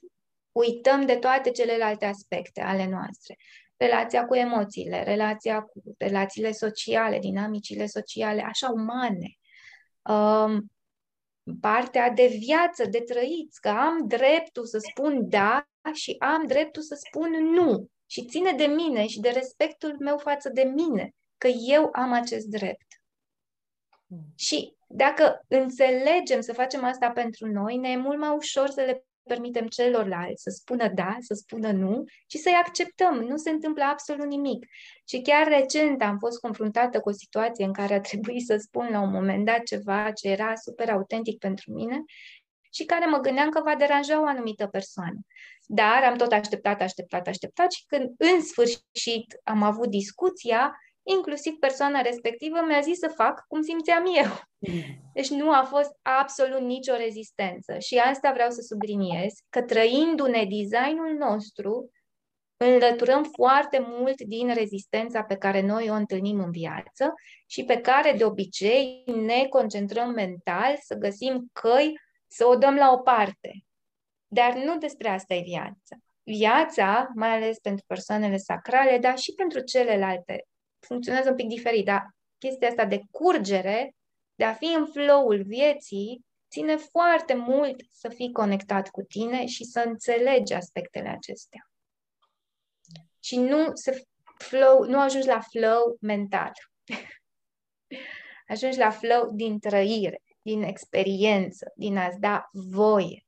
uităm 0.51 1.05
de 1.05 1.15
toate 1.15 1.51
celelalte 1.51 2.05
aspecte 2.05 2.61
ale 2.61 2.87
noastre. 2.87 3.37
Relația 3.77 4.25
cu 4.25 4.35
emoțiile, 4.35 5.03
relația 5.03 5.61
cu 5.61 5.81
relațiile 5.97 6.51
sociale, 6.51 7.19
dinamicile 7.19 7.85
sociale, 7.85 8.41
așa 8.41 8.69
umane. 8.69 9.37
um, 10.01 10.71
partea 11.61 12.09
de 12.09 12.35
viață, 12.39 12.85
de 12.85 12.99
trăit, 12.99 13.57
că 13.61 13.69
am 13.69 14.07
dreptul 14.07 14.65
să 14.65 14.77
spun 14.77 15.29
da 15.29 15.67
și 15.93 16.15
am 16.19 16.47
dreptul 16.47 16.81
să 16.81 16.99
spun 17.07 17.31
nu. 17.53 17.87
Și 18.05 18.25
ține 18.25 18.51
de 18.51 18.65
mine 18.65 19.07
și 19.07 19.19
de 19.19 19.29
respectul 19.29 19.95
meu 19.99 20.17
față 20.17 20.49
de 20.49 20.63
mine, 20.63 21.13
că 21.43 21.49
eu 21.67 21.89
am 21.91 22.11
acest 22.11 22.45
drept. 22.45 22.87
Mm. 24.07 24.33
Și 24.35 24.75
dacă 24.87 25.39
înțelegem 25.47 26.41
să 26.41 26.53
facem 26.53 26.83
asta 26.83 27.11
pentru 27.11 27.47
noi, 27.47 27.77
ne 27.77 27.89
e 27.89 27.97
mult 27.97 28.19
mai 28.19 28.35
ușor 28.35 28.69
să 28.69 28.81
le 28.81 29.03
permitem 29.23 29.67
celorlalți 29.67 30.41
să 30.41 30.49
spună 30.49 30.87
da, 30.87 31.17
să 31.19 31.33
spună 31.33 31.71
nu 31.71 32.03
și 32.27 32.37
să-i 32.37 32.61
acceptăm. 32.65 33.15
Nu 33.15 33.37
se 33.37 33.49
întâmplă 33.49 33.83
absolut 33.83 34.25
nimic. 34.25 34.65
Și 35.07 35.21
chiar 35.21 35.47
recent 35.47 36.01
am 36.01 36.17
fost 36.17 36.39
confruntată 36.39 36.99
cu 36.99 37.09
o 37.09 37.11
situație 37.11 37.65
în 37.65 37.73
care 37.73 37.93
a 37.93 37.99
trebuit 38.09 38.45
să 38.45 38.57
spun 38.57 38.87
la 38.91 38.99
un 38.99 39.11
moment 39.11 39.45
dat 39.45 39.63
ceva 39.63 40.11
ce 40.11 40.27
era 40.27 40.55
super 40.55 40.89
autentic 40.89 41.37
pentru 41.37 41.71
mine 41.71 42.03
și 42.73 42.85
care 42.85 43.05
mă 43.05 43.17
gândeam 43.17 43.49
că 43.49 43.61
va 43.61 43.75
deranja 43.75 44.21
o 44.21 44.25
anumită 44.25 44.67
persoană. 44.67 45.19
Dar 45.65 46.03
am 46.03 46.17
tot 46.17 46.31
așteptat, 46.31 46.81
așteptat, 46.81 47.27
așteptat 47.27 47.71
și 47.71 47.83
când 47.85 48.09
în 48.17 48.41
sfârșit 48.41 49.39
am 49.43 49.63
avut 49.63 49.89
discuția, 49.89 50.77
inclusiv 51.03 51.53
persoana 51.59 52.01
respectivă 52.01 52.63
mi-a 52.67 52.79
zis 52.79 52.97
să 52.97 53.07
fac 53.15 53.45
cum 53.47 53.61
simțeam 53.61 54.03
eu. 54.05 54.31
Mm. 54.57 55.11
Deci 55.13 55.29
nu 55.29 55.51
a 55.51 55.63
fost 55.63 55.91
absolut 56.01 56.61
nicio 56.61 56.95
rezistență. 56.95 57.77
Și 57.79 57.97
asta 57.97 58.31
vreau 58.31 58.49
să 58.49 58.61
subliniez, 58.61 59.33
că 59.49 59.61
trăindu-ne 59.61 60.43
designul 60.43 61.15
nostru, 61.17 61.91
înlăturăm 62.57 63.23
foarte 63.23 63.79
mult 63.87 64.21
din 64.21 64.53
rezistența 64.53 65.23
pe 65.23 65.35
care 65.35 65.61
noi 65.61 65.89
o 65.89 65.93
întâlnim 65.93 66.39
în 66.39 66.51
viață 66.51 67.13
și 67.47 67.63
pe 67.63 67.77
care 67.77 68.13
de 68.17 68.25
obicei 68.25 69.03
ne 69.05 69.47
concentrăm 69.47 70.09
mental 70.09 70.77
să 70.81 70.95
găsim 70.95 71.49
căi 71.51 71.93
să 72.27 72.45
o 72.45 72.55
dăm 72.55 72.75
la 72.75 72.91
o 72.91 72.97
parte. 72.97 73.63
Dar 74.27 74.53
nu 74.53 74.77
despre 74.77 75.09
asta 75.09 75.33
e 75.33 75.41
viața. 75.41 75.95
Viața, 76.23 77.11
mai 77.15 77.29
ales 77.29 77.59
pentru 77.59 77.85
persoanele 77.87 78.37
sacrale, 78.37 78.97
dar 78.97 79.17
și 79.17 79.33
pentru 79.33 79.59
celelalte 79.59 80.45
funcționează 80.85 81.29
un 81.29 81.35
pic 81.35 81.47
diferit, 81.47 81.85
dar 81.85 82.15
chestia 82.37 82.67
asta 82.67 82.85
de 82.85 83.01
curgere, 83.11 83.95
de 84.35 84.43
a 84.43 84.53
fi 84.53 84.65
în 84.65 84.85
flow-ul 84.85 85.43
vieții, 85.43 86.25
ține 86.49 86.75
foarte 86.75 87.33
mult 87.33 87.75
să 87.91 88.09
fii 88.09 88.31
conectat 88.31 88.89
cu 88.89 89.01
tine 89.01 89.45
și 89.45 89.63
să 89.63 89.83
înțelegi 89.85 90.53
aspectele 90.53 91.09
acestea. 91.09 91.69
Și 93.19 93.37
nu, 93.37 93.71
să 93.73 94.03
flow, 94.37 94.83
nu 94.83 94.99
ajungi 94.99 95.27
la 95.27 95.39
flow 95.39 95.97
mental. 96.01 96.51
ajungi 98.53 98.77
la 98.77 98.89
flow 98.89 99.31
din 99.33 99.59
trăire, 99.59 100.21
din 100.41 100.63
experiență, 100.63 101.71
din 101.75 101.97
a-ți 101.97 102.19
da 102.19 102.49
voie. 102.51 103.25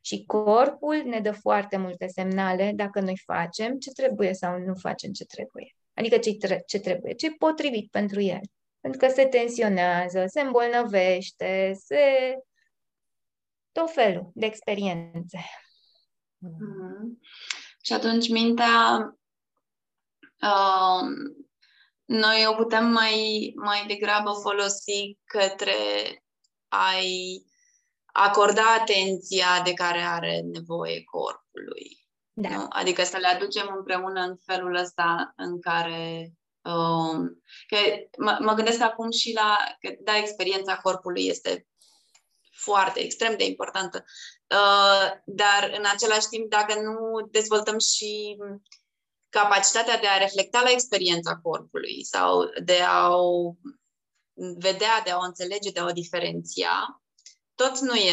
Și 0.00 0.24
corpul 0.26 1.02
ne 1.04 1.20
dă 1.20 1.32
foarte 1.32 1.76
multe 1.76 2.06
semnale 2.06 2.72
dacă 2.74 3.00
noi 3.00 3.18
facem 3.24 3.78
ce 3.78 3.90
trebuie 3.90 4.32
sau 4.32 4.58
nu 4.58 4.74
facem 4.74 5.12
ce 5.12 5.24
trebuie. 5.24 5.76
Adică 5.94 6.18
ce, 6.18 6.34
tre- 6.34 6.62
ce 6.66 6.78
trebuie, 6.78 7.14
ce 7.14 7.30
potrivit 7.30 7.90
pentru 7.90 8.20
el. 8.20 8.40
Pentru 8.80 9.06
că 9.06 9.12
se 9.12 9.26
tensionează, 9.26 10.24
se 10.26 10.40
îmbolnăvește, 10.40 11.72
se... 11.84 12.34
tot 13.72 13.92
felul 13.92 14.30
de 14.34 14.46
experiențe. 14.46 15.38
Mm-hmm. 16.46 17.18
Și 17.82 17.92
atunci 17.92 18.28
mintea 18.28 18.98
uh, 20.40 21.08
noi 22.04 22.46
o 22.46 22.54
putem 22.54 22.86
mai, 22.86 23.52
mai 23.56 23.86
degrabă 23.86 24.30
folosi 24.42 25.18
către 25.24 25.74
a-i 26.68 27.44
acorda 28.06 28.74
atenția 28.80 29.62
de 29.64 29.72
care 29.72 30.00
are 30.00 30.40
nevoie 30.40 31.04
corpului. 31.04 32.03
Da. 32.36 32.48
Nu? 32.48 32.66
Adică 32.68 33.04
să 33.04 33.16
le 33.16 33.26
aducem 33.26 33.74
împreună 33.76 34.20
în 34.20 34.36
felul 34.44 34.74
ăsta 34.74 35.32
în 35.36 35.60
care 35.60 36.32
um, 36.62 37.42
că 37.66 37.76
mă, 38.18 38.38
mă 38.40 38.52
gândesc 38.52 38.80
acum 38.80 39.10
și 39.10 39.32
la 39.32 39.56
că 39.80 39.94
da, 40.00 40.16
experiența 40.16 40.76
corpului 40.76 41.26
este 41.26 41.66
foarte, 42.50 43.00
extrem 43.00 43.36
de 43.36 43.44
importantă. 43.44 44.04
Uh, 44.50 45.10
dar 45.24 45.72
în 45.76 45.84
același 45.92 46.26
timp, 46.26 46.50
dacă 46.50 46.80
nu 46.80 47.28
dezvoltăm 47.30 47.78
și 47.78 48.36
capacitatea 49.28 49.98
de 49.98 50.06
a 50.06 50.18
reflecta 50.18 50.60
la 50.62 50.70
experiența 50.70 51.36
corpului 51.42 52.04
sau 52.04 52.50
de 52.64 52.80
a 52.80 53.16
o 53.16 53.52
vedea, 54.58 55.00
de 55.04 55.10
a 55.10 55.16
o 55.16 55.24
înțelege, 55.24 55.70
de 55.70 55.80
a 55.80 55.84
o 55.84 55.92
diferenția, 55.92 57.02
tot 57.54 57.78
nu 57.78 57.94
e. 57.94 58.12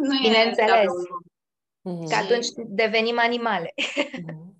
Nu 0.00 0.18
Bineînțeles. 0.20 0.84
E 0.84 1.29
Mm-hmm. 1.80 2.08
Că 2.08 2.14
atunci 2.14 2.46
devenim 2.56 3.18
animale. 3.18 3.74
Mm-hmm. 3.76 4.50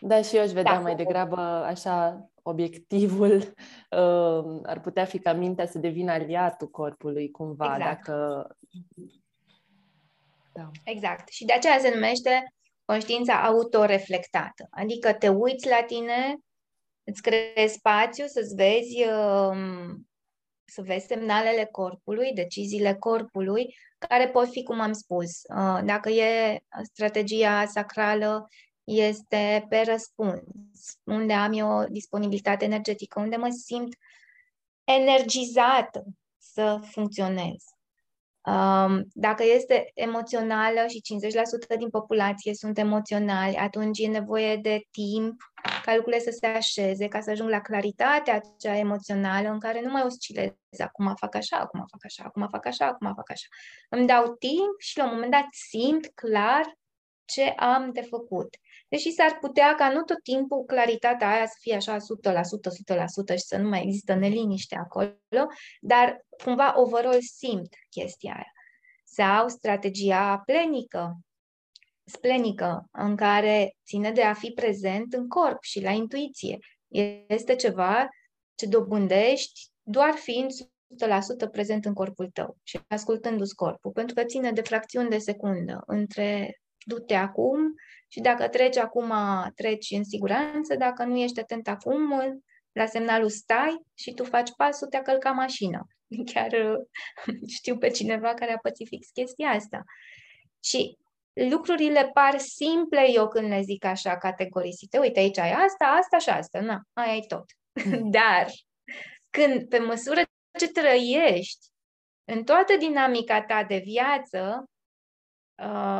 Da, 0.00 0.22
și 0.22 0.36
eu 0.36 0.42
aș 0.42 0.50
vedea 0.50 0.74
da, 0.74 0.80
mai 0.80 0.96
degrabă 0.96 1.40
așa 1.40 2.30
obiectivul 2.42 3.36
uh, 3.36 4.60
ar 4.62 4.80
putea 4.82 5.04
fi 5.04 5.18
ca 5.18 5.32
mintea 5.32 5.66
să 5.66 5.78
devină 5.78 6.12
aliatul 6.12 6.70
corpului 6.70 7.30
cumva, 7.30 7.76
exact. 7.76 8.06
dacă... 8.06 8.46
Da. 10.52 10.70
Exact. 10.84 11.28
Și 11.28 11.44
de 11.44 11.52
aceea 11.52 11.78
se 11.78 11.94
numește 11.94 12.54
conștiința 12.84 13.44
autoreflectată. 13.44 14.66
Adică 14.70 15.12
te 15.12 15.28
uiți 15.28 15.68
la 15.68 15.82
tine, 15.86 16.36
îți 17.04 17.22
creezi 17.22 17.74
spațiu 17.74 18.26
să-ți 18.26 18.54
vezi 18.54 19.04
uh, 19.04 19.94
să 20.64 20.82
vezi 20.82 21.06
semnalele 21.06 21.64
corpului, 21.64 22.32
deciziile 22.32 22.94
corpului, 22.94 23.74
care 24.08 24.28
pot 24.28 24.50
fi, 24.50 24.62
cum 24.62 24.80
am 24.80 24.92
spus, 24.92 25.30
uh, 25.56 25.80
dacă 25.84 26.10
e 26.10 26.62
strategia 26.82 27.66
sacrală, 27.66 28.48
este 28.84 29.66
pe 29.68 29.82
răspuns, 29.86 30.98
unde 31.04 31.32
am 31.32 31.52
eu 31.52 31.68
o 31.68 31.84
disponibilitate 31.84 32.64
energetică, 32.64 33.20
unde 33.20 33.36
mă 33.36 33.48
simt 33.66 33.96
energizată 34.84 36.04
să 36.38 36.80
funcționez. 36.90 37.64
Um, 38.46 39.04
dacă 39.12 39.44
este 39.54 39.90
emoțională 39.94 40.86
și 40.88 41.02
50% 41.74 41.78
din 41.78 41.88
populație 41.88 42.54
sunt 42.54 42.78
emoționali, 42.78 43.56
atunci 43.56 43.98
e 43.98 44.06
nevoie 44.06 44.56
de 44.56 44.80
timp 44.90 45.40
ca 45.82 45.94
lucrurile 45.94 46.22
să 46.22 46.36
se 46.40 46.46
așeze, 46.46 47.08
ca 47.08 47.20
să 47.20 47.30
ajung 47.30 47.48
la 47.48 47.60
claritatea 47.60 48.34
acea 48.34 48.76
emoțională 48.76 49.48
în 49.48 49.58
care 49.58 49.80
nu 49.80 49.90
mai 49.90 50.02
oscilez. 50.02 50.50
Acum 50.78 51.14
fac 51.16 51.34
așa, 51.34 51.56
acum 51.56 51.84
fac 51.90 52.04
așa, 52.04 52.24
acum 52.24 52.48
fac 52.50 52.66
așa, 52.66 52.86
acum 52.86 53.12
fac 53.14 53.30
așa. 53.30 53.46
Îmi 53.88 54.06
dau 54.06 54.34
timp 54.38 54.74
și 54.78 54.98
la 54.98 55.04
un 55.04 55.10
moment 55.12 55.30
dat 55.30 55.46
simt 55.50 56.10
clar 56.14 56.78
ce 57.30 57.42
am 57.42 57.92
de 57.92 58.00
făcut. 58.00 58.56
Deși 58.88 59.10
s-ar 59.10 59.38
putea 59.40 59.74
ca 59.74 59.92
nu 59.92 60.02
tot 60.02 60.22
timpul 60.22 60.64
claritatea 60.64 61.30
aia 61.30 61.46
să 61.46 61.56
fie 61.60 61.74
așa 61.74 61.96
100%, 61.96 61.98
100%, 61.98 62.02
100% 63.32 63.36
și 63.36 63.44
să 63.44 63.56
nu 63.56 63.68
mai 63.68 63.82
există 63.82 64.14
neliniște 64.14 64.76
acolo, 64.76 65.46
dar 65.80 66.24
cumva 66.44 66.80
overall 66.80 67.20
simt 67.20 67.74
chestia 67.90 68.32
aia. 68.32 68.52
Sau 69.04 69.48
strategia 69.48 70.42
plenică, 70.46 71.18
splenică, 72.04 72.88
în 72.92 73.16
care 73.16 73.76
ține 73.86 74.10
de 74.10 74.22
a 74.22 74.34
fi 74.34 74.50
prezent 74.50 75.12
în 75.12 75.28
corp 75.28 75.62
și 75.62 75.82
la 75.82 75.90
intuiție. 75.90 76.58
Este 77.26 77.54
ceva 77.54 78.08
ce 78.54 78.66
dobândești 78.66 79.68
doar 79.82 80.12
fiind 80.14 80.50
100% 81.46 81.50
prezent 81.50 81.84
în 81.84 81.94
corpul 81.94 82.30
tău 82.32 82.56
și 82.62 82.80
ascultându-ți 82.88 83.54
corpul, 83.54 83.90
pentru 83.90 84.14
că 84.14 84.24
ține 84.24 84.52
de 84.52 84.60
fracțiuni 84.60 85.08
de 85.08 85.18
secundă 85.18 85.82
între 85.86 86.59
du-te 86.86 87.14
acum 87.14 87.74
și 88.08 88.20
dacă 88.20 88.48
treci 88.48 88.76
acum, 88.76 89.12
treci 89.54 89.90
în 89.90 90.04
siguranță, 90.04 90.74
dacă 90.74 91.04
nu 91.04 91.16
ești 91.16 91.40
atent 91.40 91.68
acum, 91.68 92.12
la 92.72 92.86
semnalul 92.86 93.28
stai 93.28 93.82
și 93.94 94.14
tu 94.14 94.24
faci 94.24 94.50
pasul, 94.56 94.88
te-a 94.88 95.02
călcat 95.02 95.34
mașina. 95.34 95.86
Chiar 96.32 96.78
știu 97.48 97.78
pe 97.78 97.88
cineva 97.88 98.34
care 98.34 98.52
a 98.52 98.58
pățit 98.58 98.88
fix 98.88 99.08
chestia 99.08 99.48
asta. 99.48 99.82
Și 100.64 100.98
lucrurile 101.32 102.10
par 102.12 102.38
simple 102.38 103.10
eu 103.12 103.28
când 103.28 103.48
le 103.48 103.60
zic 103.60 103.84
așa 103.84 104.18
categorisite. 104.18 104.98
Uite, 104.98 105.18
aici 105.18 105.38
ai 105.38 105.52
asta, 105.52 105.84
asta 105.84 106.18
și 106.18 106.28
asta. 106.28 106.60
Na, 106.60 106.80
aia 106.92 107.16
e 107.16 107.20
tot. 107.26 107.44
Mm. 107.84 108.10
Dar 108.16 108.46
când, 109.30 109.68
pe 109.68 109.78
măsură 109.78 110.22
ce 110.58 110.68
trăiești 110.68 111.66
în 112.24 112.44
toată 112.44 112.76
dinamica 112.76 113.42
ta 113.42 113.64
de 113.64 113.82
viață, 113.84 114.56
uh, 114.58 114.68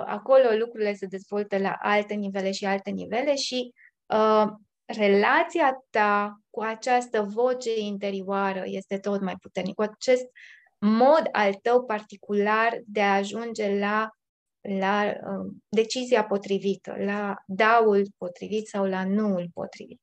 acolo 0.07 0.57
lucrurile 0.59 0.95
se 0.95 1.07
dezvoltă 1.07 1.59
la 1.59 1.77
alte 1.81 2.15
nivele 2.15 2.51
și 2.51 2.65
alte 2.65 2.91
nivele 2.91 3.35
și 3.35 3.73
uh, 4.07 4.47
relația 4.85 5.85
ta 5.91 6.41
cu 6.51 6.61
această 6.61 7.23
voce 7.23 7.81
interioară 7.81 8.63
este 8.65 8.99
tot 8.99 9.21
mai 9.21 9.37
puternică, 9.41 9.85
cu 9.85 9.91
acest 9.93 10.27
mod 10.79 11.29
al 11.33 11.55
tău 11.55 11.85
particular 11.85 12.79
de 12.85 13.03
a 13.03 13.15
ajunge 13.15 13.79
la, 13.79 14.11
la 14.61 15.05
uh, 15.05 15.53
decizia 15.69 16.25
potrivită, 16.25 16.95
la 16.99 17.35
daul 17.47 18.07
potrivit 18.19 18.67
sau 18.67 18.85
la 18.85 19.05
nuul 19.05 19.49
potrivit. 19.55 20.03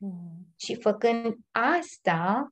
Mm. 0.00 0.54
Și 0.56 0.74
făcând 0.74 1.36
asta, 1.50 2.48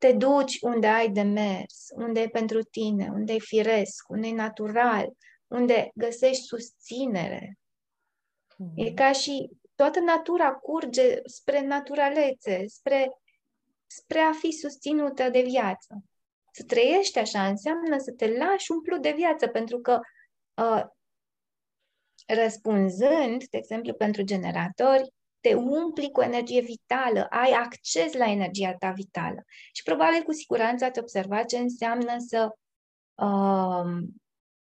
te 0.00 0.12
duci 0.12 0.58
unde 0.60 0.86
ai 0.86 1.10
de 1.10 1.22
mers, 1.22 1.86
unde 1.94 2.20
e 2.20 2.28
pentru 2.28 2.62
tine, 2.62 3.10
unde 3.12 3.32
e 3.32 3.38
firesc, 3.38 4.08
unde 4.08 4.26
e 4.26 4.32
natural, 4.32 5.08
unde 5.46 5.90
găsești 5.94 6.42
susținere. 6.42 7.58
Mm. 8.56 8.72
E 8.74 8.92
ca 8.92 9.12
și 9.12 9.50
toată 9.74 10.00
natura 10.00 10.52
curge 10.52 11.20
spre 11.24 11.60
naturalețe, 11.60 12.66
spre, 12.66 13.08
spre 13.86 14.18
a 14.18 14.32
fi 14.32 14.50
susținută 14.50 15.28
de 15.30 15.40
viață. 15.40 16.04
Să 16.52 16.64
trăiești 16.64 17.18
așa 17.18 17.46
înseamnă 17.46 17.98
să 17.98 18.12
te 18.12 18.36
lași 18.38 18.72
umplut 18.72 19.02
de 19.02 19.12
viață, 19.16 19.46
pentru 19.48 19.80
că 19.80 20.00
uh, 20.54 20.84
răspunzând, 22.26 23.44
de 23.44 23.56
exemplu, 23.56 23.94
pentru 23.94 24.22
generatori, 24.22 25.12
te 25.40 25.54
umpli 25.54 26.10
cu 26.10 26.20
energie 26.20 26.60
vitală, 26.60 27.26
ai 27.30 27.50
acces 27.50 28.12
la 28.12 28.30
energia 28.30 28.74
ta 28.74 28.90
vitală. 28.90 29.44
Și 29.72 29.82
probabil 29.82 30.22
cu 30.22 30.32
siguranță 30.32 30.84
ați 30.84 30.98
observat 30.98 31.46
ce 31.46 31.58
înseamnă 31.58 32.16
să, 32.18 32.50
uh, 33.14 34.02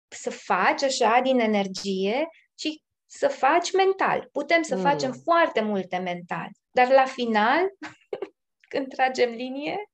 să 0.09 0.31
faci 0.31 0.83
așa 0.83 1.21
din 1.23 1.41
energie 1.41 2.29
și 2.59 2.83
să 3.07 3.29
faci 3.29 3.73
mental. 3.73 4.29
Putem 4.33 4.63
să 4.63 4.77
mm. 4.77 4.83
facem 4.83 5.13
foarte 5.13 5.61
multe 5.61 5.97
mental, 5.97 6.49
dar 6.71 6.89
la 6.89 7.05
final, 7.05 7.61
când 8.73 8.89
tragem 8.89 9.31
linie, 9.31 9.91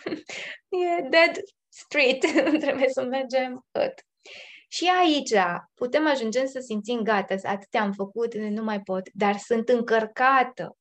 e 0.68 1.08
dead 1.08 1.36
street, 1.68 2.20
trebuie 2.64 2.88
să 2.88 3.02
mergem 3.04 3.66
tot. 3.70 3.92
Și 4.72 4.90
aici 5.00 5.32
putem 5.74 6.06
ajunge 6.06 6.46
să 6.46 6.60
simțim 6.60 7.02
gata, 7.02 7.34
atâtea 7.42 7.80
am 7.80 7.92
făcut, 7.92 8.34
nu 8.34 8.62
mai 8.62 8.80
pot, 8.80 9.08
dar 9.12 9.36
sunt 9.36 9.68
încărcată. 9.68 10.76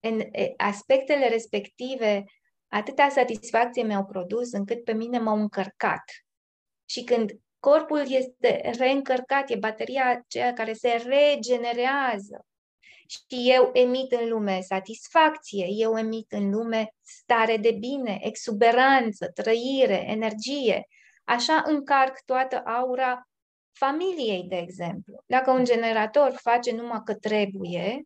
În 0.00 0.20
aspectele 0.56 1.28
respective, 1.28 2.24
atâta 2.68 3.08
satisfacție 3.08 3.82
mi-au 3.82 4.04
produs 4.04 4.52
încât 4.52 4.84
pe 4.84 4.92
mine 4.92 5.18
m-au 5.18 5.36
încărcat. 5.36 6.02
Și 6.84 7.04
când 7.04 7.30
corpul 7.58 8.04
este 8.08 8.70
reîncărcat, 8.78 9.50
e 9.50 9.56
bateria 9.56 10.08
aceea 10.08 10.52
care 10.52 10.72
se 10.72 11.02
regenerează. 11.06 12.46
Și 13.08 13.50
eu 13.50 13.70
emit 13.72 14.12
în 14.12 14.28
lume 14.28 14.60
satisfacție, 14.60 15.66
eu 15.68 15.98
emit 15.98 16.32
în 16.32 16.50
lume 16.50 16.94
stare 17.00 17.56
de 17.56 17.72
bine, 17.72 18.18
exuberanță, 18.22 19.30
trăire, 19.34 20.04
energie. 20.06 20.86
Așa 21.24 21.62
încarc 21.66 22.20
toată 22.24 22.62
aura 22.64 23.24
familiei, 23.72 24.46
de 24.48 24.56
exemplu. 24.56 25.22
Dacă 25.26 25.50
un 25.50 25.64
generator 25.64 26.32
face 26.42 26.72
numai 26.74 27.00
că 27.04 27.14
trebuie, 27.14 28.02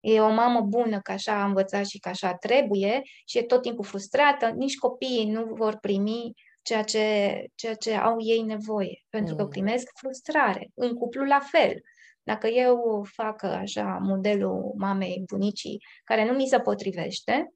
e 0.00 0.20
o 0.20 0.30
mamă 0.30 0.60
bună 0.60 1.00
că 1.00 1.12
așa 1.12 1.32
a 1.32 1.44
învățat 1.44 1.86
și 1.86 1.98
că 1.98 2.08
așa 2.08 2.34
trebuie 2.34 3.00
și 3.26 3.38
e 3.38 3.42
tot 3.42 3.62
timpul 3.62 3.84
frustrată, 3.84 4.48
nici 4.48 4.76
copiii 4.76 5.30
nu 5.30 5.44
vor 5.44 5.76
primi 5.76 6.32
ceea 6.62 6.82
ce, 6.82 7.44
ceea 7.54 7.74
ce 7.74 7.94
au 7.94 8.16
ei 8.20 8.42
nevoie, 8.42 9.04
pentru 9.08 9.34
că 9.34 9.42
mm. 9.42 9.48
primesc 9.48 9.90
frustrare. 9.94 10.70
În 10.74 10.94
cuplu 10.94 11.24
la 11.24 11.40
fel. 11.40 11.80
Dacă 12.22 12.46
eu 12.46 13.06
fac 13.12 13.42
așa 13.42 13.98
modelul 14.02 14.72
mamei 14.76 15.22
bunicii, 15.26 15.78
care 16.04 16.24
nu 16.24 16.32
mi 16.32 16.46
se 16.46 16.60
potrivește, 16.60 17.52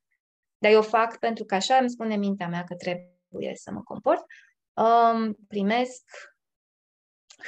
dar 0.58 0.72
eu 0.72 0.82
fac 0.82 1.18
pentru 1.18 1.44
că 1.44 1.54
așa 1.54 1.76
îmi 1.76 1.90
spune 1.90 2.16
mintea 2.16 2.48
mea 2.48 2.64
că 2.64 2.74
trebuie 2.74 3.54
să 3.54 3.70
mă 3.70 3.82
comport, 3.82 4.24
um, 4.72 5.36
primesc 5.48 6.02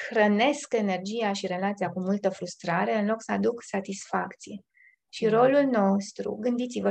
hrănesc 0.08 0.72
energia 0.72 1.32
și 1.32 1.46
relația 1.46 1.88
cu 1.88 2.00
multă 2.00 2.28
frustrare 2.28 2.98
în 2.98 3.06
loc 3.06 3.22
să 3.22 3.32
aduc 3.32 3.62
satisfacție. 3.62 4.64
Și 5.08 5.24
mm. 5.24 5.30
rolul 5.30 5.64
nostru, 5.64 6.34
gândiți-vă, 6.40 6.90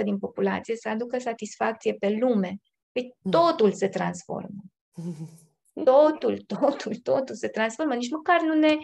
70% 0.00 0.02
din 0.02 0.18
populație 0.18 0.76
să 0.76 0.88
aducă 0.88 1.18
satisfacție 1.18 1.94
pe 1.94 2.08
lume. 2.08 2.56
Păi 2.92 3.14
mm. 3.22 3.30
totul 3.30 3.72
se 3.72 3.88
transformă. 3.88 4.62
Totul, 5.84 6.38
totul, 6.38 6.94
totul 6.96 7.34
se 7.34 7.48
transformă. 7.48 7.94
Nici 7.94 8.10
măcar 8.10 8.40
nu 8.40 8.54
ne... 8.54 8.76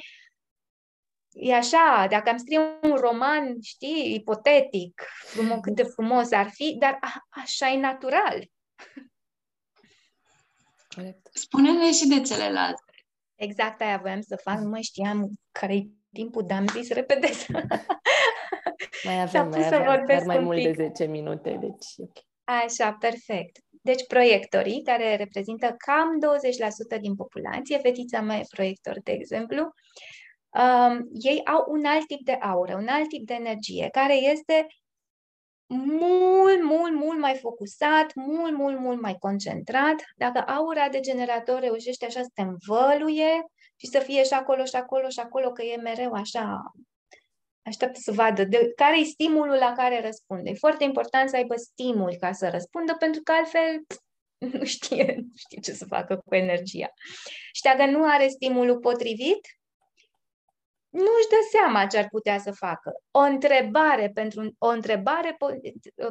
E 1.30 1.54
așa, 1.54 2.06
dacă 2.10 2.30
am 2.30 2.36
scrie 2.36 2.58
un 2.82 2.94
roman, 2.94 3.60
știi, 3.60 4.14
ipotetic, 4.14 5.02
frumos, 5.26 5.58
cât 5.60 5.74
de 5.74 5.82
frumos 5.82 6.30
ar 6.30 6.50
fi, 6.50 6.76
dar 6.78 6.98
a, 7.00 7.12
așa 7.28 7.68
e 7.68 7.80
natural. 7.80 8.48
Spune-ne 11.32 11.92
și 11.92 12.06
de 12.08 12.20
celelalte. 12.20 12.83
Exact 13.34 13.80
aia 13.80 13.98
voiam 14.02 14.20
să 14.20 14.36
fac, 14.36 14.58
nu 14.58 14.68
mai 14.68 14.82
știam 14.82 15.30
care-i 15.52 15.90
timpul, 16.12 16.46
dar 16.46 16.58
am 16.58 16.66
zis 16.66 16.88
repede 16.88 17.28
Mai 19.04 19.20
avem, 19.22 19.48
mai 19.48 19.66
avem, 19.66 20.04
chiar 20.06 20.24
mai 20.24 20.38
mult 20.38 20.62
de 20.62 20.72
10 20.72 21.04
minute, 21.04 21.58
deci... 21.60 22.08
Așa, 22.44 22.96
perfect. 23.00 23.58
Deci 23.82 24.06
proiectorii, 24.06 24.82
care 24.82 25.16
reprezintă 25.16 25.74
cam 25.78 26.08
20% 26.96 27.00
din 27.00 27.14
populație, 27.14 27.78
fetița 27.78 28.20
mea 28.20 28.36
e 28.36 28.44
proiector, 28.54 29.00
de 29.02 29.12
exemplu, 29.12 29.74
um, 30.50 31.08
ei 31.12 31.40
au 31.44 31.64
un 31.68 31.84
alt 31.84 32.06
tip 32.06 32.24
de 32.24 32.32
aură, 32.32 32.76
un 32.76 32.86
alt 32.88 33.08
tip 33.08 33.26
de 33.26 33.34
energie, 33.34 33.88
care 33.92 34.14
este 34.14 34.66
mult, 35.74 36.62
mult, 36.62 36.94
mult 36.94 37.18
mai 37.18 37.38
focusat, 37.40 38.14
mult, 38.14 38.56
mult, 38.56 38.78
mult 38.78 39.00
mai 39.00 39.16
concentrat. 39.18 39.94
Dacă 40.16 40.38
aura 40.38 40.88
de 40.88 41.00
generator 41.00 41.60
reușește 41.60 42.04
așa 42.04 42.22
să 42.22 42.30
te 42.34 42.42
învăluie 42.42 43.44
și 43.76 43.86
să 43.86 43.98
fie 43.98 44.24
și 44.24 44.32
acolo, 44.32 44.64
și 44.64 44.76
acolo, 44.76 45.08
și 45.08 45.20
acolo, 45.20 45.50
că 45.50 45.62
e 45.62 45.76
mereu 45.76 46.12
așa, 46.12 46.72
așteaptă 47.62 47.98
să 48.00 48.12
vadă 48.12 48.44
de 48.44 48.72
care 48.76 48.98
e 48.98 49.04
stimulul 49.04 49.56
la 49.56 49.72
care 49.76 50.00
răspunde. 50.00 50.50
E 50.50 50.54
foarte 50.54 50.84
important 50.84 51.28
să 51.28 51.36
aibă 51.36 51.54
stimul 51.56 52.16
ca 52.20 52.32
să 52.32 52.48
răspundă, 52.48 52.96
pentru 52.98 53.20
că 53.22 53.32
altfel 53.32 53.84
nu 54.58 54.64
știe, 54.64 55.14
nu 55.16 55.32
știe 55.34 55.60
ce 55.60 55.72
să 55.72 55.84
facă 55.84 56.22
cu 56.26 56.34
energia. 56.34 56.92
Și 57.52 57.62
dacă 57.62 57.90
nu 57.90 58.04
are 58.04 58.28
stimulul 58.28 58.78
potrivit, 58.78 59.40
nu 60.94 61.10
își 61.18 61.28
dă 61.28 61.36
seama 61.50 61.86
ce 61.86 61.98
ar 61.98 62.08
putea 62.08 62.38
să 62.38 62.52
facă. 62.52 62.92
O 63.10 63.18
întrebare, 63.18 64.10
pentru, 64.14 64.54
o 64.58 64.68
întrebare 64.68 65.36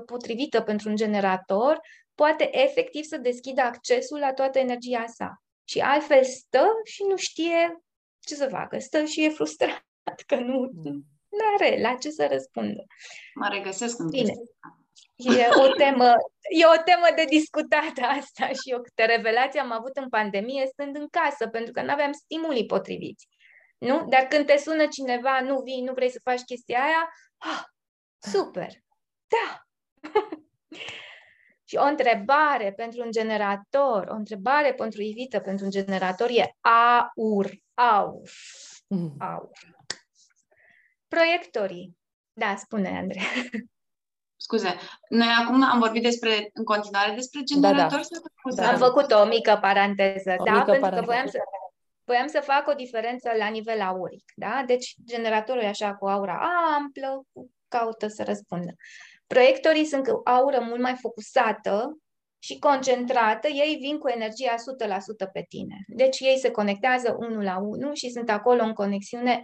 potrivită 0.06 0.62
pentru 0.62 0.90
un 0.90 0.96
generator 0.96 1.80
poate 2.16 2.64
efectiv 2.64 3.04
să 3.04 3.18
deschidă 3.18 3.62
accesul 3.62 4.20
la 4.20 4.34
toată 4.34 4.60
energia 4.60 5.06
sa. 5.08 5.42
Și 5.64 5.80
altfel 5.80 6.24
stă 6.24 6.68
și 6.84 7.04
nu 7.10 7.16
știe 7.16 7.84
ce 8.20 8.36
să 8.36 8.48
facă. 8.48 8.80
Stă 8.80 9.06
și 9.06 9.24
e 9.24 9.30
frustrat 9.30 9.84
că 10.28 10.36
nu 10.36 10.70
mm. 10.74 11.04
are 11.58 11.82
la 11.82 11.96
ce 11.96 12.10
să 12.10 12.28
răspundă. 12.32 12.86
Mă 13.34 13.48
regăsesc 13.52 14.00
în 14.00 14.10
Bine. 14.10 14.34
E 15.16 15.48
o 15.62 15.68
temă, 15.68 16.14
e 16.50 16.66
o 16.66 16.82
temă 16.86 17.08
de 17.16 17.24
discutat 17.30 17.98
asta 18.18 18.48
și 18.48 18.70
eu 18.72 18.82
câte 18.82 19.06
revelații 19.06 19.60
am 19.60 19.72
avut 19.72 19.98
în 19.98 20.10
pandemie 20.10 20.66
stând 20.66 20.96
în 20.96 21.08
casă, 21.08 21.48
pentru 21.48 21.72
că 21.72 21.82
nu 21.82 21.92
aveam 21.92 22.12
stimulii 22.12 22.66
potriviți. 22.66 23.28
Nu? 23.84 24.06
Dar 24.10 24.22
când 24.22 24.46
te 24.46 24.58
sună 24.58 24.88
cineva, 24.88 25.40
nu 25.40 25.62
vii, 25.62 25.82
nu 25.82 25.94
vrei 25.94 26.10
să 26.10 26.20
faci 26.24 26.42
chestia 26.42 26.84
aia, 26.84 27.10
ah, 27.38 27.64
super, 28.32 28.70
da! 29.28 29.66
și 31.70 31.76
o 31.76 31.84
întrebare 31.84 32.74
pentru 32.74 33.02
un 33.02 33.12
generator, 33.12 34.08
o 34.10 34.14
întrebare 34.14 34.74
pentru 34.74 35.02
Ivită, 35.02 35.40
pentru 35.40 35.66
un 35.66 35.72
generator 35.72 36.30
e 36.30 36.56
aur, 36.62 37.52
aur, 37.74 38.30
mm. 38.88 39.16
aur. 39.20 39.50
Proiectorii. 41.08 41.98
Da, 42.34 42.56
spune, 42.56 42.98
Andrei. 42.98 43.22
Scuze, 44.36 44.76
noi 45.10 45.28
acum 45.42 45.64
am 45.64 45.80
vorbit 45.80 46.04
despre, 46.04 46.50
în 46.54 46.64
continuare 46.64 47.16
despre 47.16 47.42
generatori? 47.44 48.08
Da, 48.56 48.62
da. 48.62 48.72
Am 48.72 48.78
făcut 48.78 49.12
o 49.12 49.26
mică 49.26 49.58
paranteză, 49.62 50.36
o 50.38 50.44
da, 50.44 50.52
mică 50.52 50.72
pentru 50.72 50.80
paranteză. 50.80 51.00
că 51.00 51.06
voiam 51.06 51.28
să, 51.28 51.38
voiam 52.06 52.28
să 52.28 52.40
fac 52.44 52.68
o 52.68 52.74
diferență 52.74 53.32
la 53.38 53.48
nivel 53.48 53.82
auric, 53.82 54.24
da? 54.36 54.64
Deci 54.66 54.96
generatorul 55.06 55.62
e 55.62 55.68
așa 55.68 55.96
cu 55.96 56.08
aura 56.08 56.40
amplă, 56.78 57.24
caută 57.68 58.08
să 58.08 58.24
răspundă. 58.24 58.72
Proiectorii 59.28 59.86
sunt 59.86 60.08
cu 60.08 60.22
aură 60.24 60.60
mult 60.60 60.82
mai 60.82 60.96
focusată 60.96 61.98
și 62.40 62.60
concentrată, 62.60 63.48
ei 63.48 63.78
vin 63.82 63.98
cu 63.98 64.08
energia 64.08 64.56
100% 65.28 65.32
pe 65.34 65.46
tine. 65.50 65.76
Deci 65.88 66.20
ei 66.20 66.38
se 66.38 66.52
conectează 66.52 67.16
unul 67.20 67.44
la 67.44 67.58
unul 67.58 67.94
și 67.94 68.10
sunt 68.10 68.30
acolo 68.30 68.64
în 68.64 68.74
conexiune 68.74 69.44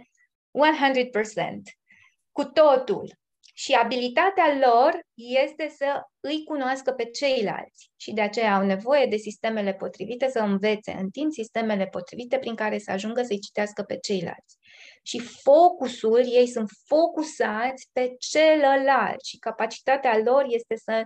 cu 2.32 2.44
totul. 2.44 3.18
Și 3.54 3.72
abilitatea 3.72 4.58
lor 4.60 5.00
este 5.14 5.74
să 5.76 6.02
îi 6.20 6.44
cunoască 6.44 6.92
pe 6.92 7.04
ceilalți 7.04 7.90
și 7.96 8.12
de 8.12 8.20
aceea 8.20 8.54
au 8.54 8.64
nevoie 8.64 9.06
de 9.06 9.16
sistemele 9.16 9.74
potrivite 9.74 10.28
să 10.28 10.38
învețe 10.38 10.92
în 10.92 11.10
timp 11.10 11.32
sistemele 11.32 11.86
potrivite 11.86 12.38
prin 12.38 12.54
care 12.54 12.78
să 12.78 12.90
ajungă 12.90 13.22
să-i 13.22 13.40
citească 13.40 13.82
pe 13.82 13.98
ceilalți. 13.98 14.58
Și 15.02 15.18
focusul, 15.18 16.18
ei 16.18 16.46
sunt 16.46 16.70
focusați 16.86 17.88
pe 17.92 18.14
celălalt 18.18 19.24
și 19.24 19.38
capacitatea 19.38 20.18
lor 20.18 20.44
este 20.48 20.76
să 20.76 21.04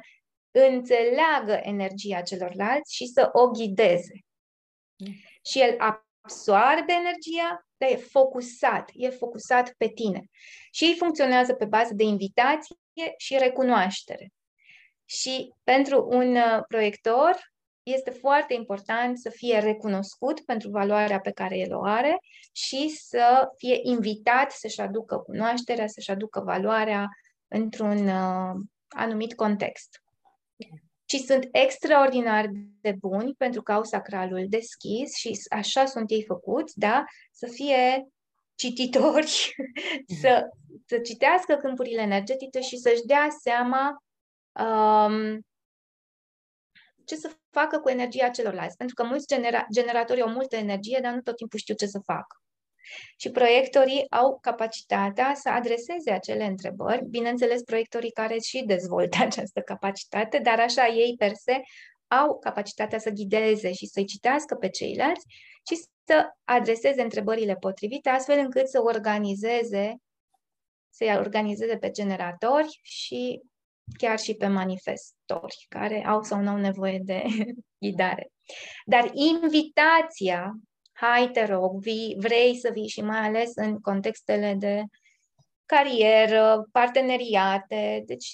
înțeleagă 0.50 1.60
energia 1.62 2.20
celorlalți 2.20 2.94
și 2.94 3.06
să 3.06 3.28
o 3.32 3.48
ghideze. 3.48 4.18
Mm. 4.96 5.14
Și 5.50 5.60
el 5.60 5.76
absoarbe 5.78 6.92
energia, 6.92 7.66
dar 7.84 7.92
e 7.92 7.96
focusat, 7.96 8.90
e 8.92 9.08
focusat 9.08 9.74
pe 9.76 9.88
tine. 9.88 10.30
Și 10.72 10.84
ei 10.84 10.94
funcționează 10.96 11.54
pe 11.54 11.64
bază 11.64 11.94
de 11.94 12.02
invitație 12.02 12.76
și 13.16 13.36
recunoaștere. 13.38 14.32
Și 15.04 15.52
pentru 15.62 16.06
un 16.10 16.36
uh, 16.36 16.62
proiector 16.68 17.52
este 17.82 18.10
foarte 18.10 18.54
important 18.54 19.18
să 19.18 19.30
fie 19.30 19.58
recunoscut 19.58 20.40
pentru 20.40 20.70
valoarea 20.70 21.20
pe 21.20 21.30
care 21.30 21.56
el 21.58 21.74
o 21.74 21.84
are 21.84 22.18
și 22.52 22.88
să 22.88 23.48
fie 23.56 23.78
invitat 23.82 24.50
să-și 24.50 24.80
aducă 24.80 25.16
cunoașterea, 25.16 25.86
să-și 25.86 26.10
aducă 26.10 26.40
valoarea 26.40 27.08
într-un 27.48 28.06
uh, 28.06 28.54
anumit 28.88 29.34
context. 29.34 30.02
Și 31.14 31.20
sunt 31.20 31.48
extraordinar 31.52 32.50
de 32.80 32.94
buni 32.98 33.34
pentru 33.34 33.62
că 33.62 33.72
au 33.72 33.84
sacralul 33.84 34.46
deschis 34.48 35.14
și 35.14 35.38
așa 35.50 35.84
sunt 35.84 36.10
ei 36.10 36.24
făcuți, 36.24 36.78
da? 36.78 37.04
Să 37.32 37.46
fie 37.46 38.08
cititori, 38.54 39.54
să, 40.20 40.48
să 40.86 40.98
citească 40.98 41.54
câmpurile 41.54 42.00
energetice 42.00 42.60
și 42.60 42.76
să-și 42.76 43.04
dea 43.04 43.28
seama 43.42 44.02
um, 44.52 45.40
ce 47.04 47.16
să 47.16 47.32
facă 47.50 47.78
cu 47.78 47.88
energia 47.88 48.28
celorlalți. 48.28 48.76
Pentru 48.76 48.94
că 48.94 49.04
mulți 49.04 49.34
genera- 49.34 49.66
generatori 49.72 50.20
au 50.20 50.30
multă 50.30 50.56
energie, 50.56 50.98
dar 51.02 51.12
nu 51.12 51.20
tot 51.20 51.36
timpul 51.36 51.58
știu 51.58 51.74
ce 51.74 51.86
să 51.86 51.98
facă. 52.04 52.43
Și 53.16 53.30
proiectorii 53.30 54.06
au 54.10 54.38
capacitatea 54.40 55.34
să 55.34 55.48
adreseze 55.48 56.10
acele 56.10 56.44
întrebări, 56.44 57.04
bineînțeles 57.04 57.62
proiectorii 57.62 58.10
care 58.10 58.38
și 58.38 58.64
dezvoltă 58.66 59.16
această 59.26 59.60
capacitate, 59.60 60.38
dar 60.38 60.60
așa 60.60 60.86
ei 60.86 61.14
per 61.18 61.32
se 61.34 61.60
au 62.06 62.38
capacitatea 62.38 62.98
să 62.98 63.10
ghideze 63.10 63.72
și 63.72 63.86
să-i 63.86 64.04
citească 64.04 64.54
pe 64.54 64.68
ceilalți 64.68 65.26
și 65.68 65.76
să 66.04 66.28
adreseze 66.44 67.02
întrebările 67.02 67.56
potrivite, 67.56 68.08
astfel 68.08 68.38
încât 68.38 68.68
să 68.68 68.82
organizeze, 68.82 69.96
să-i 70.90 71.16
organizeze 71.16 71.76
pe 71.76 71.90
generatori 71.90 72.80
și 72.82 73.40
chiar 73.98 74.18
și 74.18 74.34
pe 74.34 74.46
manifestori, 74.46 75.66
care 75.68 76.04
au 76.06 76.22
sau 76.22 76.40
nu 76.40 76.50
au 76.50 76.56
nevoie 76.56 77.00
de 77.02 77.22
ghidare. 77.84 78.30
Dar 78.86 79.10
invitația, 79.12 80.52
hai 80.94 81.30
te 81.32 81.44
rog, 81.44 81.80
vii, 81.80 82.16
vrei 82.18 82.56
să 82.56 82.70
vii 82.72 82.88
și 82.88 83.00
mai 83.00 83.18
ales 83.18 83.52
în 83.54 83.80
contextele 83.80 84.54
de 84.58 84.82
carieră, 85.66 86.68
parteneriate, 86.72 88.02
deci 88.06 88.30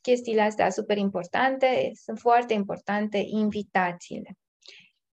chestiile 0.00 0.40
astea 0.40 0.70
super 0.70 0.96
importante, 0.96 1.90
sunt 1.94 2.18
foarte 2.18 2.52
importante 2.52 3.24
invitațiile. 3.26 4.36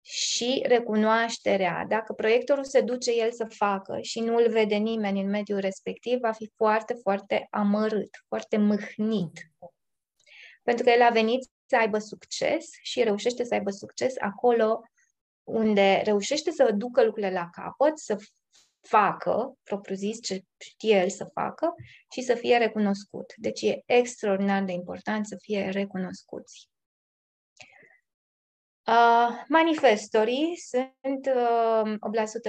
Și 0.02 0.64
recunoașterea, 0.68 1.86
dacă 1.88 2.14
proiectorul 2.14 2.64
se 2.64 2.82
duce 2.82 3.12
el 3.12 3.32
să 3.32 3.46
facă 3.50 3.98
și 4.02 4.20
nu 4.20 4.36
îl 4.36 4.50
vede 4.50 4.76
nimeni 4.76 5.22
în 5.22 5.30
mediul 5.30 5.60
respectiv, 5.60 6.20
va 6.20 6.32
fi 6.32 6.52
foarte, 6.56 6.94
foarte 6.94 7.48
amărât, 7.50 8.10
foarte 8.28 8.58
mâhnit. 8.58 9.52
Pentru 10.64 10.84
că 10.84 10.90
el 10.90 11.02
a 11.02 11.10
venit 11.10 11.50
să 11.66 11.78
aibă 11.78 11.98
succes 11.98 12.70
și 12.82 13.04
reușește 13.04 13.44
să 13.44 13.54
aibă 13.54 13.70
succes 13.70 14.14
acolo 14.20 14.82
unde 15.52 16.02
reușește 16.04 16.52
să 16.52 16.72
ducă 16.76 17.04
lucrurile 17.04 17.32
la 17.32 17.50
capăt, 17.52 17.98
să 17.98 18.18
facă, 18.82 19.54
propriu-zis, 19.64 20.22
ce 20.22 20.44
știe 20.58 20.96
el 20.96 21.10
să 21.10 21.30
facă 21.34 21.76
și 22.12 22.22
să 22.22 22.36
fie 22.36 22.58
recunoscut. 22.58 23.34
Deci 23.36 23.62
e 23.62 23.82
extraordinar 23.86 24.64
de 24.64 24.72
important 24.72 25.26
să 25.26 25.36
fie 25.42 25.70
recunoscuți. 25.70 26.70
Uh, 28.88 29.44
manifestorii 29.48 30.58
sunt 30.58 31.30
uh, 31.36 31.94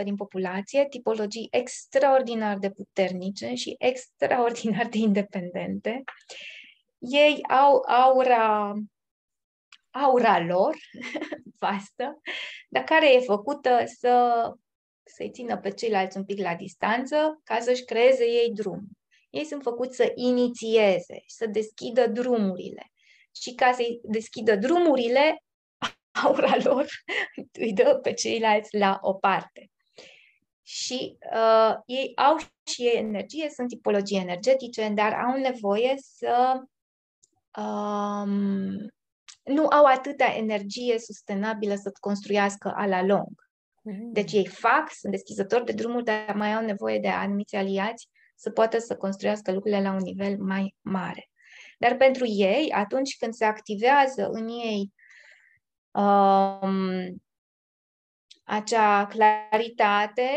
8% 0.00 0.04
din 0.04 0.16
populație, 0.16 0.86
tipologii 0.88 1.48
extraordinar 1.50 2.58
de 2.58 2.70
puternice 2.70 3.54
și 3.54 3.74
extraordinar 3.78 4.86
de 4.86 4.98
independente. 4.98 6.04
Ei 6.98 7.40
au 7.48 7.82
aura, 7.86 8.72
aura 9.92 10.44
lor 10.44 10.76
vastă, 11.58 12.20
dar 12.68 12.84
care 12.84 13.14
e 13.14 13.20
făcută 13.20 13.84
să 13.86 14.42
să-i 15.04 15.30
țină 15.30 15.58
pe 15.58 15.70
ceilalți 15.70 16.16
un 16.16 16.24
pic 16.24 16.38
la 16.38 16.54
distanță 16.54 17.40
ca 17.44 17.58
să-și 17.60 17.84
creeze 17.84 18.24
ei 18.24 18.52
drum. 18.54 18.80
Ei 19.30 19.44
sunt 19.44 19.62
făcuți 19.62 19.96
să 19.96 20.12
inițieze, 20.14 21.22
să 21.26 21.46
deschidă 21.46 22.06
drumurile. 22.06 22.92
Și 23.40 23.54
ca 23.54 23.72
să-i 23.72 24.00
deschidă 24.02 24.56
drumurile, 24.56 25.42
aura 26.24 26.56
lor 26.62 26.86
îi 27.64 27.72
dă 27.72 27.98
pe 28.02 28.12
ceilalți 28.12 28.76
la 28.76 28.98
o 29.00 29.14
parte. 29.14 29.70
Și 30.62 31.16
uh, 31.32 31.74
ei 31.86 32.12
au 32.14 32.36
și 32.70 32.82
ei 32.82 32.96
energie, 32.96 33.50
sunt 33.50 33.68
tipologii 33.68 34.18
energetice, 34.18 34.88
dar 34.88 35.12
au 35.12 35.38
nevoie 35.38 35.94
să 35.96 36.62
um, 37.58 38.92
nu 39.42 39.66
au 39.66 39.84
atâta 39.84 40.24
energie 40.24 40.98
sustenabilă 40.98 41.74
să 41.74 41.92
construiască 42.00 42.72
a 42.76 42.86
la 42.86 43.02
lung. 43.02 43.50
Deci 44.12 44.32
ei 44.32 44.46
fac, 44.46 44.90
sunt 44.90 45.12
deschizători 45.12 45.64
de 45.64 45.72
drumuri, 45.72 46.04
dar 46.04 46.34
mai 46.34 46.54
au 46.54 46.64
nevoie 46.64 46.98
de 46.98 47.08
anumiți 47.08 47.56
aliați 47.56 48.08
să 48.34 48.50
poată 48.50 48.78
să 48.78 48.96
construiască 48.96 49.52
lucrurile 49.52 49.82
la 49.82 49.90
un 49.92 50.02
nivel 50.02 50.38
mai 50.38 50.74
mare. 50.80 51.30
Dar 51.78 51.96
pentru 51.96 52.24
ei, 52.26 52.70
atunci 52.70 53.16
când 53.16 53.34
se 53.34 53.44
activează 53.44 54.28
în 54.32 54.48
ei 54.48 54.92
um, 55.90 57.22
acea 58.44 59.06
claritate 59.06 60.30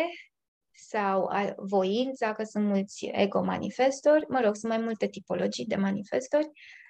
sau 0.72 1.30
voința, 1.58 2.34
că 2.34 2.44
sunt 2.44 2.66
mulți 2.66 3.06
ego-manifestori, 3.06 4.26
mă 4.30 4.40
rog, 4.44 4.56
sunt 4.56 4.72
mai 4.72 4.82
multe 4.82 5.08
tipologii 5.08 5.66
de 5.66 5.76
manifestori, 5.76 6.46
uh, 6.46 6.85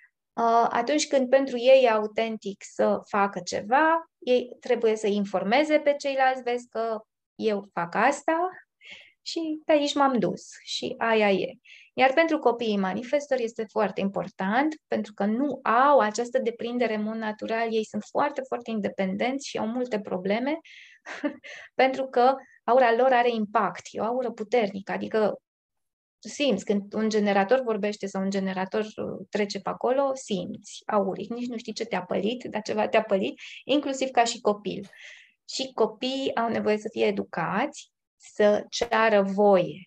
atunci 0.70 1.08
când 1.08 1.30
pentru 1.30 1.58
ei 1.58 1.84
e 1.84 1.90
autentic 1.90 2.64
să 2.74 3.00
facă 3.08 3.40
ceva, 3.40 4.10
ei 4.18 4.58
trebuie 4.60 4.96
să 4.96 5.08
informeze 5.08 5.80
pe 5.80 5.94
ceilalți, 5.98 6.44
vezi 6.44 6.68
că 6.70 7.00
eu 7.36 7.70
fac 7.74 7.96
asta 7.96 8.50
și 9.22 9.62
pe 9.66 9.72
aici 9.72 9.94
m-am 9.94 10.20
dus 10.20 10.42
și 10.64 10.96
aia 10.98 11.32
e. 11.32 11.54
Iar 11.94 12.14
pentru 12.14 12.40
copiii 12.40 12.78
manifestori 12.78 13.44
este 13.44 13.66
foarte 13.70 14.02
important 14.02 14.76
pentru 14.88 15.14
că 15.14 15.26
nu 15.26 15.60
au 15.64 16.00
această 16.00 16.40
deprindere 16.40 16.96
în 16.96 17.04
mod 17.04 17.16
natural, 17.16 17.74
ei 17.74 17.86
sunt 17.86 18.04
foarte, 18.04 18.42
foarte 18.48 18.72
independenți 18.72 19.48
și 19.48 19.58
au 19.58 19.68
multe 19.68 20.00
probleme 20.00 20.60
pentru 21.82 22.08
că 22.08 22.36
aura 22.64 22.96
lor 22.96 23.12
are 23.12 23.30
impact, 23.30 23.82
e 23.92 24.00
o 24.02 24.04
aură 24.04 24.32
puternică, 24.32 24.92
adică 24.92 25.40
simți 26.28 26.66
când 26.66 26.94
un 26.94 27.10
generator 27.10 27.62
vorbește 27.62 28.06
sau 28.06 28.22
un 28.22 28.30
generator 28.30 28.82
uh, 28.82 29.26
trece 29.30 29.60
pe 29.60 29.70
acolo, 29.70 30.12
simți 30.14 30.84
auric, 30.86 31.30
nici 31.30 31.48
nu 31.48 31.58
știi 31.58 31.74
ce 31.74 31.86
te-a 31.86 32.04
pălit, 32.04 32.44
dar 32.44 32.62
ceva 32.62 32.88
te-a 32.88 33.04
pălit, 33.04 33.40
inclusiv 33.64 34.10
ca 34.10 34.24
și 34.24 34.42
copil. 34.42 34.90
Și 35.50 35.72
copiii 35.74 36.36
au 36.36 36.50
nevoie 36.50 36.78
să 36.78 36.90
fie 36.92 37.06
educați, 37.06 37.92
să 38.18 38.66
ceară 38.70 39.22
voie, 39.22 39.84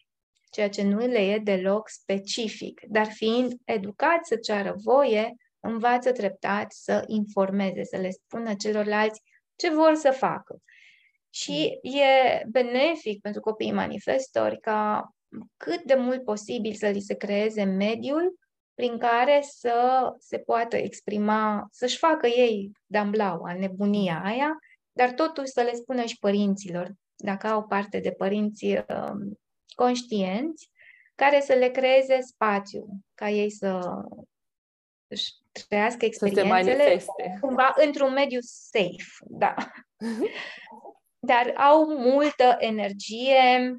ceea 0.50 0.68
ce 0.68 0.82
nu 0.82 0.98
le 0.98 1.20
e 1.20 1.38
deloc 1.38 1.88
specific, 1.88 2.80
dar 2.88 3.06
fiind 3.06 3.52
educați 3.64 4.28
să 4.28 4.36
ceară 4.36 4.74
voie, 4.84 5.34
învață 5.60 6.12
treptat 6.12 6.72
să 6.72 7.04
informeze, 7.06 7.84
să 7.84 7.96
le 7.96 8.10
spună 8.10 8.54
celorlalți 8.54 9.20
ce 9.56 9.70
vor 9.70 9.94
să 9.94 10.10
facă. 10.10 10.62
Și 11.30 11.78
e 11.82 12.42
benefic 12.48 13.20
pentru 13.20 13.40
copiii 13.40 13.72
manifestori 13.72 14.60
ca 14.60 15.08
cât 15.56 15.82
de 15.82 15.94
mult 15.94 16.24
posibil 16.24 16.74
să 16.74 16.88
li 16.88 17.00
se 17.00 17.14
creeze 17.14 17.64
mediul 17.64 18.38
prin 18.74 18.98
care 18.98 19.40
să 19.42 20.08
se 20.18 20.38
poată 20.38 20.76
exprima, 20.76 21.68
să-și 21.70 21.98
facă 21.98 22.26
ei 22.26 22.70
damblau, 22.86 23.42
al 23.42 23.58
nebunia 23.58 24.22
aia, 24.24 24.58
dar 24.92 25.12
totuși 25.12 25.50
să 25.50 25.62
le 25.62 25.72
spună 25.74 26.04
și 26.04 26.18
părinților, 26.18 26.92
dacă 27.16 27.46
au 27.46 27.66
parte 27.66 27.98
de 27.98 28.10
părinți 28.10 28.66
um, 28.66 29.38
conștienți, 29.74 30.70
care 31.14 31.40
să 31.40 31.52
le 31.52 31.68
creeze 31.68 32.20
spațiu, 32.20 32.86
ca 33.14 33.28
ei 33.28 33.50
să 33.50 33.80
își 35.06 35.32
trăiască 35.68 36.04
experiențele 36.04 37.04
cumva 37.40 37.74
într-un 37.84 38.12
mediu 38.12 38.38
safe, 38.42 39.24
da. 39.26 39.54
Dar 41.18 41.54
au 41.56 41.98
multă 41.98 42.56
energie, 42.58 43.74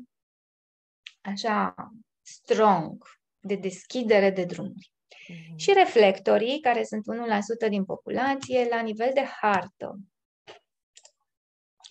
așa 1.22 1.76
strong, 2.22 3.04
de 3.40 3.56
deschidere 3.56 4.30
de 4.30 4.46
drumuri. 4.46 4.92
Mm-hmm. 4.92 5.56
Și 5.56 5.74
reflectorii, 5.74 6.60
care 6.60 6.84
sunt 6.84 7.04
1% 7.66 7.70
din 7.70 7.86
populație, 7.86 8.68
la 8.70 8.82
nivel 8.82 9.12
de 9.14 9.24
hartă. 9.24 10.00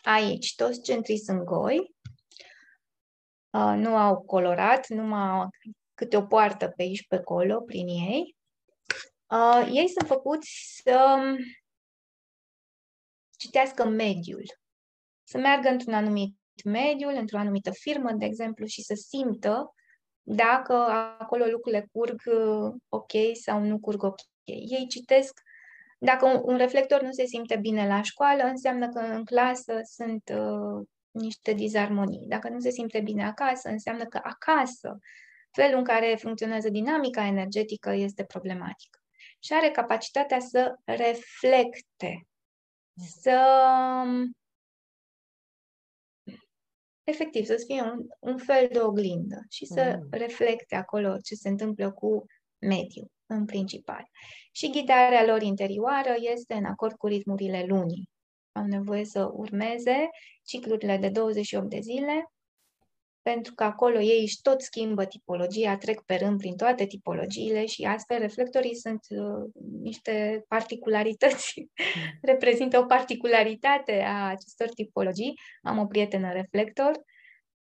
Aici, 0.03 0.55
toți 0.55 0.83
centrii 0.83 1.19
sunt 1.19 1.43
goi, 1.43 1.95
uh, 3.51 3.75
nu 3.77 3.97
au 3.97 4.23
colorat, 4.23 4.89
numai 4.89 5.49
câte 5.95 6.17
o 6.17 6.27
poartă 6.27 6.69
pe 6.69 6.83
aici, 6.83 7.07
pe 7.07 7.17
acolo, 7.17 7.61
prin 7.61 7.89
ei. 7.89 8.37
Uh, 9.27 9.71
ei 9.73 9.89
sunt 9.89 10.07
făcuți 10.09 10.81
să 10.83 11.19
citească 13.39 13.85
mediul, 13.85 14.45
să 15.23 15.39
meargă 15.39 15.69
într-un 15.69 15.95
anumit 15.95 16.38
mediul, 16.65 17.15
într-o 17.17 17.39
anumită 17.39 17.71
firmă, 17.71 18.13
de 18.13 18.25
exemplu, 18.25 18.67
și 18.67 18.83
să 18.83 18.95
simtă 18.95 19.75
dacă 20.23 20.75
acolo 21.19 21.45
lucrurile 21.45 21.89
curg 21.93 22.23
uh, 22.27 22.75
ok 22.89 23.13
sau 23.43 23.61
nu 23.61 23.79
curg 23.79 24.03
ok. 24.03 24.21
Ei 24.45 24.87
citesc 24.89 25.41
Dacă 25.99 26.27
un, 26.27 26.41
un 26.45 26.57
reflector 26.57 27.03
nu 27.03 27.11
se 27.11 27.25
simte 27.25 27.57
bine 27.57 27.87
la 27.87 28.03
școală, 28.03 28.43
înseamnă 28.43 28.89
că 28.89 28.99
în 28.99 29.25
clasă 29.25 29.81
sunt 29.85 30.33
uh, 30.35 30.87
niște 31.11 31.53
dizarmonii. 31.53 32.25
Dacă 32.27 32.49
nu 32.49 32.59
se 32.59 32.71
simte 32.71 33.01
bine 33.01 33.25
acasă, 33.27 33.69
înseamnă 33.69 34.05
că 34.05 34.21
acasă 34.23 34.99
felul 35.51 35.79
în 35.79 35.85
care 35.85 36.17
funcționează 36.21 36.69
dinamica 36.69 37.27
energetică 37.27 37.93
este 37.93 38.25
problematic. 38.25 39.03
Și 39.39 39.53
are 39.53 39.71
capacitatea 39.71 40.41
să 40.41 40.75
reflecte, 40.85 42.27
să 43.21 43.41
efectiv, 47.09 47.45
să 47.45 47.65
fie 47.67 47.83
un, 47.83 48.07
un 48.19 48.37
fel 48.37 48.69
de 48.73 48.81
oglindă 48.81 49.45
și 49.49 49.67
să 49.67 49.99
mm. 50.01 50.09
reflecte 50.11 50.75
acolo 50.75 51.17
ce 51.25 51.35
se 51.35 51.49
întâmplă 51.49 51.93
cu 51.93 52.25
mediul, 52.59 53.11
în 53.27 53.45
principal. 53.45 54.03
Și 54.53 54.71
ghidarea 54.71 55.25
lor 55.25 55.43
interioară 55.43 56.15
este 56.19 56.55
în 56.55 56.65
acord 56.65 56.97
cu 56.97 57.07
ritmurile 57.07 57.65
lunii. 57.69 58.09
Au 58.53 58.65
nevoie 58.65 59.05
să 59.05 59.31
urmeze 59.33 60.09
ciclurile 60.43 60.97
de 60.97 61.09
28 61.09 61.69
de 61.69 61.81
zile, 61.81 62.33
pentru 63.33 63.55
că 63.55 63.65
acolo 63.65 64.01
ei 64.01 64.21
își 64.21 64.41
tot 64.41 64.61
schimbă 64.61 65.05
tipologia, 65.05 65.77
trec 65.77 66.01
pe 66.01 66.15
rând 66.15 66.39
prin 66.39 66.57
toate 66.57 66.87
tipologiile 66.87 67.67
și 67.67 67.83
astfel 67.85 68.19
reflectorii 68.19 68.75
sunt 68.75 69.01
uh, 69.09 69.51
niște 69.83 70.45
particularități, 70.49 71.53
mm. 71.57 71.71
reprezintă 72.33 72.79
o 72.79 72.85
particularitate 72.85 74.03
a 74.07 74.29
acestor 74.29 74.69
tipologii. 74.69 75.41
Am 75.63 75.79
o 75.79 75.87
prietenă 75.87 76.33
reflector 76.33 77.01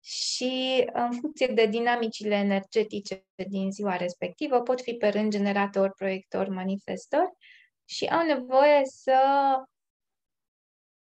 și 0.00 0.84
în 0.92 1.12
funcție 1.20 1.46
de 1.46 1.66
dinamicile 1.66 2.34
energetice 2.34 3.24
din 3.48 3.70
ziua 3.70 3.96
respectivă 3.96 4.60
pot 4.60 4.80
fi 4.80 4.92
pe 4.92 5.08
rând 5.08 5.30
generator, 5.30 5.92
proiector, 5.96 6.48
manifestor 6.48 7.32
și 7.84 8.06
au 8.06 8.26
nevoie 8.26 8.80
să 8.84 9.18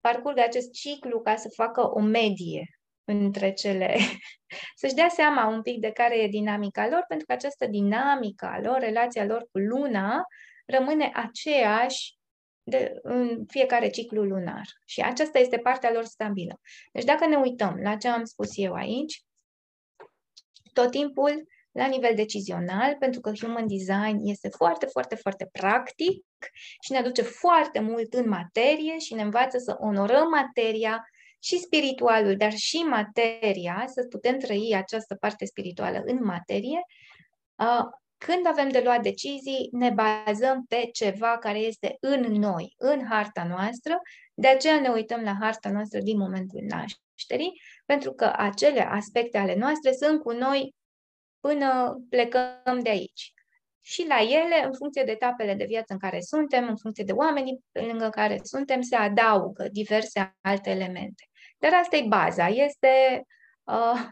parcurgă 0.01 0.41
acest 0.41 0.73
ciclu 0.73 1.21
ca 1.21 1.37
să 1.37 1.49
facă 1.49 1.91
o 1.91 2.01
medie 2.01 2.69
între 3.05 3.53
cele, 3.53 3.97
să-și 4.81 4.95
dea 4.95 5.09
seama 5.09 5.47
un 5.47 5.63
pic 5.63 5.81
de 5.81 5.91
care 5.91 6.19
e 6.19 6.29
dinamica 6.29 6.89
lor, 6.89 7.05
pentru 7.09 7.27
că 7.27 7.33
această 7.33 7.67
dinamică 7.67 8.47
a 8.47 8.61
lor, 8.61 8.79
relația 8.79 9.25
lor 9.25 9.49
cu 9.53 9.59
luna, 9.59 10.23
rămâne 10.67 11.11
aceeași 11.15 12.17
de, 12.63 12.99
în 13.03 13.45
fiecare 13.47 13.89
ciclu 13.89 14.23
lunar. 14.23 14.63
Și 14.85 15.01
aceasta 15.01 15.39
este 15.39 15.59
partea 15.59 15.93
lor 15.93 16.05
stabilă. 16.05 16.61
Deci 16.93 17.05
dacă 17.05 17.27
ne 17.27 17.37
uităm 17.37 17.79
la 17.83 17.97
ce 17.97 18.09
am 18.09 18.25
spus 18.25 18.49
eu 18.55 18.73
aici, 18.73 19.25
tot 20.73 20.91
timpul 20.91 21.47
la 21.73 21.87
nivel 21.87 22.15
decizional, 22.15 22.97
pentru 22.99 23.21
că 23.21 23.33
human 23.41 23.67
design 23.67 24.19
este 24.23 24.49
foarte, 24.49 24.87
foarte, 24.87 25.15
foarte 25.15 25.49
practic 25.53 26.25
și 26.81 26.93
ne 26.93 26.99
aduce 26.99 27.23
foarte 27.23 27.81
mult 27.81 28.15
în 28.15 28.29
materie 28.29 28.99
și 28.99 29.15
ne 29.15 29.23
învață 29.23 29.59
să 29.59 29.77
onorăm 29.79 30.29
materia 30.29 31.05
și 31.45 31.59
spiritualul, 31.59 32.37
dar 32.37 32.53
și 32.53 32.77
materia, 32.77 33.85
să 33.87 34.07
putem 34.11 34.39
trăi 34.39 34.75
această 34.77 35.15
parte 35.15 35.45
spirituală 35.45 36.03
în 36.05 36.19
materie, 36.25 36.81
când 38.19 38.47
avem 38.47 38.69
de 38.69 38.81
luat 38.85 39.03
decizii, 39.03 39.69
ne 39.73 39.91
bazăm 39.91 40.65
pe 40.69 40.89
ceva 40.93 41.39
care 41.39 41.59
este 41.59 41.97
în 42.01 42.21
noi, 42.21 42.75
în 42.77 43.07
harta 43.09 43.45
noastră, 43.45 44.01
de 44.35 44.49
aceea 44.49 44.81
ne 44.81 44.89
uităm 44.89 45.23
la 45.23 45.37
harta 45.41 45.71
noastră 45.71 46.01
din 46.01 46.19
momentul 46.19 46.61
nașterii, 46.69 47.61
pentru 47.85 48.13
că 48.13 48.33
acele 48.37 48.81
aspecte 48.81 49.39
ale 49.39 49.55
noastre 49.55 49.93
sunt 49.93 50.23
cu 50.23 50.33
noi 50.33 50.75
până 51.41 51.99
plecăm 52.09 52.81
de 52.83 52.89
aici. 52.89 53.33
Și 53.81 54.07
la 54.07 54.21
ele, 54.21 54.65
în 54.65 54.73
funcție 54.73 55.03
de 55.03 55.11
etapele 55.11 55.55
de 55.55 55.65
viață 55.65 55.93
în 55.93 55.99
care 55.99 56.21
suntem, 56.21 56.69
în 56.69 56.77
funcție 56.77 57.05
de 57.05 57.13
oamenii 57.13 57.65
lângă 57.73 58.09
care 58.09 58.41
suntem, 58.43 58.81
se 58.81 58.97
adaugă 58.97 59.69
diverse 59.73 60.37
alte 60.41 60.71
elemente. 60.71 61.25
Dar 61.65 61.81
asta 61.81 61.97
e 61.97 62.05
baza, 62.09 62.47
este, 62.49 63.23
uh, 63.63 64.07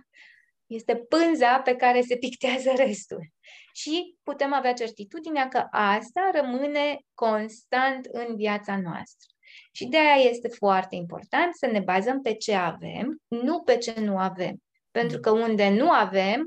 este 0.67 0.97
pânza 0.97 1.61
pe 1.61 1.77
care 1.77 2.01
se 2.01 2.17
pictează 2.17 2.73
restul. 2.77 3.33
Și 3.75 4.17
putem 4.23 4.53
avea 4.53 4.73
certitudinea 4.73 5.49
că 5.49 5.67
asta 5.71 6.31
rămâne 6.35 6.99
constant 7.15 8.05
în 8.05 8.37
viața 8.37 8.81
noastră. 8.81 9.29
Și 9.73 9.87
de 9.87 9.99
aia 9.99 10.15
este 10.15 10.49
foarte 10.49 10.95
important 10.95 11.55
să 11.55 11.67
ne 11.67 11.81
bazăm 11.81 12.23
pe 12.23 12.35
ce 12.35 12.55
avem, 12.55 13.23
nu 13.29 13.63
pe 13.63 13.77
ce 13.77 14.01
nu 14.01 14.19
avem. 14.19 14.63
Pentru 14.91 15.21
că 15.21 15.31
unde 15.31 15.69
nu 15.69 15.91
avem, 15.91 16.47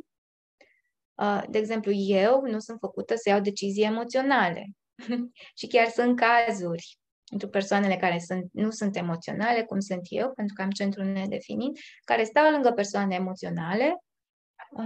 uh, 1.14 1.43
de 1.49 1.58
exemplu, 1.58 1.91
eu 1.91 2.41
nu 2.41 2.60
sunt 2.60 2.78
făcută 2.80 3.16
să 3.16 3.30
iau 3.30 3.39
decizii 3.39 3.84
emoționale. 3.84 4.66
și 5.60 5.68
chiar 5.68 5.88
sunt 5.88 6.16
cazuri 6.20 6.99
pentru 7.30 7.49
persoanele 7.49 7.97
care 7.97 8.19
sunt, 8.19 8.49
nu 8.51 8.69
sunt 8.69 8.95
emoționale, 8.95 9.63
cum 9.63 9.80
sunt 9.80 10.01
eu, 10.09 10.32
pentru 10.32 10.55
că 10.55 10.61
am 10.61 10.69
centrul 10.69 11.05
nedefinit, 11.05 11.80
care 12.03 12.23
stau 12.23 12.51
lângă 12.51 12.71
persoane 12.71 13.15
emoționale. 13.15 14.03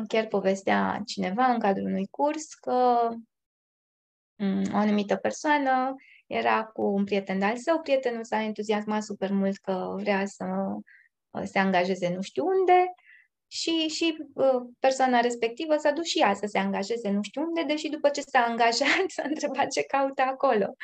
Chiar 0.08 0.26
povestea 0.26 1.02
cineva 1.06 1.46
în 1.46 1.60
cadrul 1.60 1.86
unui 1.86 2.08
curs 2.08 2.54
că 2.54 3.10
mm, 4.36 4.64
o 4.74 4.78
anumită 4.78 5.16
persoană 5.16 5.96
era 6.28 6.64
cu 6.64 6.82
un 6.82 7.04
prieten 7.04 7.40
de-al 7.40 7.58
său, 7.58 7.82
prietenul 7.82 8.24
s-a 8.24 8.42
entuziasmat 8.42 9.04
super 9.04 9.32
mult 9.32 9.58
că 9.58 9.96
vrea 9.98 10.26
să 10.26 10.46
uh, 11.30 11.44
se 11.46 11.60
angajeze 11.60 12.14
nu 12.14 12.22
știu 12.22 12.46
unde 12.46 12.94
și, 13.48 13.88
și 13.88 14.18
uh, 14.34 14.62
persoana 14.80 15.20
respectivă 15.20 15.76
s-a 15.78 15.92
dus 15.92 16.06
și 16.06 16.20
ea 16.20 16.34
să 16.34 16.46
se 16.46 16.58
angajeze 16.58 17.10
nu 17.10 17.22
știu 17.22 17.42
unde, 17.42 17.64
deși 17.64 17.90
după 17.90 18.10
ce 18.10 18.22
s-a 18.22 18.40
angajat 18.40 19.10
s-a 19.16 19.24
întrebat 19.26 19.68
ce 19.72 19.84
caută 19.84 20.22
acolo 20.22 20.76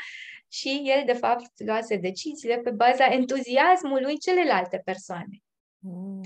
și 0.57 0.81
el, 0.83 1.03
de 1.05 1.13
fapt, 1.13 1.51
luase 1.65 1.95
deciziile 1.95 2.57
pe 2.57 2.71
baza 2.71 3.05
entuziasmului 3.05 4.17
celelalte 4.17 4.81
persoane. 4.85 5.43
Mm. 5.79 6.21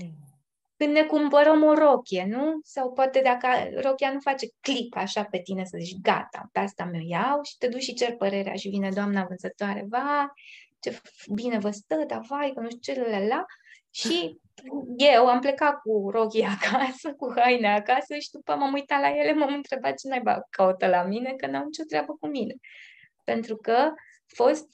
Când 0.76 0.92
ne 0.92 1.02
cumpărăm 1.02 1.62
o 1.62 1.74
rochie, 1.74 2.26
nu? 2.28 2.58
Sau 2.62 2.92
poate 2.92 3.20
dacă 3.24 3.48
rochia 3.82 4.12
nu 4.12 4.20
face 4.20 4.46
click 4.60 4.96
așa 4.96 5.24
pe 5.24 5.38
tine 5.38 5.64
să 5.64 5.76
zici, 5.80 6.00
gata, 6.02 6.48
pe 6.52 6.58
asta 6.58 6.84
mi-o 6.84 7.00
iau 7.06 7.42
și 7.42 7.56
te 7.58 7.68
duci 7.68 7.82
și 7.82 7.94
cer 7.94 8.16
părerea 8.16 8.54
și 8.54 8.68
vine 8.68 8.90
doamna 8.90 9.24
vânzătoare, 9.24 9.86
va, 9.88 10.32
ce 10.80 11.00
bine 11.34 11.58
vă 11.58 11.70
stă, 11.70 12.04
dar 12.06 12.20
vai, 12.28 12.52
că 12.54 12.60
nu 12.60 12.68
știu 12.70 12.94
ce, 12.94 13.26
la, 13.28 13.44
Și 13.90 14.38
eu 15.14 15.26
am 15.26 15.40
plecat 15.40 15.80
cu 15.80 16.10
rochii 16.10 16.46
acasă, 16.60 17.12
cu 17.12 17.32
haine 17.36 17.72
acasă 17.72 18.18
și 18.18 18.30
după 18.30 18.54
m-am 18.54 18.72
uitat 18.72 19.00
la 19.00 19.08
ele, 19.08 19.32
m-am 19.32 19.54
întrebat 19.54 19.98
ce 19.98 20.08
naiba 20.08 20.46
caută 20.50 20.86
la 20.86 21.02
mine, 21.02 21.32
că 21.32 21.46
n-au 21.46 21.64
nicio 21.64 21.84
treabă 21.88 22.16
cu 22.20 22.26
mine. 22.26 22.54
Pentru 23.24 23.56
că 23.56 23.92
fost 24.34 24.66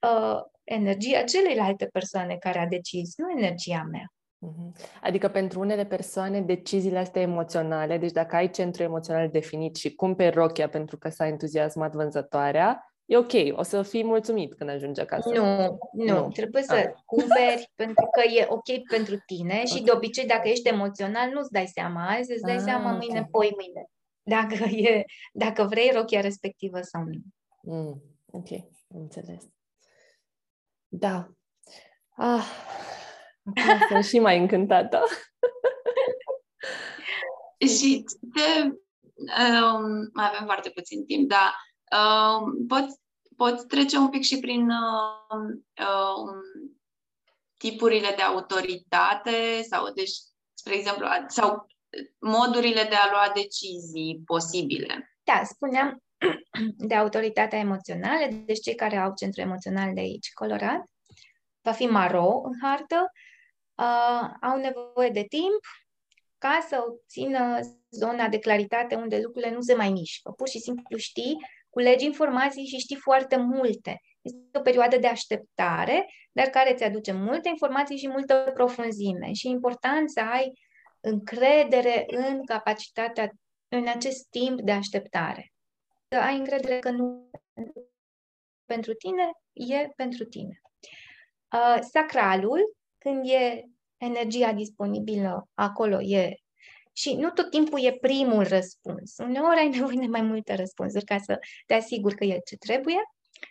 uh, 0.00 0.40
energia 0.64 1.22
celeilalte 1.22 1.86
persoane 1.86 2.36
care 2.36 2.58
a 2.58 2.66
decis, 2.66 3.16
nu 3.16 3.30
energia 3.30 3.88
mea. 3.90 4.12
Mhm. 4.38 4.74
Adică 5.02 5.28
pentru 5.28 5.60
unele 5.60 5.84
persoane 5.84 6.40
deciziile 6.40 6.98
astea 6.98 7.22
emoționale, 7.22 7.98
deci 7.98 8.12
dacă 8.12 8.36
ai 8.36 8.50
centru 8.50 8.82
emoțional 8.82 9.28
definit 9.28 9.76
și 9.76 9.94
cumperi 9.94 10.34
rochia 10.34 10.68
pentru 10.68 10.98
că 10.98 11.08
s-a 11.08 11.26
entuziasmat 11.26 11.92
vânzătoarea, 11.92 12.90
e 13.04 13.16
ok, 13.16 13.32
o 13.52 13.62
să 13.62 13.82
fii 13.82 14.04
mulțumit 14.04 14.54
când 14.54 14.70
ajungi 14.70 15.00
acasă. 15.00 15.28
Nu, 15.28 15.78
nu, 15.92 16.20
nu. 16.20 16.28
trebuie 16.28 16.62
să 16.62 16.74
ah. 16.74 16.92
cumperi 17.04 17.70
pentru 17.82 18.08
că 18.10 18.28
e 18.28 18.46
ok 18.48 18.88
pentru 18.90 19.16
tine 19.26 19.64
și 19.64 19.82
de 19.82 19.90
obicei 19.94 20.26
dacă 20.26 20.48
ești 20.48 20.68
emoțional 20.68 21.30
nu-ți 21.32 21.52
dai 21.52 21.66
seama 21.66 22.06
azi, 22.06 22.32
îți 22.32 22.42
dai 22.42 22.56
ah, 22.56 22.62
seama 22.64 22.92
mâine, 22.92 23.18
okay. 23.18 23.28
poi 23.30 23.50
mâine. 23.56 23.86
Dacă, 24.22 24.54
e, 24.64 25.04
dacă 25.32 25.64
vrei 25.64 25.90
rochia 25.94 26.20
respectivă 26.20 26.80
sau 26.80 27.02
nu. 27.02 27.20
Mm, 27.74 28.02
ok. 28.30 28.48
Înțeles. 28.96 29.44
Da. 30.88 31.28
Ah, 32.16 32.46
sunt 33.88 34.04
și 34.04 34.18
mai 34.18 34.38
încântată. 34.38 35.04
și 37.78 38.04
te, 38.34 38.62
um, 38.62 40.10
mai 40.12 40.28
avem 40.32 40.44
foarte 40.44 40.70
puțin 40.70 41.06
timp, 41.06 41.28
dar 41.28 41.54
um, 42.00 42.66
poți, 42.66 43.00
poți 43.36 43.66
trece 43.66 43.96
un 43.96 44.08
pic 44.08 44.22
și 44.22 44.38
prin 44.38 44.70
um, 44.70 45.66
um, 45.86 46.42
tipurile 47.56 48.12
de 48.16 48.22
autoritate 48.22 49.62
sau, 49.62 49.92
deci, 49.92 50.12
spre 50.54 50.74
exemplu, 50.74 51.06
sau 51.26 51.66
modurile 52.18 52.82
de 52.82 52.94
a 52.94 53.10
lua 53.10 53.32
decizii 53.34 54.22
posibile. 54.24 55.18
Da, 55.24 55.42
spuneam, 55.44 56.02
de 56.88 56.94
autoritatea 56.94 57.58
emoțională, 57.58 58.26
deci 58.44 58.60
cei 58.60 58.74
care 58.74 58.96
au 58.96 59.12
centru 59.16 59.40
emoțional 59.40 59.94
de 59.94 60.00
aici 60.00 60.32
colorat, 60.32 60.84
va 61.62 61.72
fi 61.72 61.86
maro 61.86 62.40
în 62.44 62.52
hartă, 62.62 63.12
uh, 63.74 64.30
au 64.40 64.58
nevoie 64.58 65.10
de 65.10 65.24
timp 65.28 65.60
ca 66.38 66.66
să 66.68 66.84
obțină 66.88 67.60
zona 67.90 68.28
de 68.28 68.38
claritate 68.38 68.94
unde 68.94 69.20
lucrurile 69.22 69.52
nu 69.52 69.60
se 69.60 69.74
mai 69.74 69.90
mișcă. 69.90 70.30
Pur 70.30 70.48
și 70.48 70.58
simplu 70.58 70.96
știi, 70.96 71.36
culegi 71.70 72.04
informații 72.04 72.66
și 72.66 72.76
știi 72.78 72.96
foarte 72.96 73.36
multe. 73.36 74.00
Este 74.22 74.58
o 74.58 74.60
perioadă 74.60 74.98
de 74.98 75.06
așteptare, 75.06 76.06
dar 76.32 76.46
care 76.46 76.72
îți 76.72 76.84
aduce 76.84 77.12
multe 77.12 77.48
informații 77.48 77.96
și 77.96 78.08
multă 78.08 78.50
profunzime. 78.54 79.32
Și 79.32 79.46
e 79.46 79.50
important 79.50 80.10
să 80.10 80.20
ai 80.20 80.52
încredere 81.00 82.04
în 82.06 82.44
capacitatea, 82.44 83.30
în 83.68 83.88
acest 83.88 84.26
timp 84.30 84.60
de 84.60 84.72
așteptare 84.72 85.50
să 86.08 86.18
ai 86.18 86.36
încredere 86.36 86.78
că 86.78 86.90
nu 86.90 87.30
pentru 88.64 88.94
tine, 88.94 89.30
e 89.52 89.88
pentru 89.96 90.24
tine. 90.24 90.60
Uh, 91.52 91.78
sacralul, 91.90 92.76
când 92.98 93.28
e 93.28 93.64
energia 93.96 94.52
disponibilă, 94.52 95.48
acolo 95.54 96.02
e. 96.02 96.34
Și 96.92 97.14
nu 97.14 97.30
tot 97.30 97.50
timpul 97.50 97.84
e 97.84 97.98
primul 98.00 98.46
răspuns. 98.46 99.16
Uneori 99.18 99.58
ai 99.58 99.68
nevoie 99.68 99.98
de 99.98 100.06
mai 100.06 100.22
multe 100.22 100.54
răspunsuri 100.54 101.04
ca 101.04 101.18
să 101.18 101.38
te 101.66 101.74
asiguri 101.74 102.14
că 102.14 102.24
e 102.24 102.40
ce 102.44 102.56
trebuie. 102.56 103.00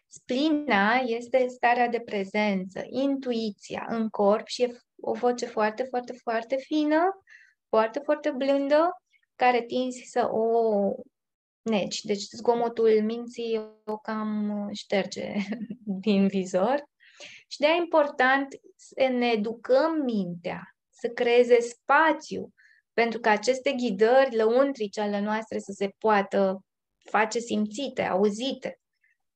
Splina 0.08 0.94
este 0.94 1.48
starea 1.48 1.88
de 1.88 2.00
prezență, 2.00 2.86
intuiția 2.90 3.86
în 3.90 4.10
corp 4.10 4.48
și 4.48 4.64
e 4.64 4.80
o 5.02 5.14
voce 5.14 5.46
foarte, 5.46 5.84
foarte, 5.84 6.14
foarte 6.14 6.56
fină, 6.56 7.02
foarte, 7.70 8.00
foarte 8.00 8.32
blândă, 8.32 8.90
care 9.36 9.62
tinzi 9.62 10.04
să 10.10 10.30
o 10.32 10.46
neci. 11.70 12.02
Deci 12.02 12.22
zgomotul 12.22 13.02
minții 13.04 13.62
o 13.86 13.98
cam 13.98 14.70
șterge 14.74 15.34
din 16.06 16.28
vizor. 16.28 16.84
Și 17.48 17.60
de-aia 17.60 17.76
e 17.76 17.80
important 17.80 18.48
să 18.76 19.08
ne 19.12 19.28
educăm 19.28 20.02
mintea, 20.04 20.76
să 20.90 21.08
creeze 21.08 21.58
spațiu 21.60 22.54
pentru 22.94 23.20
că 23.20 23.30
aceste 23.30 23.72
ghidări 23.72 24.36
lăuntrice 24.36 25.02
ale 25.02 25.20
noastre 25.20 25.60
să 25.60 25.72
se 25.76 25.90
poată 25.98 26.62
face 27.10 27.40
simțite, 27.40 28.02
auzite. 28.02 28.80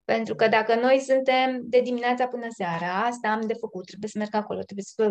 Pentru 0.04 0.36
că 0.36 0.48
dacă 0.48 0.76
noi 0.76 1.00
suntem 1.00 1.60
de 1.64 1.82
dimineața 1.82 2.28
până 2.28 2.48
seara, 2.50 3.06
asta 3.06 3.30
am 3.30 3.48
de 3.48 3.54
făcut, 3.54 3.86
trebuie 3.86 4.10
să 4.10 4.18
merg 4.18 4.36
acolo, 4.36 4.60
trebuie 4.60 4.86
să... 4.86 5.04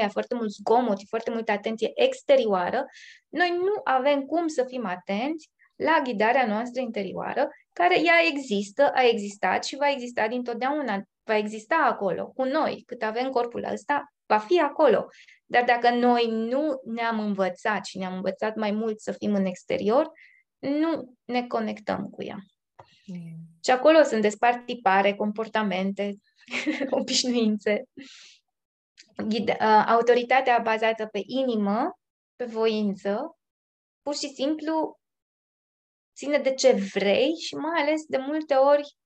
Ia 0.00 0.08
foarte 0.08 0.34
mult 0.34 0.50
zgomot, 0.50 0.98
foarte 1.08 1.30
multă 1.30 1.52
atenție 1.52 1.90
exterioară, 1.94 2.84
noi 3.28 3.50
nu 3.50 3.80
avem 3.84 4.22
cum 4.22 4.46
să 4.46 4.64
fim 4.64 4.86
atenți 4.86 5.50
la 5.84 6.00
ghidarea 6.02 6.46
noastră 6.46 6.80
interioară, 6.80 7.48
care 7.72 8.00
ea 8.00 8.14
există, 8.30 8.90
a 8.94 9.02
existat 9.06 9.64
și 9.64 9.76
va 9.76 9.90
exista 9.90 10.28
dintotdeauna, 10.28 11.02
va 11.24 11.36
exista 11.36 11.86
acolo, 11.90 12.26
cu 12.26 12.44
noi, 12.44 12.82
cât 12.86 13.02
avem 13.02 13.30
corpul 13.30 13.64
ăsta, 13.72 14.12
va 14.26 14.38
fi 14.38 14.60
acolo. 14.60 15.06
Dar 15.44 15.64
dacă 15.64 15.90
noi 15.90 16.26
nu 16.30 16.80
ne-am 16.84 17.20
învățat 17.20 17.84
și 17.84 17.98
ne-am 17.98 18.14
învățat 18.14 18.56
mai 18.56 18.70
mult 18.70 19.00
să 19.00 19.12
fim 19.12 19.34
în 19.34 19.44
exterior, 19.44 20.10
nu 20.58 21.14
ne 21.24 21.46
conectăm 21.46 22.08
cu 22.08 22.22
ea. 22.22 22.38
Mm. 23.06 23.36
Și 23.64 23.70
acolo 23.70 24.02
sunt 24.02 24.22
despart 24.22 24.66
tipare, 24.66 25.14
comportamente, 25.14 26.16
obișnuințe. 27.00 27.84
Ghid- 29.22 29.56
autoritatea 29.86 30.58
bazată 30.58 31.06
pe 31.06 31.20
inimă, 31.26 31.98
pe 32.36 32.44
voință, 32.44 33.36
pur 34.02 34.14
și 34.14 34.28
simplu 34.28 35.00
ține 36.14 36.38
de 36.38 36.54
ce 36.54 36.72
vrei 36.94 37.34
și 37.34 37.54
mai 37.54 37.80
ales 37.80 38.04
de 38.04 38.16
multe 38.16 38.54
ori 38.54 38.96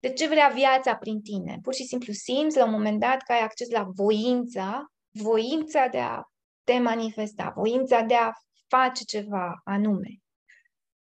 de 0.00 0.12
ce 0.12 0.28
vrea 0.28 0.48
viața 0.48 0.96
prin 0.96 1.20
tine. 1.20 1.58
Pur 1.62 1.74
și 1.74 1.84
simplu 1.84 2.12
simți 2.12 2.56
la 2.56 2.64
un 2.64 2.70
moment 2.70 3.00
dat 3.00 3.22
că 3.22 3.32
ai 3.32 3.40
acces 3.40 3.70
la 3.70 3.86
voința, 3.94 4.86
voința 5.10 5.86
de 5.86 5.98
a 5.98 6.22
te 6.64 6.78
manifesta, 6.78 7.52
voința 7.56 8.00
de 8.00 8.14
a 8.14 8.30
face 8.68 9.04
ceva 9.04 9.60
anume. 9.64 10.18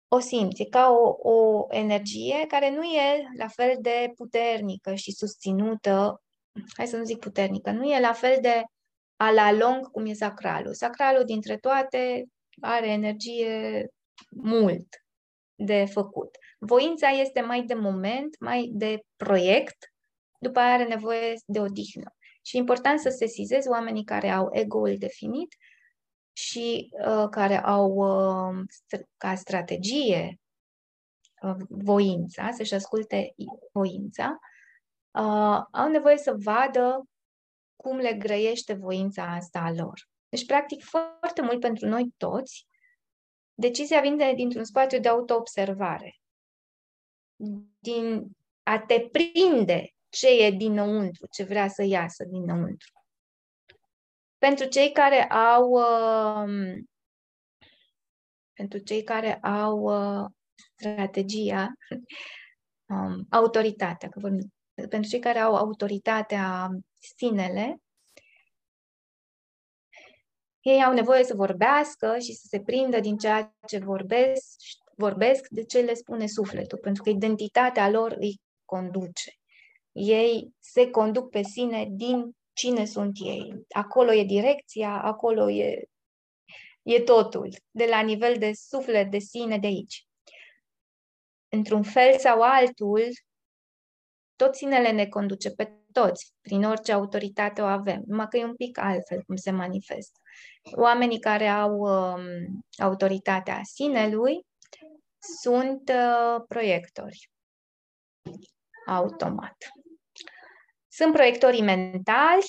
O 0.08 0.20
simți, 0.20 0.62
e 0.62 0.66
ca 0.66 0.90
o, 0.90 1.30
o 1.30 1.66
energie 1.70 2.46
care 2.48 2.72
nu 2.72 2.84
e 2.84 3.28
la 3.38 3.48
fel 3.48 3.78
de 3.80 4.12
puternică 4.16 4.96
și 4.96 5.12
susținută, 5.12 6.22
hai 6.76 6.88
să 6.88 6.98
nu 6.98 7.04
zic 7.04 7.20
puternică, 7.20 7.72
nu 7.72 7.84
e 7.84 8.00
la 8.00 8.14
fel 8.14 8.38
de 8.42 8.64
a 9.16 9.32
la 9.32 9.52
lung 9.52 9.92
cum 9.92 10.06
e 10.06 10.14
sacralul. 10.14 10.74
Sacralul 10.74 11.24
dintre 11.26 11.58
toate 11.58 12.26
are 12.62 12.88
energie 12.88 13.86
mult 14.30 14.88
de 15.56 15.86
făcut. 15.86 16.38
Voința 16.60 17.08
este 17.08 17.42
mai 17.42 17.64
de 17.64 17.74
moment, 17.74 18.40
mai 18.40 18.70
de 18.74 19.02
proiect, 19.16 19.94
după 20.40 20.60
aia 20.60 20.74
are 20.74 20.84
nevoie 20.84 21.34
de 21.46 21.60
odihnă. 21.60 22.16
Și 22.42 22.56
e 22.56 22.60
important 22.60 23.00
să 23.00 23.10
sesizezi 23.10 23.68
oamenii 23.68 24.04
care 24.04 24.30
au 24.30 24.50
ego-ul 24.52 24.96
definit 24.98 25.56
și 26.34 26.90
uh, 26.92 27.28
care 27.30 27.64
au 27.64 27.92
uh, 27.92 28.64
st- 28.68 29.08
ca 29.18 29.36
strategie 29.36 30.40
uh, 31.42 31.56
voința, 31.70 32.52
să-și 32.52 32.74
asculte 32.74 33.34
voința, 33.72 34.40
uh, 35.12 35.62
au 35.72 35.90
nevoie 35.90 36.18
să 36.18 36.36
vadă 36.44 37.04
cum 37.76 37.98
le 37.98 38.14
grăiește 38.14 38.74
voința 38.74 39.24
asta 39.24 39.60
a 39.60 39.72
lor. 39.72 40.08
Deci, 40.30 40.46
practic, 40.46 40.84
foarte 40.84 41.42
mult 41.42 41.60
pentru 41.60 41.88
noi 41.88 42.14
toți, 42.18 42.68
decizia 43.60 44.02
vine 44.02 44.34
dintr-un 44.34 44.64
spațiu 44.64 45.00
de 45.00 45.08
autoobservare 45.08 46.20
din 47.80 48.32
a 48.64 48.80
te 48.80 49.10
prinde 49.12 49.94
ce 50.10 50.28
e 50.28 50.52
dinăuntru, 50.52 51.28
ce 51.32 51.44
vrea 51.44 51.68
să 51.68 51.84
iasă 51.84 52.24
dinăuntru. 52.24 52.92
Pentru 54.38 54.68
cei 54.68 54.92
care 54.92 55.24
au 55.30 55.70
uh, 55.70 56.78
pentru 58.54 58.80
cei 58.80 59.04
care 59.04 59.36
au 59.40 59.80
uh, 59.80 60.26
strategia, 60.76 61.74
um, 62.94 63.26
autoritatea, 63.30 64.10
că 64.10 64.20
vorbim, 64.20 64.54
pentru 64.74 65.10
cei 65.10 65.20
care 65.20 65.40
au 65.40 65.56
autoritatea 65.56 66.70
sinele, 67.18 67.78
ei 70.68 70.84
au 70.84 70.94
nevoie 70.94 71.24
să 71.24 71.36
vorbească 71.36 72.18
și 72.18 72.34
să 72.34 72.46
se 72.50 72.60
prindă 72.60 73.00
din 73.00 73.18
ceea 73.18 73.56
ce 73.68 73.78
vorbesc 73.78 74.46
vorbesc 74.98 75.48
de 75.50 75.64
ce 75.64 75.80
le 75.80 75.94
spune 75.94 76.28
sufletul, 76.28 76.78
pentru 76.78 77.04
că 77.04 77.10
identitatea 77.10 77.90
lor 77.90 78.16
îi 78.20 78.42
conduce. 78.66 79.32
Ei 79.92 80.54
se 80.60 80.90
conduc 80.90 81.30
pe 81.30 81.42
sine 81.42 81.88
din 81.92 82.32
cine 82.54 82.86
sunt 82.86 83.18
ei. 83.24 83.66
Acolo 83.70 84.14
e 84.14 84.24
direcția, 84.24 85.02
acolo 85.02 85.50
e, 85.50 85.84
e 86.84 87.02
totul, 87.02 87.50
de 87.72 87.86
la 87.86 88.02
nivel 88.02 88.38
de 88.38 88.52
suflet, 88.54 89.12
de 89.12 89.20
sine, 89.20 89.58
de 89.58 89.68
aici. 89.68 90.08
Într-un 91.50 91.84
fel 91.84 92.18
sau 92.18 92.42
altul, 92.42 93.02
tot 94.36 94.56
sinele 94.56 94.92
ne 94.92 95.08
conduce 95.08 95.52
pe 95.52 95.74
toți, 95.92 96.34
prin 96.42 96.64
orice 96.64 96.92
autoritate 96.92 97.62
o 97.62 97.66
avem, 97.66 98.04
numai 98.08 98.28
că 98.28 98.38
e 98.38 98.44
un 98.44 98.56
pic 98.56 98.78
altfel 98.78 99.24
cum 99.24 99.36
se 99.36 99.52
manifestă. 99.52 100.20
Oamenii 100.76 101.20
care 101.20 101.48
au 101.48 101.78
um, 101.80 102.22
autoritatea 102.78 103.62
sinelui 103.64 104.46
sunt 105.42 105.90
uh, 105.90 106.44
proiectori 106.48 107.30
automat. 108.86 109.56
Sunt 110.88 111.14
proiectorii 111.14 111.62
mentali 111.62 112.46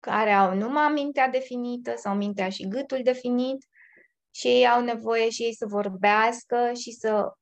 care 0.00 0.32
au 0.32 0.54
numai 0.54 0.92
mintea 0.92 1.28
definită 1.28 1.94
sau 1.96 2.14
mintea 2.14 2.48
și 2.48 2.68
gâtul 2.68 3.02
definit 3.02 3.66
și 4.30 4.46
ei 4.46 4.68
au 4.68 4.82
nevoie 4.82 5.30
și 5.30 5.42
ei 5.42 5.54
să 5.54 5.66
vorbească 5.66 6.72
și 6.72 6.90
să 6.92 7.32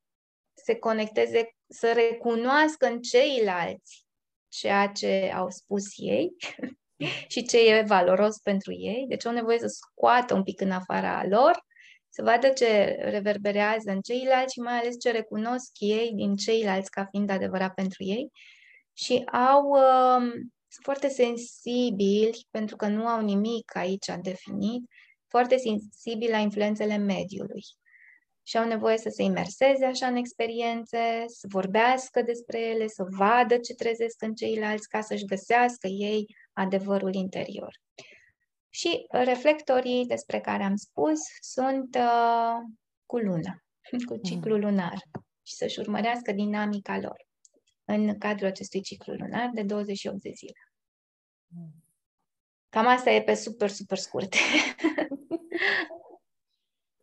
se 0.55 0.79
conecteze, 0.79 1.51
să 1.69 1.93
recunoască 1.93 2.87
în 2.87 3.01
ceilalți 3.01 4.07
ceea 4.49 4.89
ce 4.89 5.33
au 5.35 5.51
spus 5.51 5.85
ei 5.97 6.37
și 7.29 7.45
ce 7.45 7.59
e 7.59 7.85
valoros 7.87 8.39
pentru 8.39 8.73
ei. 8.73 9.05
Deci 9.09 9.27
au 9.27 9.33
nevoie 9.33 9.59
să 9.59 9.67
scoată 9.67 10.35
un 10.35 10.43
pic 10.43 10.61
în 10.61 10.71
afara 10.71 11.27
lor 11.27 11.65
să 12.09 12.23
vadă 12.23 12.49
ce 12.49 12.97
reverberează 13.01 13.91
în 13.91 14.01
ceilalți 14.01 14.53
și 14.53 14.61
mai 14.61 14.79
ales 14.79 14.95
ce 15.01 15.11
recunosc 15.11 15.71
ei 15.79 16.13
din 16.15 16.37
ceilalți 16.37 16.91
ca 16.91 17.07
fiind 17.11 17.31
adevărat 17.31 17.75
pentru 17.75 18.05
ei 18.05 18.31
și 18.93 19.25
au 19.33 19.69
uh, 19.69 20.31
sunt 20.69 20.85
foarte 20.85 21.09
sensibili 21.09 22.47
pentru 22.51 22.77
că 22.77 22.87
nu 22.87 23.07
au 23.07 23.21
nimic 23.21 23.77
aici 23.77 24.07
definit, 24.23 24.85
foarte 25.29 25.57
sensibili 25.57 26.31
la 26.31 26.39
influențele 26.39 26.97
mediului 26.97 27.63
și 28.43 28.57
au 28.57 28.67
nevoie 28.67 28.99
să 28.99 29.09
se 29.09 29.23
imerseze 29.23 29.85
așa 29.85 30.07
în 30.07 30.17
experiențe, 30.17 31.25
să 31.27 31.47
vorbească 31.51 32.23
despre 32.23 32.61
ele, 32.61 32.87
să 32.87 33.05
vadă 33.09 33.59
ce 33.59 33.75
trezesc 33.75 34.23
în 34.23 34.35
ceilalți 34.35 34.89
ca 34.89 35.01
să-și 35.01 35.25
găsească 35.25 35.87
ei 35.87 36.27
adevărul 36.57 37.15
interior. 37.15 37.81
Și 38.69 39.07
reflectorii 39.09 40.07
despre 40.07 40.41
care 40.41 40.63
am 40.63 40.77
spus 40.77 41.21
sunt 41.41 41.95
uh, 41.95 42.57
cu 43.07 43.19
luna, 43.19 43.65
cu 44.09 44.15
mm. 44.15 44.23
ciclul 44.23 44.61
lunar 44.61 45.03
și 45.43 45.55
să-și 45.55 45.81
urmărească 45.81 46.33
dinamica 46.33 46.99
lor 46.99 47.27
în 47.85 48.19
cadrul 48.19 48.49
acestui 48.49 48.81
ciclu 48.81 49.15
lunar 49.15 49.51
de 49.55 49.63
28 49.63 50.21
de 50.21 50.31
zile. 50.35 50.73
Mm. 51.47 51.85
Cam 52.69 52.87
asta 52.87 53.11
e 53.11 53.23
pe 53.23 53.35
super, 53.35 53.69
super 53.69 53.99
scurt. 53.99 54.35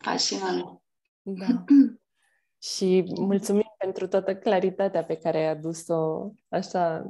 Fascinant. 0.04 0.82
Da. 1.22 1.64
și 2.72 3.04
mulțumim 3.16 3.74
pentru 3.78 4.08
toată 4.08 4.36
claritatea 4.36 5.04
pe 5.04 5.18
care 5.18 5.38
ai 5.38 5.48
adus-o 5.48 6.32
așa 6.50 7.06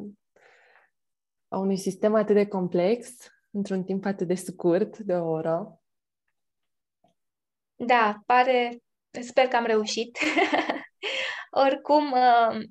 a 1.54 1.58
unui 1.58 1.78
sistem 1.78 2.16
atât 2.16 2.36
de 2.36 2.48
complex 2.48 3.10
într-un 3.52 3.84
timp 3.84 4.06
atât 4.06 4.28
de 4.28 4.36
scurt, 4.36 4.98
de 4.98 5.14
o 5.14 5.30
oră. 5.30 5.82
Da, 7.76 8.22
pare... 8.26 8.78
Sper 9.22 9.48
că 9.48 9.56
am 9.56 9.66
reușit. 9.66 10.18
Oricum, 11.66 12.12
uh, 12.12 12.64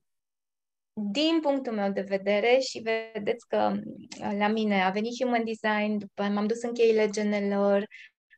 din 0.92 1.40
punctul 1.40 1.72
meu 1.72 1.92
de 1.92 2.00
vedere 2.00 2.58
și 2.58 2.78
vedeți 2.78 3.46
că 3.48 3.72
uh, 3.74 4.36
la 4.38 4.48
mine 4.48 4.82
a 4.82 4.90
venit 4.90 5.22
Human 5.22 5.44
Design, 5.44 5.98
după 5.98 6.22
m-am 6.22 6.46
dus 6.46 6.62
în 6.62 6.72
cheile 6.72 7.08
genelor, 7.08 7.86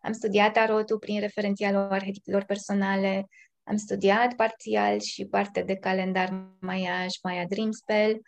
am 0.00 0.12
studiat 0.12 0.52
tarotul 0.52 0.98
prin 0.98 1.20
referențialul 1.20 1.80
arhetipilor 1.80 2.44
personale, 2.44 3.26
am 3.62 3.76
studiat 3.76 4.34
parțial 4.34 5.00
și 5.00 5.26
parte 5.26 5.62
de 5.62 5.76
calendar 5.76 6.56
Maya 6.60 7.06
și 7.06 7.18
Maya 7.22 7.44
Dream 7.46 7.70
Spell, 7.70 8.20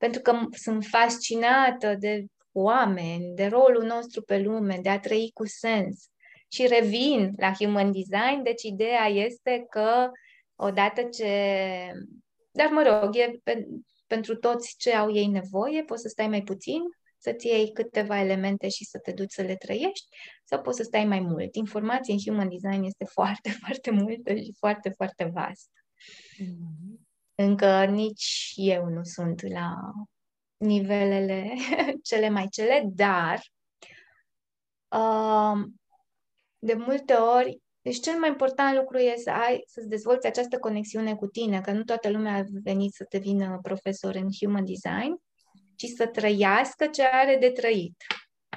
pentru 0.00 0.20
că 0.20 0.40
sunt 0.50 0.84
fascinată 0.84 1.94
de 1.98 2.24
oameni, 2.52 3.34
de 3.34 3.46
rolul 3.46 3.82
nostru 3.82 4.22
pe 4.22 4.38
lume, 4.38 4.78
de 4.82 4.88
a 4.88 5.00
trăi 5.00 5.30
cu 5.34 5.46
sens. 5.46 6.08
Și 6.48 6.66
revin 6.66 7.32
la 7.36 7.52
Human 7.52 7.92
Design, 7.92 8.42
deci 8.42 8.62
ideea 8.62 9.06
este 9.06 9.66
că 9.70 10.10
odată 10.54 11.02
ce... 11.02 11.28
Dar 12.50 12.68
mă 12.68 12.82
rog, 12.82 13.16
e 13.16 13.40
pe, 13.42 13.66
pentru 14.06 14.36
toți 14.36 14.74
ce 14.78 14.94
au 14.94 15.14
ei 15.14 15.26
nevoie, 15.26 15.82
poți 15.82 16.02
să 16.02 16.08
stai 16.08 16.28
mai 16.28 16.42
puțin, 16.42 16.80
să-ți 17.18 17.46
iei 17.46 17.72
câteva 17.72 18.20
elemente 18.20 18.68
și 18.68 18.84
să 18.84 18.98
te 18.98 19.12
duci 19.12 19.32
să 19.32 19.42
le 19.42 19.56
trăiești, 19.56 20.08
sau 20.44 20.60
poți 20.60 20.76
să 20.76 20.82
stai 20.82 21.04
mai 21.04 21.20
mult. 21.20 21.54
Informația 21.54 22.14
în 22.14 22.20
Human 22.24 22.48
Design 22.48 22.82
este 22.82 23.04
foarte, 23.16 23.50
foarte 23.50 23.90
multă 23.90 24.34
și 24.34 24.54
foarte, 24.58 24.88
foarte 24.88 25.30
vastă. 25.34 25.80
Mm-hmm. 26.42 26.89
Încă 27.42 27.84
nici 27.84 28.52
eu 28.54 28.84
nu 28.84 29.02
sunt 29.02 29.42
la 29.42 29.74
nivelele 30.56 31.54
cele 32.08 32.28
mai 32.28 32.48
cele, 32.48 32.84
dar 32.86 33.40
uh, 34.88 35.64
de 36.58 36.74
multe 36.74 37.12
ori, 37.12 37.60
deci 37.80 38.00
cel 38.00 38.18
mai 38.18 38.28
important 38.28 38.76
lucru 38.76 38.98
e 38.98 39.16
să 39.16 39.30
ai, 39.30 39.62
să-ți 39.66 39.88
dezvolți 39.88 40.26
această 40.26 40.58
conexiune 40.58 41.14
cu 41.14 41.26
tine, 41.26 41.60
că 41.60 41.72
nu 41.72 41.82
toată 41.82 42.10
lumea 42.10 42.36
a 42.36 42.44
venit 42.62 42.92
să 42.92 43.06
devină 43.08 43.58
profesor 43.62 44.14
în 44.14 44.28
human 44.40 44.64
design, 44.64 45.22
ci 45.76 45.86
să 45.86 46.06
trăiască 46.06 46.86
ce 46.86 47.02
are 47.02 47.36
de 47.36 47.50
trăit. 47.50 47.96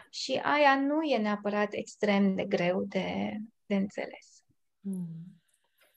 Și 0.10 0.42
aia 0.44 0.80
nu 0.80 1.02
e 1.02 1.18
neapărat 1.18 1.74
extrem 1.74 2.36
de 2.36 2.46
greu 2.46 2.84
de, 2.84 3.38
de 3.66 3.76
înțeles. 3.76 4.44
Mm. 4.80 5.42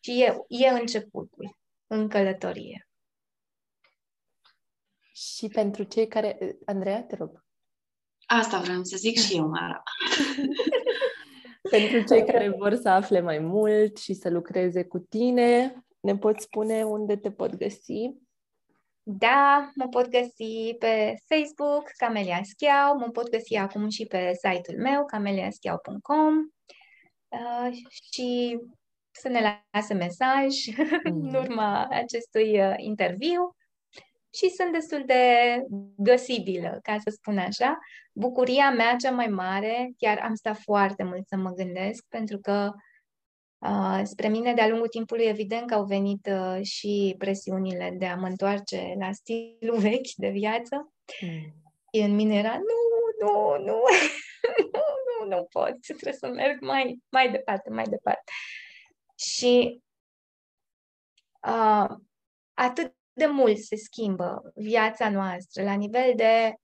Și 0.01 0.23
e, 0.23 0.37
e 0.49 0.69
începutul 0.69 1.57
în 1.87 2.09
călătorie. 2.09 2.89
Și 5.13 5.49
pentru 5.49 5.83
cei 5.83 6.09
care... 6.09 6.57
Andreea, 6.65 7.05
te 7.05 7.17
rog. 7.17 7.45
Asta 8.27 8.61
vreau 8.61 8.83
să 8.83 8.97
zic 8.97 9.19
și 9.19 9.37
eu, 9.37 9.49
Mara. 9.49 9.83
pentru 11.71 12.03
cei 12.03 12.25
care 12.25 12.49
vor 12.49 12.75
să 12.75 12.89
afle 12.89 13.21
mai 13.21 13.39
mult 13.39 13.97
și 13.97 14.15
să 14.15 14.31
lucreze 14.31 14.85
cu 14.85 14.99
tine, 14.99 15.85
ne 16.01 16.17
poți 16.17 16.45
spune 16.45 16.85
unde 16.85 17.17
te 17.17 17.31
pot 17.31 17.55
găsi? 17.55 18.11
Da, 19.03 19.71
mă 19.75 19.89
pot 19.89 20.09
găsi 20.09 20.75
pe 20.79 21.15
Facebook, 21.27 21.91
Camelia 21.97 22.41
Schiau, 22.43 22.99
mă 22.99 23.09
pot 23.09 23.31
găsi 23.31 23.55
acum 23.55 23.89
și 23.89 24.07
pe 24.07 24.33
site-ul 24.33 24.81
meu, 24.81 25.05
cameliaschiau.com 25.05 26.35
uh, 27.29 27.77
și 27.91 28.59
să 29.21 29.29
ne 29.29 29.63
lase 29.73 29.95
mesaj 29.95 30.47
mm. 31.11 31.23
în 31.23 31.35
urma 31.35 31.87
acestui 31.91 32.61
uh, 32.61 32.75
interviu 32.77 33.57
și 34.37 34.51
sunt 34.51 34.73
destul 34.73 35.03
de 35.07 35.23
găsibilă, 35.97 36.79
ca 36.83 36.97
să 36.99 37.11
spun 37.11 37.39
așa. 37.39 37.79
Bucuria 38.13 38.71
mea 38.71 38.97
cea 38.97 39.11
mai 39.11 39.27
mare, 39.27 39.93
chiar 39.99 40.19
am 40.19 40.35
stat 40.35 40.59
foarte 40.59 41.03
mult 41.03 41.27
să 41.27 41.37
mă 41.37 41.51
gândesc, 41.51 42.05
pentru 42.09 42.39
că 42.39 42.73
uh, 43.59 44.01
spre 44.03 44.29
mine 44.29 44.55
de-a 44.55 44.69
lungul 44.69 44.89
timpului 44.89 45.25
evident 45.25 45.67
că 45.67 45.75
au 45.75 45.85
venit 45.85 46.29
uh, 46.31 46.63
și 46.63 47.15
presiunile 47.19 47.95
de 47.99 48.07
a 48.07 48.17
mă 48.17 48.27
întoarce 48.27 48.95
la 48.99 49.13
stilul 49.13 49.79
vechi 49.89 50.13
de 50.17 50.29
viață. 50.29 50.93
Mm. 51.21 51.55
Și 51.93 52.01
în 52.01 52.15
mine 52.15 52.39
era, 52.39 52.55
nu, 52.59 52.79
nu, 53.27 53.65
nu, 53.65 53.65
nu, 54.73 54.83
nu, 55.07 55.37
nu 55.37 55.45
pot, 55.51 55.81
trebuie 55.81 56.13
să 56.13 56.29
merg 56.29 56.61
mai, 56.61 56.99
mai 57.09 57.31
departe, 57.31 57.71
mai 57.71 57.85
departe. 57.85 58.33
Și 59.19 59.83
uh, 61.47 61.97
atât 62.55 62.95
de 63.13 63.27
mult 63.27 63.59
se 63.59 63.77
schimbă 63.77 64.53
viața 64.55 65.11
noastră 65.11 65.63
la 65.63 65.75
nivel 65.75 66.13
de 66.17 66.55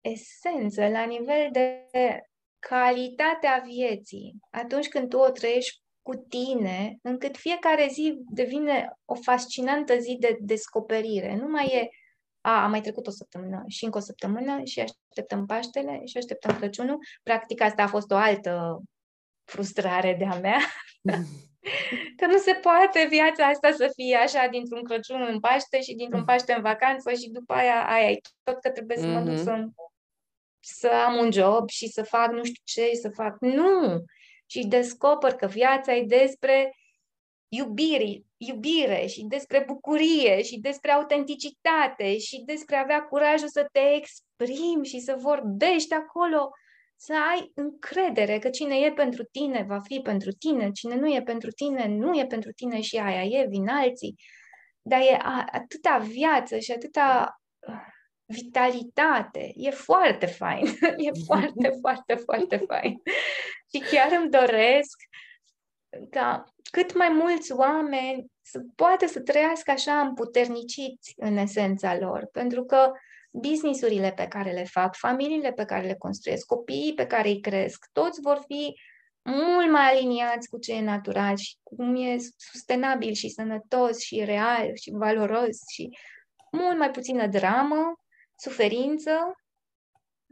esență, 0.00 0.88
la 0.88 1.04
nivel 1.04 1.48
de 1.52 1.86
calitatea 2.58 3.62
vieții, 3.64 4.34
atunci 4.50 4.88
când 4.88 5.08
tu 5.08 5.18
o 5.18 5.30
trăiești 5.30 5.80
cu 6.02 6.14
tine, 6.14 6.98
încât 7.02 7.36
fiecare 7.36 7.88
zi 7.92 8.18
devine 8.30 8.92
o 9.04 9.14
fascinantă 9.14 9.96
zi 9.98 10.16
de 10.20 10.36
descoperire. 10.40 11.36
Nu 11.36 11.48
mai 11.48 11.66
e, 11.66 11.88
a, 12.40 12.62
a 12.62 12.66
mai 12.66 12.80
trecut 12.80 13.06
o 13.06 13.10
săptămână 13.10 13.64
și 13.66 13.84
încă 13.84 13.98
o 13.98 14.00
săptămână 14.00 14.64
și 14.64 14.80
așteptăm 14.80 15.46
Paștele 15.46 16.00
și 16.04 16.16
așteptăm 16.16 16.56
Crăciunul. 16.56 16.98
Practic 17.22 17.60
asta 17.60 17.82
a 17.82 17.86
fost 17.86 18.10
o 18.10 18.16
altă 18.16 18.82
frustrare 19.46 20.16
de-a 20.18 20.38
mea. 20.40 20.58
Că 22.16 22.26
nu 22.26 22.36
se 22.38 22.52
poate 22.52 23.06
viața 23.10 23.46
asta 23.46 23.72
să 23.72 23.90
fie 23.94 24.16
așa 24.16 24.48
dintr-un 24.50 24.84
Crăciun 24.84 25.26
în 25.28 25.40
Paște 25.40 25.80
și 25.80 25.94
dintr-un 25.94 26.20
mm. 26.20 26.26
Paște 26.26 26.52
în 26.52 26.62
vacanță 26.62 27.12
și 27.12 27.30
după 27.30 27.52
aia 27.52 27.86
aia 27.88 28.10
e 28.10 28.20
tot 28.42 28.60
că 28.60 28.70
trebuie 28.70 28.96
să 28.96 29.06
mă 29.06 29.20
duc 29.20 29.34
mm-hmm. 29.34 29.42
să, 29.44 29.66
să 30.60 30.88
am 30.88 31.16
un 31.16 31.32
job 31.32 31.68
și 31.68 31.88
să 31.88 32.02
fac 32.02 32.30
nu 32.30 32.44
știu 32.44 32.62
ce, 32.64 32.94
să 32.94 33.08
fac... 33.08 33.36
Nu! 33.40 34.04
Și 34.46 34.66
descoper 34.66 35.32
că 35.32 35.46
viața 35.46 35.94
e 35.94 36.02
despre 36.02 36.76
iubire, 37.48 38.22
iubire 38.36 39.06
și 39.06 39.24
despre 39.28 39.64
bucurie 39.66 40.42
și 40.42 40.58
despre 40.58 40.90
autenticitate 40.90 42.18
și 42.18 42.42
despre 42.46 42.76
a 42.76 42.80
avea 42.80 43.02
curajul 43.02 43.48
să 43.48 43.68
te 43.72 43.80
exprimi 43.94 44.86
și 44.86 45.00
să 45.00 45.16
vorbești 45.18 45.94
acolo 45.94 46.50
să 46.96 47.14
ai 47.30 47.50
încredere 47.54 48.38
că 48.38 48.48
cine 48.50 48.76
e 48.76 48.92
pentru 48.92 49.24
tine 49.24 49.64
va 49.68 49.78
fi 49.78 50.00
pentru 50.00 50.30
tine, 50.32 50.70
cine 50.70 50.94
nu 50.94 51.14
e 51.14 51.22
pentru 51.22 51.50
tine 51.50 51.86
nu 51.86 52.18
e 52.18 52.26
pentru 52.26 52.52
tine 52.52 52.80
și 52.80 52.96
aia 52.96 53.22
e, 53.22 53.46
vin 53.48 53.68
alții. 53.68 54.14
Dar 54.82 55.00
e 55.00 55.18
atâta 55.50 55.98
viață 55.98 56.58
și 56.58 56.72
atâta 56.72 57.40
uh, 57.58 57.94
vitalitate. 58.24 59.52
E 59.54 59.70
foarte 59.70 60.26
fain. 60.26 60.66
E 61.06 61.10
foarte, 61.26 61.70
foarte, 61.80 62.14
foarte 62.14 62.56
fain. 62.56 63.02
Și 63.74 63.80
chiar 63.90 64.12
îmi 64.20 64.30
doresc 64.30 65.02
ca 66.10 66.44
cât 66.70 66.94
mai 66.94 67.08
mulți 67.08 67.52
oameni 67.52 68.26
să 68.42 68.60
poată 68.76 69.06
să 69.06 69.20
trăiască 69.20 69.70
așa 69.70 70.00
împuterniciți 70.00 71.12
în 71.16 71.36
esența 71.36 71.98
lor. 71.98 72.28
Pentru 72.32 72.64
că 72.64 72.92
businessurile 73.38 74.12
pe 74.12 74.26
care 74.26 74.52
le 74.52 74.64
fac, 74.64 74.96
familiile 74.96 75.52
pe 75.52 75.64
care 75.64 75.86
le 75.86 75.94
construiesc, 75.94 76.46
copiii 76.46 76.94
pe 76.94 77.06
care 77.06 77.28
îi 77.28 77.40
cresc, 77.40 77.88
toți 77.92 78.20
vor 78.20 78.42
fi 78.46 78.74
mult 79.22 79.70
mai 79.70 79.90
aliniați 79.90 80.48
cu 80.48 80.58
ce 80.58 80.72
e 80.72 80.80
natural 80.80 81.36
și 81.36 81.56
cum 81.62 81.94
e 81.94 82.16
sustenabil 82.36 83.12
și 83.12 83.28
sănătos 83.28 84.00
și 84.00 84.24
real 84.24 84.74
și 84.74 84.90
valoros 84.90 85.56
și 85.72 85.98
mult 86.52 86.78
mai 86.78 86.90
puțină 86.90 87.26
dramă, 87.26 88.00
suferință 88.36 89.36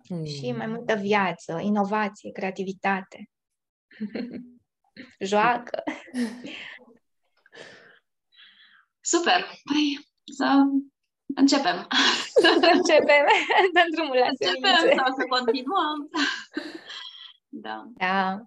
mm. 0.08 0.24
și 0.24 0.52
mai 0.52 0.66
multă 0.66 0.94
viață, 0.94 1.58
inovație, 1.62 2.32
creativitate. 2.32 3.30
Joacă. 5.18 5.82
Super! 9.00 9.40
Păi, 9.64 10.08
să 10.36 10.62
Începem. 11.34 11.86
Începem. 12.74 13.24
Dăm 13.72 13.88
drumul 13.90 14.16
la 14.16 14.26
Începem 14.26 14.96
sau 14.96 15.14
să 15.18 15.24
continuăm. 15.28 16.10
da. 17.48 17.84
Da. 17.96 18.40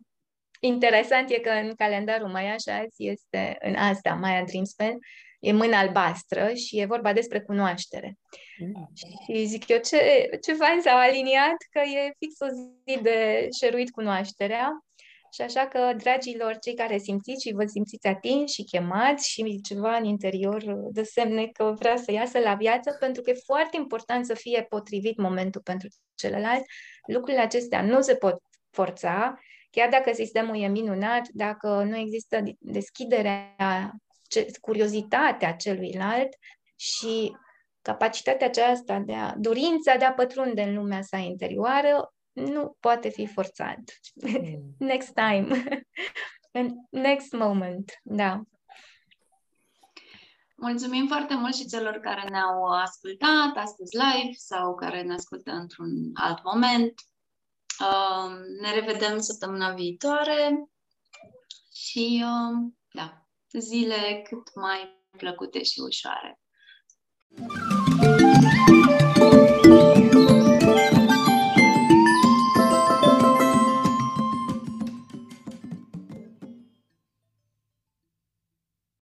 Interesant 0.59 1.29
e 1.29 1.39
că 1.39 1.49
în 1.49 1.73
calendarul 1.75 2.27
mai 2.27 2.53
așa 2.53 2.85
este 2.97 3.57
în 3.59 3.75
asta, 3.75 4.13
Maya 4.13 4.43
Dreamspell, 4.43 4.97
e 5.39 5.51
mâna 5.51 5.79
albastră 5.79 6.53
și 6.53 6.79
e 6.79 6.85
vorba 6.85 7.13
despre 7.13 7.41
cunoaștere. 7.41 8.17
Mm. 8.59 8.91
Și 8.95 9.45
zic 9.45 9.67
eu, 9.67 9.79
ce, 9.79 10.29
ce 10.41 10.53
fain 10.53 10.81
s-au 10.81 10.97
aliniat, 10.97 11.55
că 11.71 11.79
e 11.79 12.15
fix 12.19 12.39
o 12.39 12.47
zi 12.47 13.01
de 13.01 13.47
șeruit 13.59 13.91
cunoașterea 13.91 14.86
și 15.31 15.41
așa 15.41 15.67
că, 15.67 15.93
dragilor, 15.97 16.57
cei 16.57 16.73
care 16.73 16.97
simțiți 16.97 17.47
și 17.47 17.53
vă 17.53 17.65
simțiți 17.65 18.07
atinși 18.07 18.53
și 18.53 18.63
chemați 18.63 19.29
și 19.29 19.61
ceva 19.61 19.95
în 19.95 20.05
interior 20.05 20.63
de 20.91 21.03
semne 21.03 21.47
că 21.47 21.73
vrea 21.77 21.95
să 21.95 22.11
iasă 22.11 22.39
la 22.39 22.53
viață, 22.53 22.95
pentru 22.99 23.21
că 23.21 23.29
e 23.29 23.39
foarte 23.45 23.77
important 23.77 24.25
să 24.25 24.33
fie 24.33 24.65
potrivit 24.69 25.17
momentul 25.17 25.61
pentru 25.61 25.87
celălalt. 26.15 26.63
Lucrurile 27.07 27.41
acestea 27.41 27.81
nu 27.81 28.01
se 28.01 28.15
pot 28.15 28.41
forța, 28.69 29.39
chiar 29.69 29.89
dacă 29.89 30.13
sistemul 30.13 30.61
e 30.61 30.67
minunat, 30.67 31.27
dacă 31.27 31.83
nu 31.83 31.97
există 31.97 32.41
deschiderea, 32.59 33.55
curiozitatea 34.61 35.53
celuilalt 35.53 36.29
și 36.75 37.31
capacitatea 37.81 38.47
aceasta 38.47 38.99
de 38.99 39.13
a, 39.13 39.33
dorința 39.37 39.95
de 39.95 40.05
a 40.05 40.13
pătrunde 40.13 40.61
în 40.61 40.75
lumea 40.75 41.01
sa 41.01 41.17
interioară, 41.17 42.13
nu 42.37 42.77
poate 42.79 43.09
fi 43.09 43.27
forțat. 43.27 43.79
Mm. 44.13 44.75
Next 44.87 45.13
time. 45.13 45.47
Next 46.89 47.31
moment, 47.31 47.91
da. 48.03 48.41
Mulțumim 50.55 51.07
foarte 51.07 51.35
mult 51.35 51.55
și 51.55 51.67
celor 51.67 51.93
care 51.93 52.29
ne-au 52.29 52.63
ascultat 52.63 53.55
astăzi 53.55 53.95
live 53.95 54.31
sau 54.31 54.75
care 54.75 55.01
ne 55.01 55.13
ascultă 55.13 55.51
într-un 55.51 55.89
alt 56.13 56.43
moment. 56.43 56.93
Uh, 57.79 58.31
ne 58.61 58.73
revedem 58.73 59.19
săptămâna 59.19 59.73
viitoare 59.73 60.69
și, 61.73 62.23
uh, 62.23 62.71
da, 62.91 63.27
zile 63.59 64.21
cât 64.29 64.55
mai 64.55 65.05
plăcute 65.17 65.63
și 65.63 65.79
ușoare. 65.79 66.39
thank 67.35 67.51
you 67.51 67.66